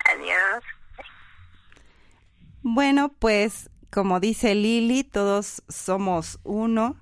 Adiós. 0.05 0.65
Bueno, 2.63 3.11
pues 3.11 3.71
como 3.93 4.21
dice 4.21 4.55
Lili, 4.55 5.05
todos 5.05 5.63
somos 5.69 6.41
uno 6.43 6.97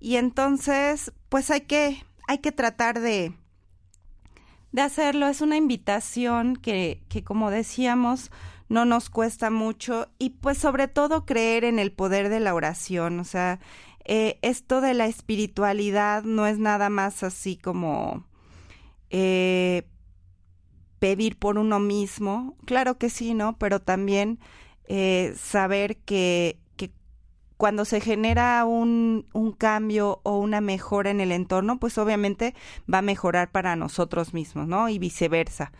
y 0.00 0.16
entonces 0.16 1.12
pues 1.28 1.50
hay 1.50 1.60
que 1.62 2.04
hay 2.26 2.38
que 2.38 2.52
tratar 2.52 2.98
de 3.00 3.34
de 4.72 4.82
hacerlo. 4.82 5.28
Es 5.28 5.42
una 5.42 5.56
invitación 5.56 6.56
que 6.56 7.02
que 7.08 7.22
como 7.22 7.50
decíamos 7.50 8.32
no 8.74 8.84
nos 8.84 9.08
cuesta 9.08 9.50
mucho 9.50 10.08
y 10.18 10.30
pues 10.30 10.58
sobre 10.58 10.88
todo 10.88 11.24
creer 11.24 11.64
en 11.64 11.78
el 11.78 11.92
poder 11.92 12.28
de 12.28 12.40
la 12.40 12.54
oración, 12.54 13.20
o 13.20 13.24
sea, 13.24 13.60
eh, 14.04 14.40
esto 14.42 14.80
de 14.80 14.94
la 14.94 15.06
espiritualidad 15.06 16.24
no 16.24 16.46
es 16.48 16.58
nada 16.58 16.90
más 16.90 17.22
así 17.22 17.56
como 17.56 18.24
eh, 19.10 19.84
pedir 20.98 21.38
por 21.38 21.56
uno 21.56 21.78
mismo, 21.78 22.56
claro 22.66 22.98
que 22.98 23.10
sí, 23.10 23.32
¿no? 23.32 23.56
Pero 23.58 23.80
también 23.80 24.40
eh, 24.88 25.34
saber 25.38 25.98
que, 25.98 26.58
que 26.76 26.90
cuando 27.56 27.84
se 27.84 28.00
genera 28.00 28.64
un, 28.64 29.28
un 29.32 29.52
cambio 29.52 30.20
o 30.24 30.36
una 30.38 30.60
mejora 30.60 31.10
en 31.12 31.20
el 31.20 31.30
entorno, 31.30 31.78
pues 31.78 31.96
obviamente 31.96 32.56
va 32.92 32.98
a 32.98 33.02
mejorar 33.02 33.52
para 33.52 33.76
nosotros 33.76 34.34
mismos, 34.34 34.66
¿no? 34.66 34.88
Y 34.88 34.98
viceversa. 34.98 35.70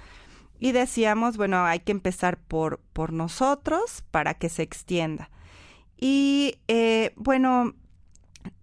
Y 0.58 0.72
decíamos, 0.72 1.36
bueno, 1.36 1.64
hay 1.64 1.80
que 1.80 1.92
empezar 1.92 2.38
por, 2.38 2.80
por 2.92 3.12
nosotros 3.12 4.04
para 4.10 4.34
que 4.34 4.48
se 4.48 4.62
extienda. 4.62 5.30
Y 5.98 6.56
eh, 6.68 7.12
bueno, 7.16 7.74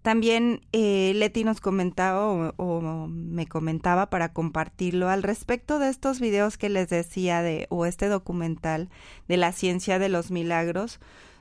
también 0.02 0.60
eh, 0.72 1.12
Leti 1.14 1.44
nos 1.44 1.60
comentaba 1.60 2.26
o, 2.26 2.54
o, 2.56 3.06
me 3.08 3.46
comentaba 3.46 4.10
para 4.10 4.32
compartirlo 4.32 5.08
al 5.08 5.22
respecto 5.22 5.78
de 5.78 5.88
estos 5.88 6.20
videos 6.20 6.58
que 6.58 6.68
les 6.68 6.88
decía 6.88 7.42
de 7.42 7.66
o 7.70 7.86
este 7.86 8.08
documental 8.08 8.90
de 9.28 9.36
la 9.36 9.52
ciencia 9.52 9.98
de 9.98 10.08
los 10.08 10.30
milagros, 10.30 11.00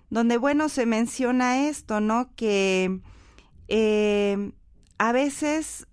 donde 0.10 0.38
bueno 0.38 0.70
se 0.70 0.86
menciona 0.86 1.68
esto, 1.68 2.00
¿no? 2.02 2.30
Que 2.36 3.00
eh, 3.68 4.52
a 4.98 5.12
veces 5.12 5.88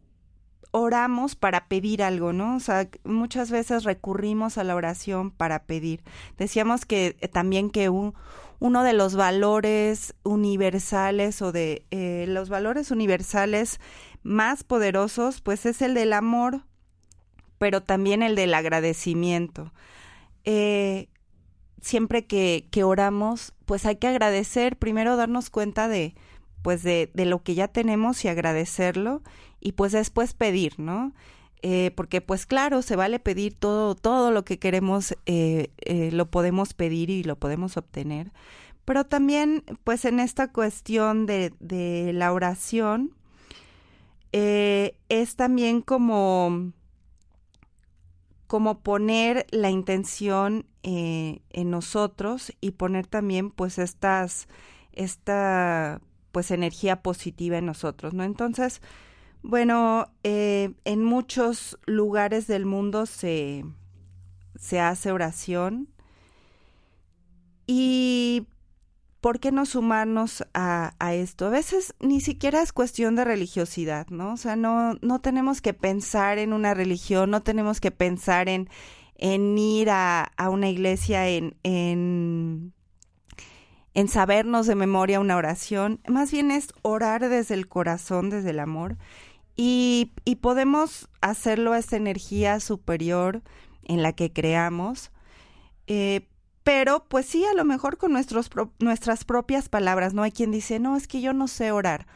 oramos 0.71 1.35
para 1.35 1.67
pedir 1.67 2.03
algo, 2.03 2.33
¿no? 2.33 2.57
O 2.57 2.61
sea, 2.61 2.89
muchas 3.05 3.51
veces 3.51 3.85
recurrimos 3.85 4.59
a 4.59 4.65
la 4.65 4.75
oración 4.75 5.31
para 5.31 5.65
pedir. 5.65 6.03
Decíamos 6.37 6.85
que 6.85 7.17
eh, 7.21 7.29
también 7.29 7.71
que 7.71 7.89
un, 7.89 8.15
uno 8.61 8.83
de 8.83 8.93
los 8.93 9.15
valores 9.15 10.15
universales 10.25 11.43
o 11.43 11.53
de 11.53 11.87
eh, 11.91 12.27
los 12.29 12.49
valores 12.49 12.91
universales 12.91 13.81
más 14.23 14.65
poderosos, 14.65 15.41
pues 15.41 15.65
es 15.67 15.81
el 15.81 15.95
del 15.95 16.13
amor, 16.13 16.63
pero 17.59 17.83
también 17.83 18.23
el 18.23 18.35
del 18.35 18.55
agradecimiento. 18.55 19.73
Eh, 20.45 21.09
siempre 21.81 22.27
que, 22.27 22.69
que 22.71 22.85
oramos, 22.85 23.55
pues 23.65 23.87
hay 23.87 23.97
que 23.97 24.09
agradecer, 24.09 24.77
primero 24.77 25.17
darnos 25.17 25.51
cuenta 25.51 25.89
de, 25.89 26.15
pues 26.63 26.83
de, 26.83 27.11
de 27.15 27.25
lo 27.25 27.43
que 27.43 27.55
ya 27.55 27.69
tenemos 27.69 28.25
y 28.25 28.29
agradecerlo 28.29 29.23
y 29.61 29.73
pues 29.73 29.93
después 29.93 30.35
pedir, 30.35 30.79
¿no? 30.79 31.13
Eh, 31.63 31.91
porque 31.97 32.21
pues 32.21 32.47
claro, 32.47 32.83
se 32.83 32.95
vale 32.95 33.19
pedir 33.19 33.55
todo, 33.55 33.95
todo 33.97 34.31
lo 34.31 34.45
que 34.45 34.59
queremos, 34.59 35.17
eh, 35.27 35.71
eh, 35.79 36.11
lo 36.13 36.31
podemos 36.31 36.73
pedir 36.75 37.11
y 37.11 37.25
lo 37.25 37.37
podemos 37.37 37.77
obtener. 37.77 38.33
Pero 38.85 39.05
también 39.05 39.65
pues 39.85 40.05
en 40.05 40.21
esta 40.21 40.53
cuestión 40.53 41.27
de, 41.27 41.53
de 41.61 42.13
la 42.13 42.33
oración 42.33 43.15
es 44.31 45.37
también 45.37 45.81
como, 45.81 46.73
como 48.47 48.81
poner 48.81 49.47
la 49.51 49.71
intención 49.71 50.67
en 50.83 51.71
nosotros 51.71 52.53
y 52.61 52.73
poner 52.73 53.07
también 53.07 53.51
pues 53.51 53.79
estas, 53.79 54.49
esta 54.93 56.01
pues 56.31 56.51
energía 56.51 57.03
positiva 57.03 57.59
en 57.59 57.67
nosotros, 57.67 58.15
¿no? 58.15 58.23
Entonces, 58.23 58.81
bueno, 59.43 60.13
eh, 60.25 60.75
en 60.85 61.05
muchos 61.05 61.79
lugares 61.87 62.47
del 62.47 62.67
mundo 62.67 63.07
se, 63.07 63.65
se 64.57 64.81
hace 64.81 65.13
oración. 65.13 65.89
¿Y 67.67 68.47
por 69.21 69.41
qué 69.41 69.53
no 69.53 69.67
sumarnos 69.67 70.45
a, 70.55 70.95
a, 70.99 71.15
esto? 71.15 71.47
A 71.47 71.51
veces 71.51 71.95
ni 72.01 72.21
siquiera 72.21 72.63
es 72.63 72.73
cuestión 72.73 73.15
de 73.17 73.25
religiosidad, 73.25 74.09
¿no? 74.09 74.33
O 74.33 74.37
sea, 74.37 74.57
no, 74.57 74.95
no 75.03 75.21
tenemos 75.21 75.61
que 75.61 75.75
pensar 75.75 76.39
en 76.39 76.53
una 76.53 76.75
religión, 76.75 77.31
no 77.31 77.43
tenemos 77.43 77.81
que 77.81 77.91
pensar 77.91 78.49
en, 78.49 78.69
en 79.17 79.59
ir 79.59 79.91
a, 79.91 80.23
a 80.37 80.51
una 80.51 80.69
iglesia, 80.69 81.29
en, 81.29 81.57
en 81.63 82.73
en 83.99 84.07
sabernos 84.07 84.69
de 84.69 84.77
memoria 84.77 85.19
una 85.19 85.37
oración, 85.37 86.01
más 86.07 86.31
bien 86.31 86.53
es 86.53 86.69
orar 86.83 87.29
desde 87.29 87.55
el 87.55 87.67
corazón, 87.67 88.31
desde 88.31 88.51
el 88.51 88.61
amor, 88.61 88.97
y, 89.61 90.13
y 90.25 90.37
podemos 90.37 91.09
hacerlo 91.21 91.73
a 91.73 91.79
esa 91.79 91.97
energía 91.97 92.61
superior 92.61 93.43
en 93.83 94.05
la 94.05 94.13
que 94.13 94.33
creamos, 94.33 95.11
eh, 95.89 96.29
pero 96.63 97.05
pues 97.09 97.27
sí, 97.27 97.45
a 97.45 97.55
lo 97.55 97.65
mejor 97.65 97.99
con 97.99 98.13
nuestros 98.13 98.49
pro 98.49 98.71
nuestras 98.79 99.25
propias 99.25 99.69
palabras, 99.69 100.15
¿no? 100.15 100.23
Hay 100.23 100.31
quien 100.31 100.53
dice, 100.53 100.79
no, 100.79 100.97
es 100.97 101.09
que 101.09 101.21
yo 101.21 101.33
no 101.33 101.49
sé 101.49 101.73
orar. 101.73 102.07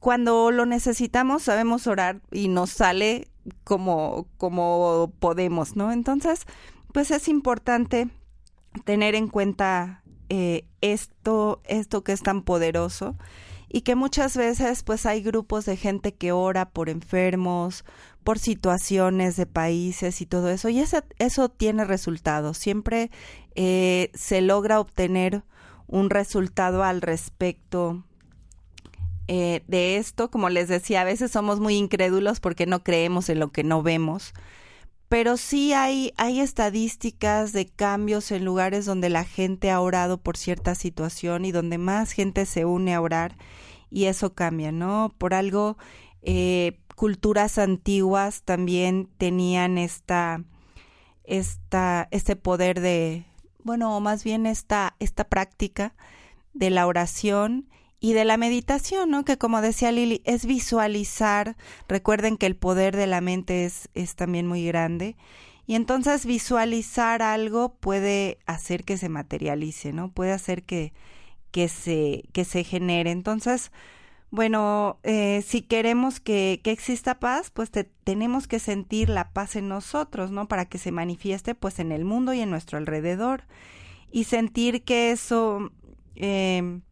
Cuando 0.00 0.50
lo 0.50 0.64
necesitamos, 0.64 1.42
sabemos 1.42 1.86
orar 1.86 2.22
y 2.32 2.48
nos 2.48 2.70
sale 2.70 3.28
como, 3.64 4.26
como 4.38 5.12
podemos, 5.18 5.76
¿no? 5.76 5.92
Entonces, 5.92 6.46
pues 6.94 7.10
es 7.10 7.28
importante 7.28 8.08
tener 8.84 9.14
en 9.14 9.28
cuenta 9.28 10.02
eh, 10.30 10.66
esto, 10.80 11.60
esto 11.64 12.04
que 12.04 12.12
es 12.12 12.22
tan 12.22 12.40
poderoso 12.42 13.16
y 13.74 13.80
que 13.80 13.96
muchas 13.96 14.36
veces 14.36 14.84
pues 14.84 15.04
hay 15.04 15.20
grupos 15.20 15.64
de 15.64 15.76
gente 15.76 16.14
que 16.14 16.30
ora 16.30 16.70
por 16.70 16.88
enfermos, 16.88 17.84
por 18.22 18.38
situaciones 18.38 19.34
de 19.34 19.46
países 19.46 20.20
y 20.20 20.26
todo 20.26 20.48
eso 20.48 20.68
y 20.68 20.78
ese, 20.78 21.02
eso 21.18 21.48
tiene 21.48 21.84
resultados. 21.84 22.56
Siempre 22.56 23.10
eh, 23.56 24.12
se 24.14 24.42
logra 24.42 24.78
obtener 24.78 25.42
un 25.88 26.08
resultado 26.08 26.84
al 26.84 27.02
respecto 27.02 28.04
eh, 29.26 29.64
de 29.66 29.96
esto. 29.96 30.30
Como 30.30 30.50
les 30.50 30.68
decía, 30.68 31.00
a 31.00 31.04
veces 31.04 31.32
somos 31.32 31.58
muy 31.58 31.74
incrédulos 31.74 32.38
porque 32.38 32.66
no 32.66 32.84
creemos 32.84 33.28
en 33.28 33.40
lo 33.40 33.50
que 33.50 33.64
no 33.64 33.82
vemos 33.82 34.34
pero 35.14 35.36
sí 35.36 35.72
hay, 35.72 36.12
hay 36.16 36.40
estadísticas 36.40 37.52
de 37.52 37.68
cambios 37.68 38.32
en 38.32 38.44
lugares 38.44 38.84
donde 38.84 39.10
la 39.10 39.22
gente 39.22 39.70
ha 39.70 39.80
orado 39.80 40.18
por 40.18 40.36
cierta 40.36 40.74
situación 40.74 41.44
y 41.44 41.52
donde 41.52 41.78
más 41.78 42.10
gente 42.10 42.46
se 42.46 42.64
une 42.64 42.96
a 42.96 43.00
orar 43.00 43.36
y 43.92 44.06
eso 44.06 44.34
cambia, 44.34 44.72
¿no? 44.72 45.14
Por 45.16 45.32
algo, 45.32 45.78
eh, 46.22 46.80
culturas 46.96 47.58
antiguas 47.58 48.42
también 48.42 49.08
tenían 49.16 49.78
esta, 49.78 50.42
esta, 51.22 52.08
este 52.10 52.34
poder 52.34 52.80
de, 52.80 53.24
bueno, 53.62 53.96
o 53.96 54.00
más 54.00 54.24
bien 54.24 54.46
esta, 54.46 54.96
esta 54.98 55.22
práctica 55.22 55.94
de 56.54 56.70
la 56.70 56.88
oración 56.88 57.68
y 58.04 58.12
de 58.12 58.26
la 58.26 58.36
meditación, 58.36 59.08
¿no? 59.08 59.24
Que 59.24 59.38
como 59.38 59.62
decía 59.62 59.90
Lili, 59.90 60.20
es 60.26 60.44
visualizar. 60.44 61.56
Recuerden 61.88 62.36
que 62.36 62.44
el 62.44 62.54
poder 62.54 62.94
de 62.94 63.06
la 63.06 63.22
mente 63.22 63.64
es, 63.64 63.88
es 63.94 64.14
también 64.14 64.46
muy 64.46 64.66
grande. 64.66 65.16
Y 65.66 65.74
entonces 65.74 66.26
visualizar 66.26 67.22
algo 67.22 67.76
puede 67.76 68.36
hacer 68.44 68.84
que 68.84 68.98
se 68.98 69.08
materialice, 69.08 69.94
¿no? 69.94 70.12
Puede 70.12 70.32
hacer 70.32 70.64
que, 70.64 70.92
que, 71.50 71.68
se, 71.68 72.24
que 72.34 72.44
se 72.44 72.62
genere. 72.62 73.10
Entonces, 73.10 73.72
bueno, 74.30 74.98
eh, 75.02 75.42
si 75.46 75.62
queremos 75.62 76.20
que, 76.20 76.60
que, 76.62 76.72
exista 76.72 77.18
paz, 77.18 77.48
pues 77.48 77.70
te, 77.70 77.84
tenemos 77.84 78.46
que 78.46 78.58
sentir 78.58 79.08
la 79.08 79.32
paz 79.32 79.56
en 79.56 79.68
nosotros, 79.70 80.30
¿no? 80.30 80.46
Para 80.46 80.66
que 80.66 80.76
se 80.76 80.92
manifieste 80.92 81.54
pues 81.54 81.78
en 81.78 81.90
el 81.90 82.04
mundo 82.04 82.34
y 82.34 82.40
en 82.40 82.50
nuestro 82.50 82.76
alrededor. 82.76 83.44
Y 84.12 84.24
sentir 84.24 84.84
que 84.84 85.10
eso... 85.10 85.72
Eh, 86.16 86.82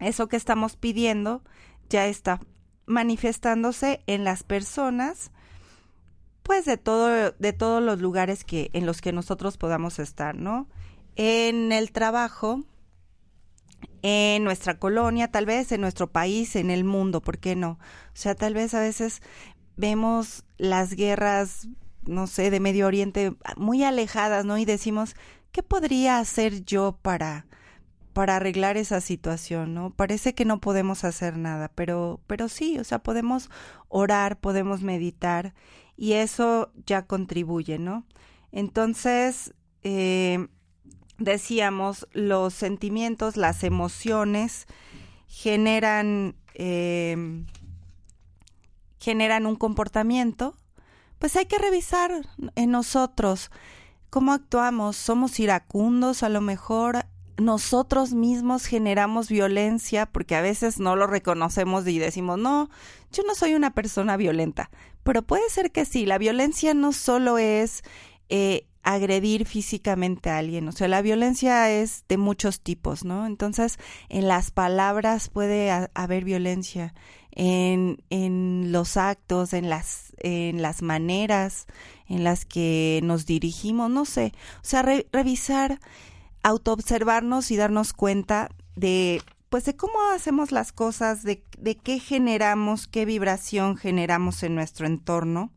eso 0.00 0.28
que 0.28 0.36
estamos 0.36 0.76
pidiendo 0.76 1.42
ya 1.88 2.06
está 2.06 2.40
manifestándose 2.86 4.02
en 4.06 4.24
las 4.24 4.42
personas 4.42 5.30
pues 6.44 6.66
de 6.66 6.76
todo 6.76 7.32
de 7.32 7.52
todos 7.54 7.82
los 7.82 8.00
lugares 8.00 8.44
que 8.44 8.70
en 8.74 8.86
los 8.86 9.00
que 9.00 9.12
nosotros 9.12 9.56
podamos 9.56 9.98
estar, 9.98 10.36
¿no? 10.36 10.68
En 11.16 11.72
el 11.72 11.90
trabajo, 11.90 12.62
en 14.02 14.44
nuestra 14.44 14.78
colonia, 14.78 15.28
tal 15.28 15.46
vez 15.46 15.72
en 15.72 15.80
nuestro 15.80 16.12
país, 16.12 16.54
en 16.54 16.70
el 16.70 16.84
mundo, 16.84 17.22
¿por 17.22 17.38
qué 17.38 17.56
no? 17.56 17.70
O 17.70 18.12
sea, 18.12 18.34
tal 18.34 18.52
vez 18.52 18.74
a 18.74 18.80
veces 18.80 19.22
vemos 19.76 20.44
las 20.58 20.92
guerras, 20.92 21.66
no 22.04 22.26
sé, 22.26 22.50
de 22.50 22.60
Medio 22.60 22.86
Oriente 22.86 23.34
muy 23.56 23.82
alejadas, 23.82 24.44
¿no? 24.44 24.58
Y 24.58 24.66
decimos, 24.66 25.16
¿qué 25.50 25.62
podría 25.62 26.18
hacer 26.18 26.62
yo 26.66 26.98
para 27.00 27.46
para 28.14 28.36
arreglar 28.36 28.78
esa 28.78 29.00
situación, 29.00 29.74
¿no? 29.74 29.90
Parece 29.90 30.34
que 30.34 30.46
no 30.46 30.60
podemos 30.60 31.04
hacer 31.04 31.36
nada, 31.36 31.70
pero, 31.74 32.20
pero 32.26 32.48
sí, 32.48 32.78
o 32.78 32.84
sea, 32.84 33.00
podemos 33.00 33.50
orar, 33.88 34.38
podemos 34.38 34.80
meditar 34.80 35.52
y 35.96 36.12
eso 36.12 36.72
ya 36.86 37.06
contribuye, 37.06 37.78
¿no? 37.78 38.06
Entonces, 38.52 39.52
eh, 39.82 40.46
decíamos, 41.18 42.06
los 42.12 42.54
sentimientos, 42.54 43.36
las 43.36 43.64
emociones 43.64 44.66
generan, 45.26 46.36
eh, 46.54 47.44
generan 49.00 49.44
un 49.44 49.56
comportamiento, 49.56 50.56
pues 51.18 51.34
hay 51.34 51.46
que 51.46 51.58
revisar 51.58 52.12
en 52.54 52.70
nosotros 52.70 53.50
cómo 54.08 54.32
actuamos, 54.32 54.96
somos 54.96 55.40
iracundos 55.40 56.22
a 56.22 56.28
lo 56.28 56.40
mejor, 56.40 57.06
nosotros 57.36 58.12
mismos 58.12 58.66
generamos 58.66 59.28
violencia 59.28 60.06
porque 60.06 60.36
a 60.36 60.40
veces 60.40 60.78
no 60.78 60.96
lo 60.96 61.06
reconocemos 61.06 61.86
y 61.86 61.98
decimos, 61.98 62.38
no, 62.38 62.70
yo 63.12 63.22
no 63.24 63.34
soy 63.34 63.54
una 63.54 63.74
persona 63.74 64.16
violenta, 64.16 64.70
pero 65.02 65.22
puede 65.22 65.48
ser 65.50 65.72
que 65.72 65.84
sí, 65.84 66.06
la 66.06 66.18
violencia 66.18 66.74
no 66.74 66.92
solo 66.92 67.38
es 67.38 67.82
eh, 68.28 68.66
agredir 68.82 69.46
físicamente 69.46 70.30
a 70.30 70.38
alguien. 70.38 70.68
O 70.68 70.72
sea, 70.72 70.88
la 70.88 71.02
violencia 71.02 71.70
es 71.70 72.04
de 72.08 72.18
muchos 72.18 72.60
tipos, 72.60 73.04
¿no? 73.04 73.26
Entonces, 73.26 73.78
en 74.08 74.28
las 74.28 74.50
palabras 74.50 75.28
puede 75.30 75.70
haber 75.94 76.24
violencia, 76.24 76.94
en, 77.36 78.02
en 78.10 78.70
los 78.70 78.96
actos, 78.96 79.54
en 79.54 79.68
las, 79.68 80.12
en 80.18 80.62
las 80.62 80.82
maneras 80.82 81.66
en 82.08 82.24
las 82.24 82.44
que 82.44 83.00
nos 83.02 83.26
dirigimos, 83.26 83.90
no 83.90 84.04
sé. 84.04 84.32
O 84.56 84.64
sea, 84.64 84.82
revisar, 85.12 85.80
autoobservarnos 86.44 87.50
y 87.50 87.56
darnos 87.56 87.92
cuenta 87.92 88.48
de 88.76 89.20
pues 89.48 89.64
de 89.64 89.76
cómo 89.76 89.94
hacemos 90.12 90.50
las 90.50 90.72
cosas, 90.72 91.22
de, 91.22 91.44
de 91.58 91.76
qué 91.76 92.00
generamos, 92.00 92.88
qué 92.88 93.04
vibración 93.04 93.76
generamos 93.76 94.42
en 94.42 94.56
nuestro 94.56 94.84
entorno, 94.86 95.52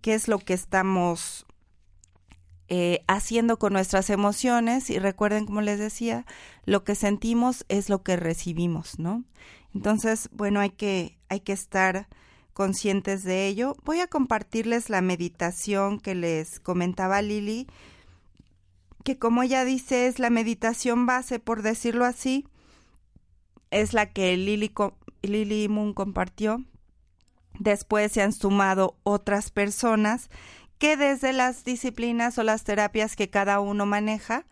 qué 0.00 0.14
es 0.14 0.26
lo 0.26 0.40
que 0.40 0.54
estamos 0.54 1.46
eh, 2.68 3.04
haciendo 3.06 3.60
con 3.60 3.74
nuestras 3.74 4.10
emociones 4.10 4.90
y 4.90 4.98
recuerden, 4.98 5.46
como 5.46 5.60
les 5.60 5.78
decía, 5.78 6.26
lo 6.64 6.82
que 6.82 6.96
sentimos 6.96 7.64
es 7.68 7.88
lo 7.88 8.02
que 8.02 8.16
recibimos, 8.16 8.98
¿no? 8.98 9.22
Entonces, 9.72 10.28
bueno, 10.32 10.58
hay 10.58 10.70
que, 10.70 11.16
hay 11.28 11.38
que 11.38 11.52
estar 11.52 12.08
conscientes 12.54 13.22
de 13.22 13.46
ello. 13.46 13.76
Voy 13.84 14.00
a 14.00 14.08
compartirles 14.08 14.90
la 14.90 15.00
meditación 15.00 16.00
que 16.00 16.16
les 16.16 16.58
comentaba 16.58 17.22
Lili, 17.22 17.68
que 19.06 19.18
como 19.20 19.44
ella 19.44 19.64
dice 19.64 20.08
es 20.08 20.18
la 20.18 20.30
meditación 20.30 21.06
base, 21.06 21.38
por 21.38 21.62
decirlo 21.62 22.04
así, 22.04 22.44
es 23.70 23.92
la 23.92 24.06
que 24.06 24.36
Lili 24.36 25.68
Moon 25.68 25.94
compartió. 25.94 26.64
Después 27.60 28.10
se 28.10 28.22
han 28.22 28.32
sumado 28.32 28.98
otras 29.04 29.52
personas 29.52 30.28
que 30.78 30.96
desde 30.96 31.32
las 31.32 31.62
disciplinas 31.62 32.36
o 32.38 32.42
las 32.42 32.64
terapias 32.64 33.14
que 33.14 33.30
cada 33.30 33.60
uno 33.60 33.86
maneja, 33.86 34.44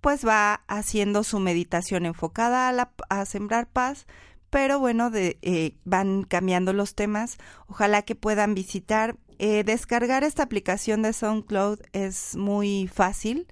pues 0.00 0.26
va 0.26 0.62
haciendo 0.68 1.22
su 1.22 1.38
meditación 1.38 2.06
enfocada 2.06 2.70
a, 2.70 2.90
a 3.10 3.26
sembrar 3.26 3.68
paz, 3.68 4.06
pero 4.48 4.78
bueno, 4.78 5.10
de, 5.10 5.38
eh, 5.42 5.74
van 5.84 6.24
cambiando 6.24 6.72
los 6.72 6.94
temas. 6.94 7.36
Ojalá 7.66 8.00
que 8.00 8.14
puedan 8.14 8.54
visitar. 8.54 9.16
Eh, 9.40 9.62
descargar 9.64 10.24
esta 10.24 10.42
aplicación 10.42 11.02
de 11.02 11.12
SoundCloud 11.12 11.80
es 11.92 12.36
muy 12.36 12.88
fácil. 12.92 13.46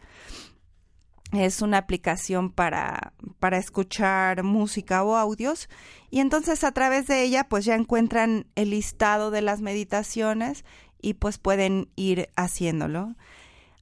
Es 1.32 1.60
una 1.60 1.78
aplicación 1.78 2.50
para, 2.50 3.12
para 3.40 3.58
escuchar 3.58 4.44
música 4.44 5.02
o 5.02 5.16
audios 5.16 5.68
y 6.10 6.20
entonces 6.20 6.62
a 6.62 6.72
través 6.72 7.08
de 7.08 7.22
ella 7.22 7.48
pues 7.48 7.64
ya 7.64 7.74
encuentran 7.74 8.46
el 8.54 8.70
listado 8.70 9.32
de 9.32 9.42
las 9.42 9.60
meditaciones 9.60 10.64
y 11.00 11.14
pues 11.14 11.38
pueden 11.38 11.88
ir 11.96 12.30
haciéndolo. 12.36 13.16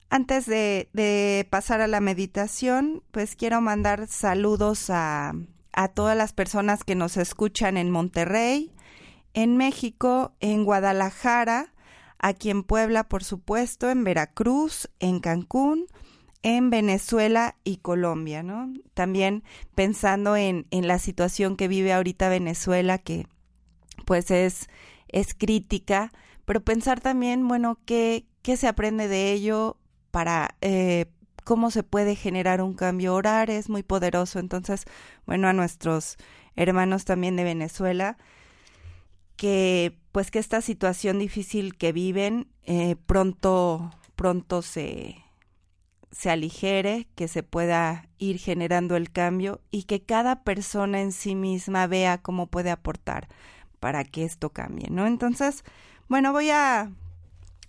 Antes 0.09 0.45
de, 0.45 0.89
de 0.93 1.47
pasar 1.49 1.81
a 1.81 1.87
la 1.87 1.99
meditación, 1.99 3.03
pues 3.11 3.35
quiero 3.35 3.61
mandar 3.61 4.07
saludos 4.07 4.89
a, 4.89 5.33
a 5.73 5.87
todas 5.89 6.17
las 6.17 6.33
personas 6.33 6.83
que 6.83 6.95
nos 6.95 7.17
escuchan 7.17 7.77
en 7.77 7.91
Monterrey, 7.91 8.71
en 9.33 9.57
México, 9.57 10.33
en 10.39 10.63
Guadalajara, 10.63 11.73
aquí 12.17 12.49
en 12.49 12.63
Puebla, 12.63 13.03
por 13.03 13.23
supuesto, 13.23 13.89
en 13.89 14.03
Veracruz, 14.03 14.89
en 14.99 15.19
Cancún, 15.19 15.87
en 16.45 16.69
Venezuela 16.69 17.55
y 17.63 17.77
Colombia, 17.77 18.43
¿no? 18.43 18.71
También 18.93 19.43
pensando 19.73 20.35
en, 20.35 20.67
en 20.69 20.87
la 20.87 20.99
situación 20.99 21.57
que 21.57 21.67
vive 21.67 21.91
ahorita 21.91 22.29
Venezuela, 22.29 22.99
que 22.99 23.25
pues 24.05 24.29
es, 24.29 24.69
es 25.07 25.33
crítica, 25.33 26.11
pero 26.45 26.63
pensar 26.63 27.01
también, 27.01 27.47
bueno, 27.47 27.79
qué, 27.85 28.27
qué 28.43 28.57
se 28.57 28.67
aprende 28.67 29.07
de 29.07 29.31
ello 29.31 29.77
para 30.11 30.55
eh, 30.61 31.07
cómo 31.43 31.71
se 31.71 31.81
puede 31.81 32.15
generar 32.15 32.61
un 32.61 32.75
cambio. 32.75 33.15
Orar 33.15 33.49
es 33.49 33.67
muy 33.67 33.81
poderoso, 33.81 34.37
entonces, 34.37 34.85
bueno, 35.25 35.47
a 35.47 35.53
nuestros 35.53 36.17
hermanos 36.55 37.05
también 37.05 37.37
de 37.37 37.43
Venezuela, 37.43 38.19
que 39.35 39.97
pues 40.11 40.29
que 40.29 40.37
esta 40.37 40.61
situación 40.61 41.17
difícil 41.17 41.75
que 41.75 41.91
viven 41.91 42.49
eh, 42.65 42.97
pronto, 43.07 43.91
pronto 44.15 44.61
se, 44.61 45.24
se 46.15 46.29
aligere, 46.29 47.09
que 47.15 47.27
se 47.27 47.43
pueda 47.43 48.07
ir 48.17 48.39
generando 48.39 48.95
el 48.95 49.11
cambio 49.11 49.59
y 49.69 49.83
que 49.83 50.01
cada 50.01 50.43
persona 50.43 51.01
en 51.01 51.11
sí 51.11 51.35
misma 51.35 51.87
vea 51.87 52.21
cómo 52.21 52.47
puede 52.47 52.71
aportar 52.71 53.27
para 53.81 54.05
que 54.05 54.23
esto 54.23 54.51
cambie, 54.51 54.89
¿no? 54.89 55.07
Entonces, 55.07 55.65
bueno, 56.07 56.31
voy 56.31 56.51
a, 56.51 56.89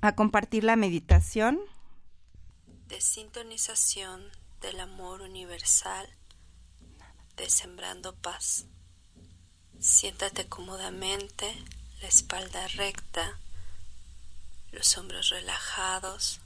a 0.01 0.15
compartir 0.15 0.63
la 0.63 0.77
meditación. 0.77 1.59
De 2.87 3.01
sintonización 3.01 4.23
del 4.61 4.79
amor 4.79 5.23
universal, 5.23 6.07
de 7.37 7.51
sembrando 7.51 8.15
paz. 8.15 8.67
Siéntate 9.81 10.47
cómodamente, 10.47 11.53
la 12.01 12.07
espalda 12.07 12.69
recta, 12.69 13.41
los 14.71 14.97
hombros 14.97 15.31
relajados. 15.31 16.41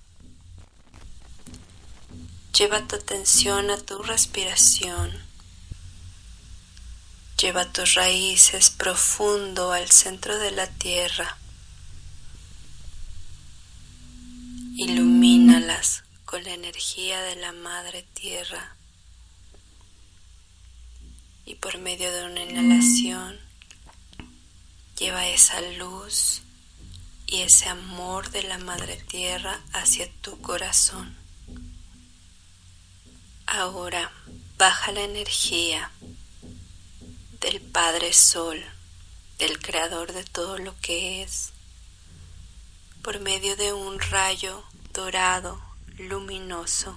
Lleva 2.57 2.87
tu 2.87 2.97
atención 2.97 3.71
a 3.71 3.79
tu 3.79 4.03
respiración. 4.03 5.13
Lleva 7.41 7.73
tus 7.73 7.95
raíces 7.95 8.71
profundo 8.71 9.73
al 9.73 9.91
centro 9.91 10.37
de 10.39 10.51
la 10.51 10.67
tierra. 10.67 11.39
Ilumínalas 14.77 16.03
con 16.25 16.45
la 16.45 16.53
energía 16.53 17.21
de 17.23 17.37
la 17.37 17.53
Madre 17.53 18.05
Tierra. 18.15 18.77
Y 21.45 21.55
por 21.55 21.79
medio 21.79 22.13
de 22.13 22.25
una 22.25 22.43
inhalación, 22.43 23.41
lleva 24.99 25.27
esa 25.29 25.61
luz 25.79 26.43
y 27.27 27.41
ese 27.41 27.69
amor 27.69 28.31
de 28.31 28.43
la 28.43 28.59
Madre 28.59 28.97
Tierra 28.97 29.61
hacia 29.73 30.11
tu 30.21 30.41
corazón. 30.41 31.20
Ahora 33.53 34.13
baja 34.59 34.93
la 34.93 35.01
energía 35.01 35.91
del 37.41 37.61
Padre 37.61 38.13
Sol, 38.13 38.65
del 39.41 39.59
Creador 39.59 40.13
de 40.13 40.23
todo 40.23 40.57
lo 40.57 40.79
que 40.81 41.25
es, 41.25 41.53
por 43.03 43.19
medio 43.19 43.57
de 43.57 43.73
un 43.73 43.99
rayo 43.99 44.63
dorado, 44.93 45.61
luminoso, 45.99 46.97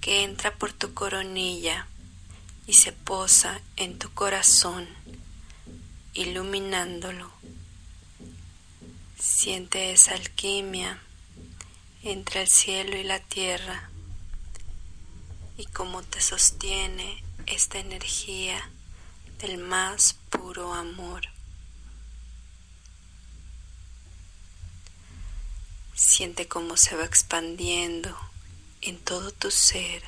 que 0.00 0.22
entra 0.22 0.54
por 0.54 0.72
tu 0.72 0.94
coronilla 0.94 1.88
y 2.68 2.74
se 2.74 2.92
posa 2.92 3.60
en 3.74 3.98
tu 3.98 4.14
corazón, 4.14 4.88
iluminándolo. 6.14 7.28
Siente 9.18 9.90
esa 9.90 10.14
alquimia 10.14 11.00
entre 12.04 12.42
el 12.42 12.48
cielo 12.48 12.96
y 12.96 13.02
la 13.02 13.18
tierra 13.18 13.90
y 15.56 15.66
cómo 15.66 16.02
te 16.02 16.20
sostiene 16.20 17.22
esta 17.46 17.78
energía 17.78 18.70
del 19.38 19.58
más 19.58 20.14
puro 20.30 20.72
amor. 20.72 21.22
Siente 25.94 26.48
cómo 26.48 26.76
se 26.76 26.96
va 26.96 27.04
expandiendo 27.04 28.16
en 28.80 28.98
todo 28.98 29.30
tu 29.30 29.50
ser, 29.50 30.02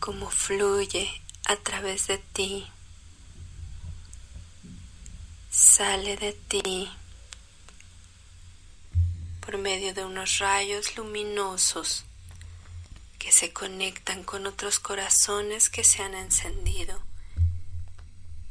cómo 0.00 0.30
fluye 0.30 1.08
a 1.44 1.56
través 1.56 2.06
de 2.08 2.18
ti, 2.18 2.66
sale 5.50 6.16
de 6.16 6.32
ti 6.32 6.90
por 9.40 9.58
medio 9.58 9.94
de 9.94 10.04
unos 10.04 10.38
rayos 10.38 10.96
luminosos 10.96 12.04
que 13.18 13.32
se 13.32 13.52
conectan 13.52 14.24
con 14.24 14.46
otros 14.46 14.78
corazones 14.78 15.70
que 15.70 15.84
se 15.84 16.02
han 16.02 16.14
encendido 16.14 17.02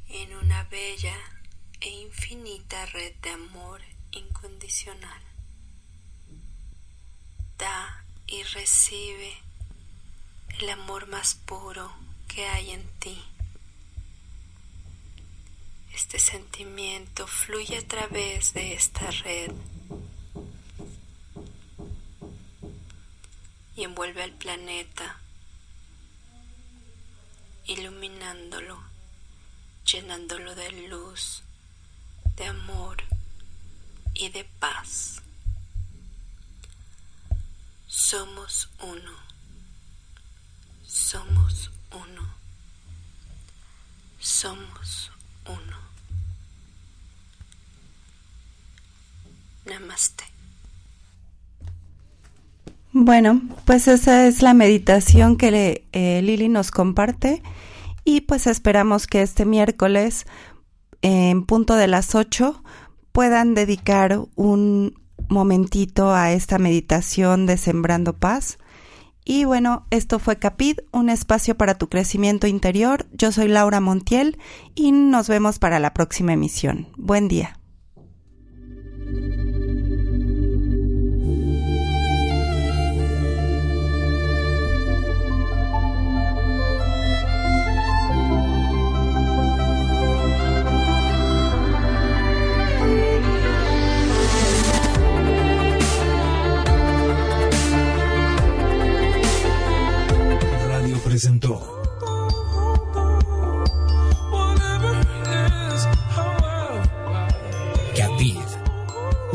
en 0.09 0.35
una 0.35 0.63
bella 0.65 1.15
e 1.81 1.89
infinita 1.89 2.85
red 2.87 3.13
de 3.21 3.29
amor 3.31 3.81
incondicional. 4.11 5.21
Da 7.57 8.05
y 8.27 8.43
recibe 8.43 9.37
el 10.59 10.69
amor 10.69 11.07
más 11.07 11.35
puro 11.35 11.91
que 12.27 12.47
hay 12.47 12.71
en 12.71 12.87
ti. 12.99 13.21
Este 15.93 16.19
sentimiento 16.19 17.27
fluye 17.27 17.77
a 17.77 17.87
través 17.87 18.53
de 18.53 18.73
esta 18.73 19.11
red 19.11 19.51
y 23.75 23.83
envuelve 23.83 24.23
al 24.23 24.31
planeta, 24.31 25.19
iluminándolo, 27.65 28.81
llenándolo 29.85 30.55
de 30.55 30.71
luz, 30.87 31.43
de 32.35 32.45
amor 32.45 33.03
y 34.13 34.29
de 34.29 34.45
paz. 34.45 35.21
Somos 37.87 38.69
uno. 38.81 39.17
Somos 40.85 41.71
uno. 41.91 42.35
Somos 44.19 45.11
uno. 45.45 45.77
Namaste. 49.65 50.34
Bueno, 52.97 53.41
pues 53.65 53.89
esa 53.89 54.25
es 54.25 54.41
la 54.41 54.53
meditación 54.53 55.35
que 55.35 55.85
eh, 55.91 56.21
Lili 56.21 56.47
nos 56.47 56.71
comparte 56.71 57.43
y 58.05 58.21
pues 58.21 58.47
esperamos 58.47 59.05
que 59.05 59.21
este 59.21 59.43
miércoles 59.43 60.25
en 61.01 61.45
punto 61.45 61.75
de 61.75 61.87
las 61.87 62.15
8 62.15 62.63
puedan 63.11 63.53
dedicar 63.53 64.21
un 64.35 64.97
momentito 65.27 66.13
a 66.13 66.31
esta 66.31 66.57
meditación 66.57 67.45
de 67.45 67.57
Sembrando 67.57 68.15
Paz. 68.17 68.59
Y 69.25 69.43
bueno, 69.43 69.87
esto 69.89 70.17
fue 70.17 70.39
Capid, 70.39 70.77
un 70.93 71.09
espacio 71.09 71.57
para 71.57 71.77
tu 71.77 71.89
crecimiento 71.89 72.47
interior. 72.47 73.07
Yo 73.11 73.33
soy 73.33 73.49
Laura 73.49 73.81
Montiel 73.81 74.37
y 74.73 74.93
nos 74.93 75.27
vemos 75.27 75.59
para 75.59 75.79
la 75.79 75.93
próxima 75.93 76.31
emisión. 76.31 76.87
Buen 76.95 77.27
día. 77.27 77.59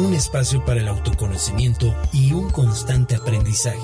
Un 0.00 0.14
espacio 0.14 0.64
para 0.64 0.80
el 0.80 0.88
autoconocimiento 0.88 1.94
y 2.12 2.32
un 2.32 2.50
constante 2.50 3.16
aprendizaje. 3.16 3.78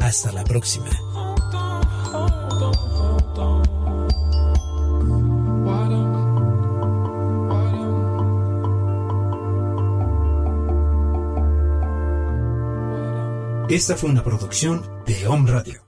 Hasta 0.00 0.32
la 0.32 0.44
próxima. 0.44 0.90
Esta 13.68 13.96
fue 13.96 14.10
una 14.10 14.22
producción 14.22 14.82
de 15.06 15.26
Home 15.26 15.50
Radio. 15.50 15.83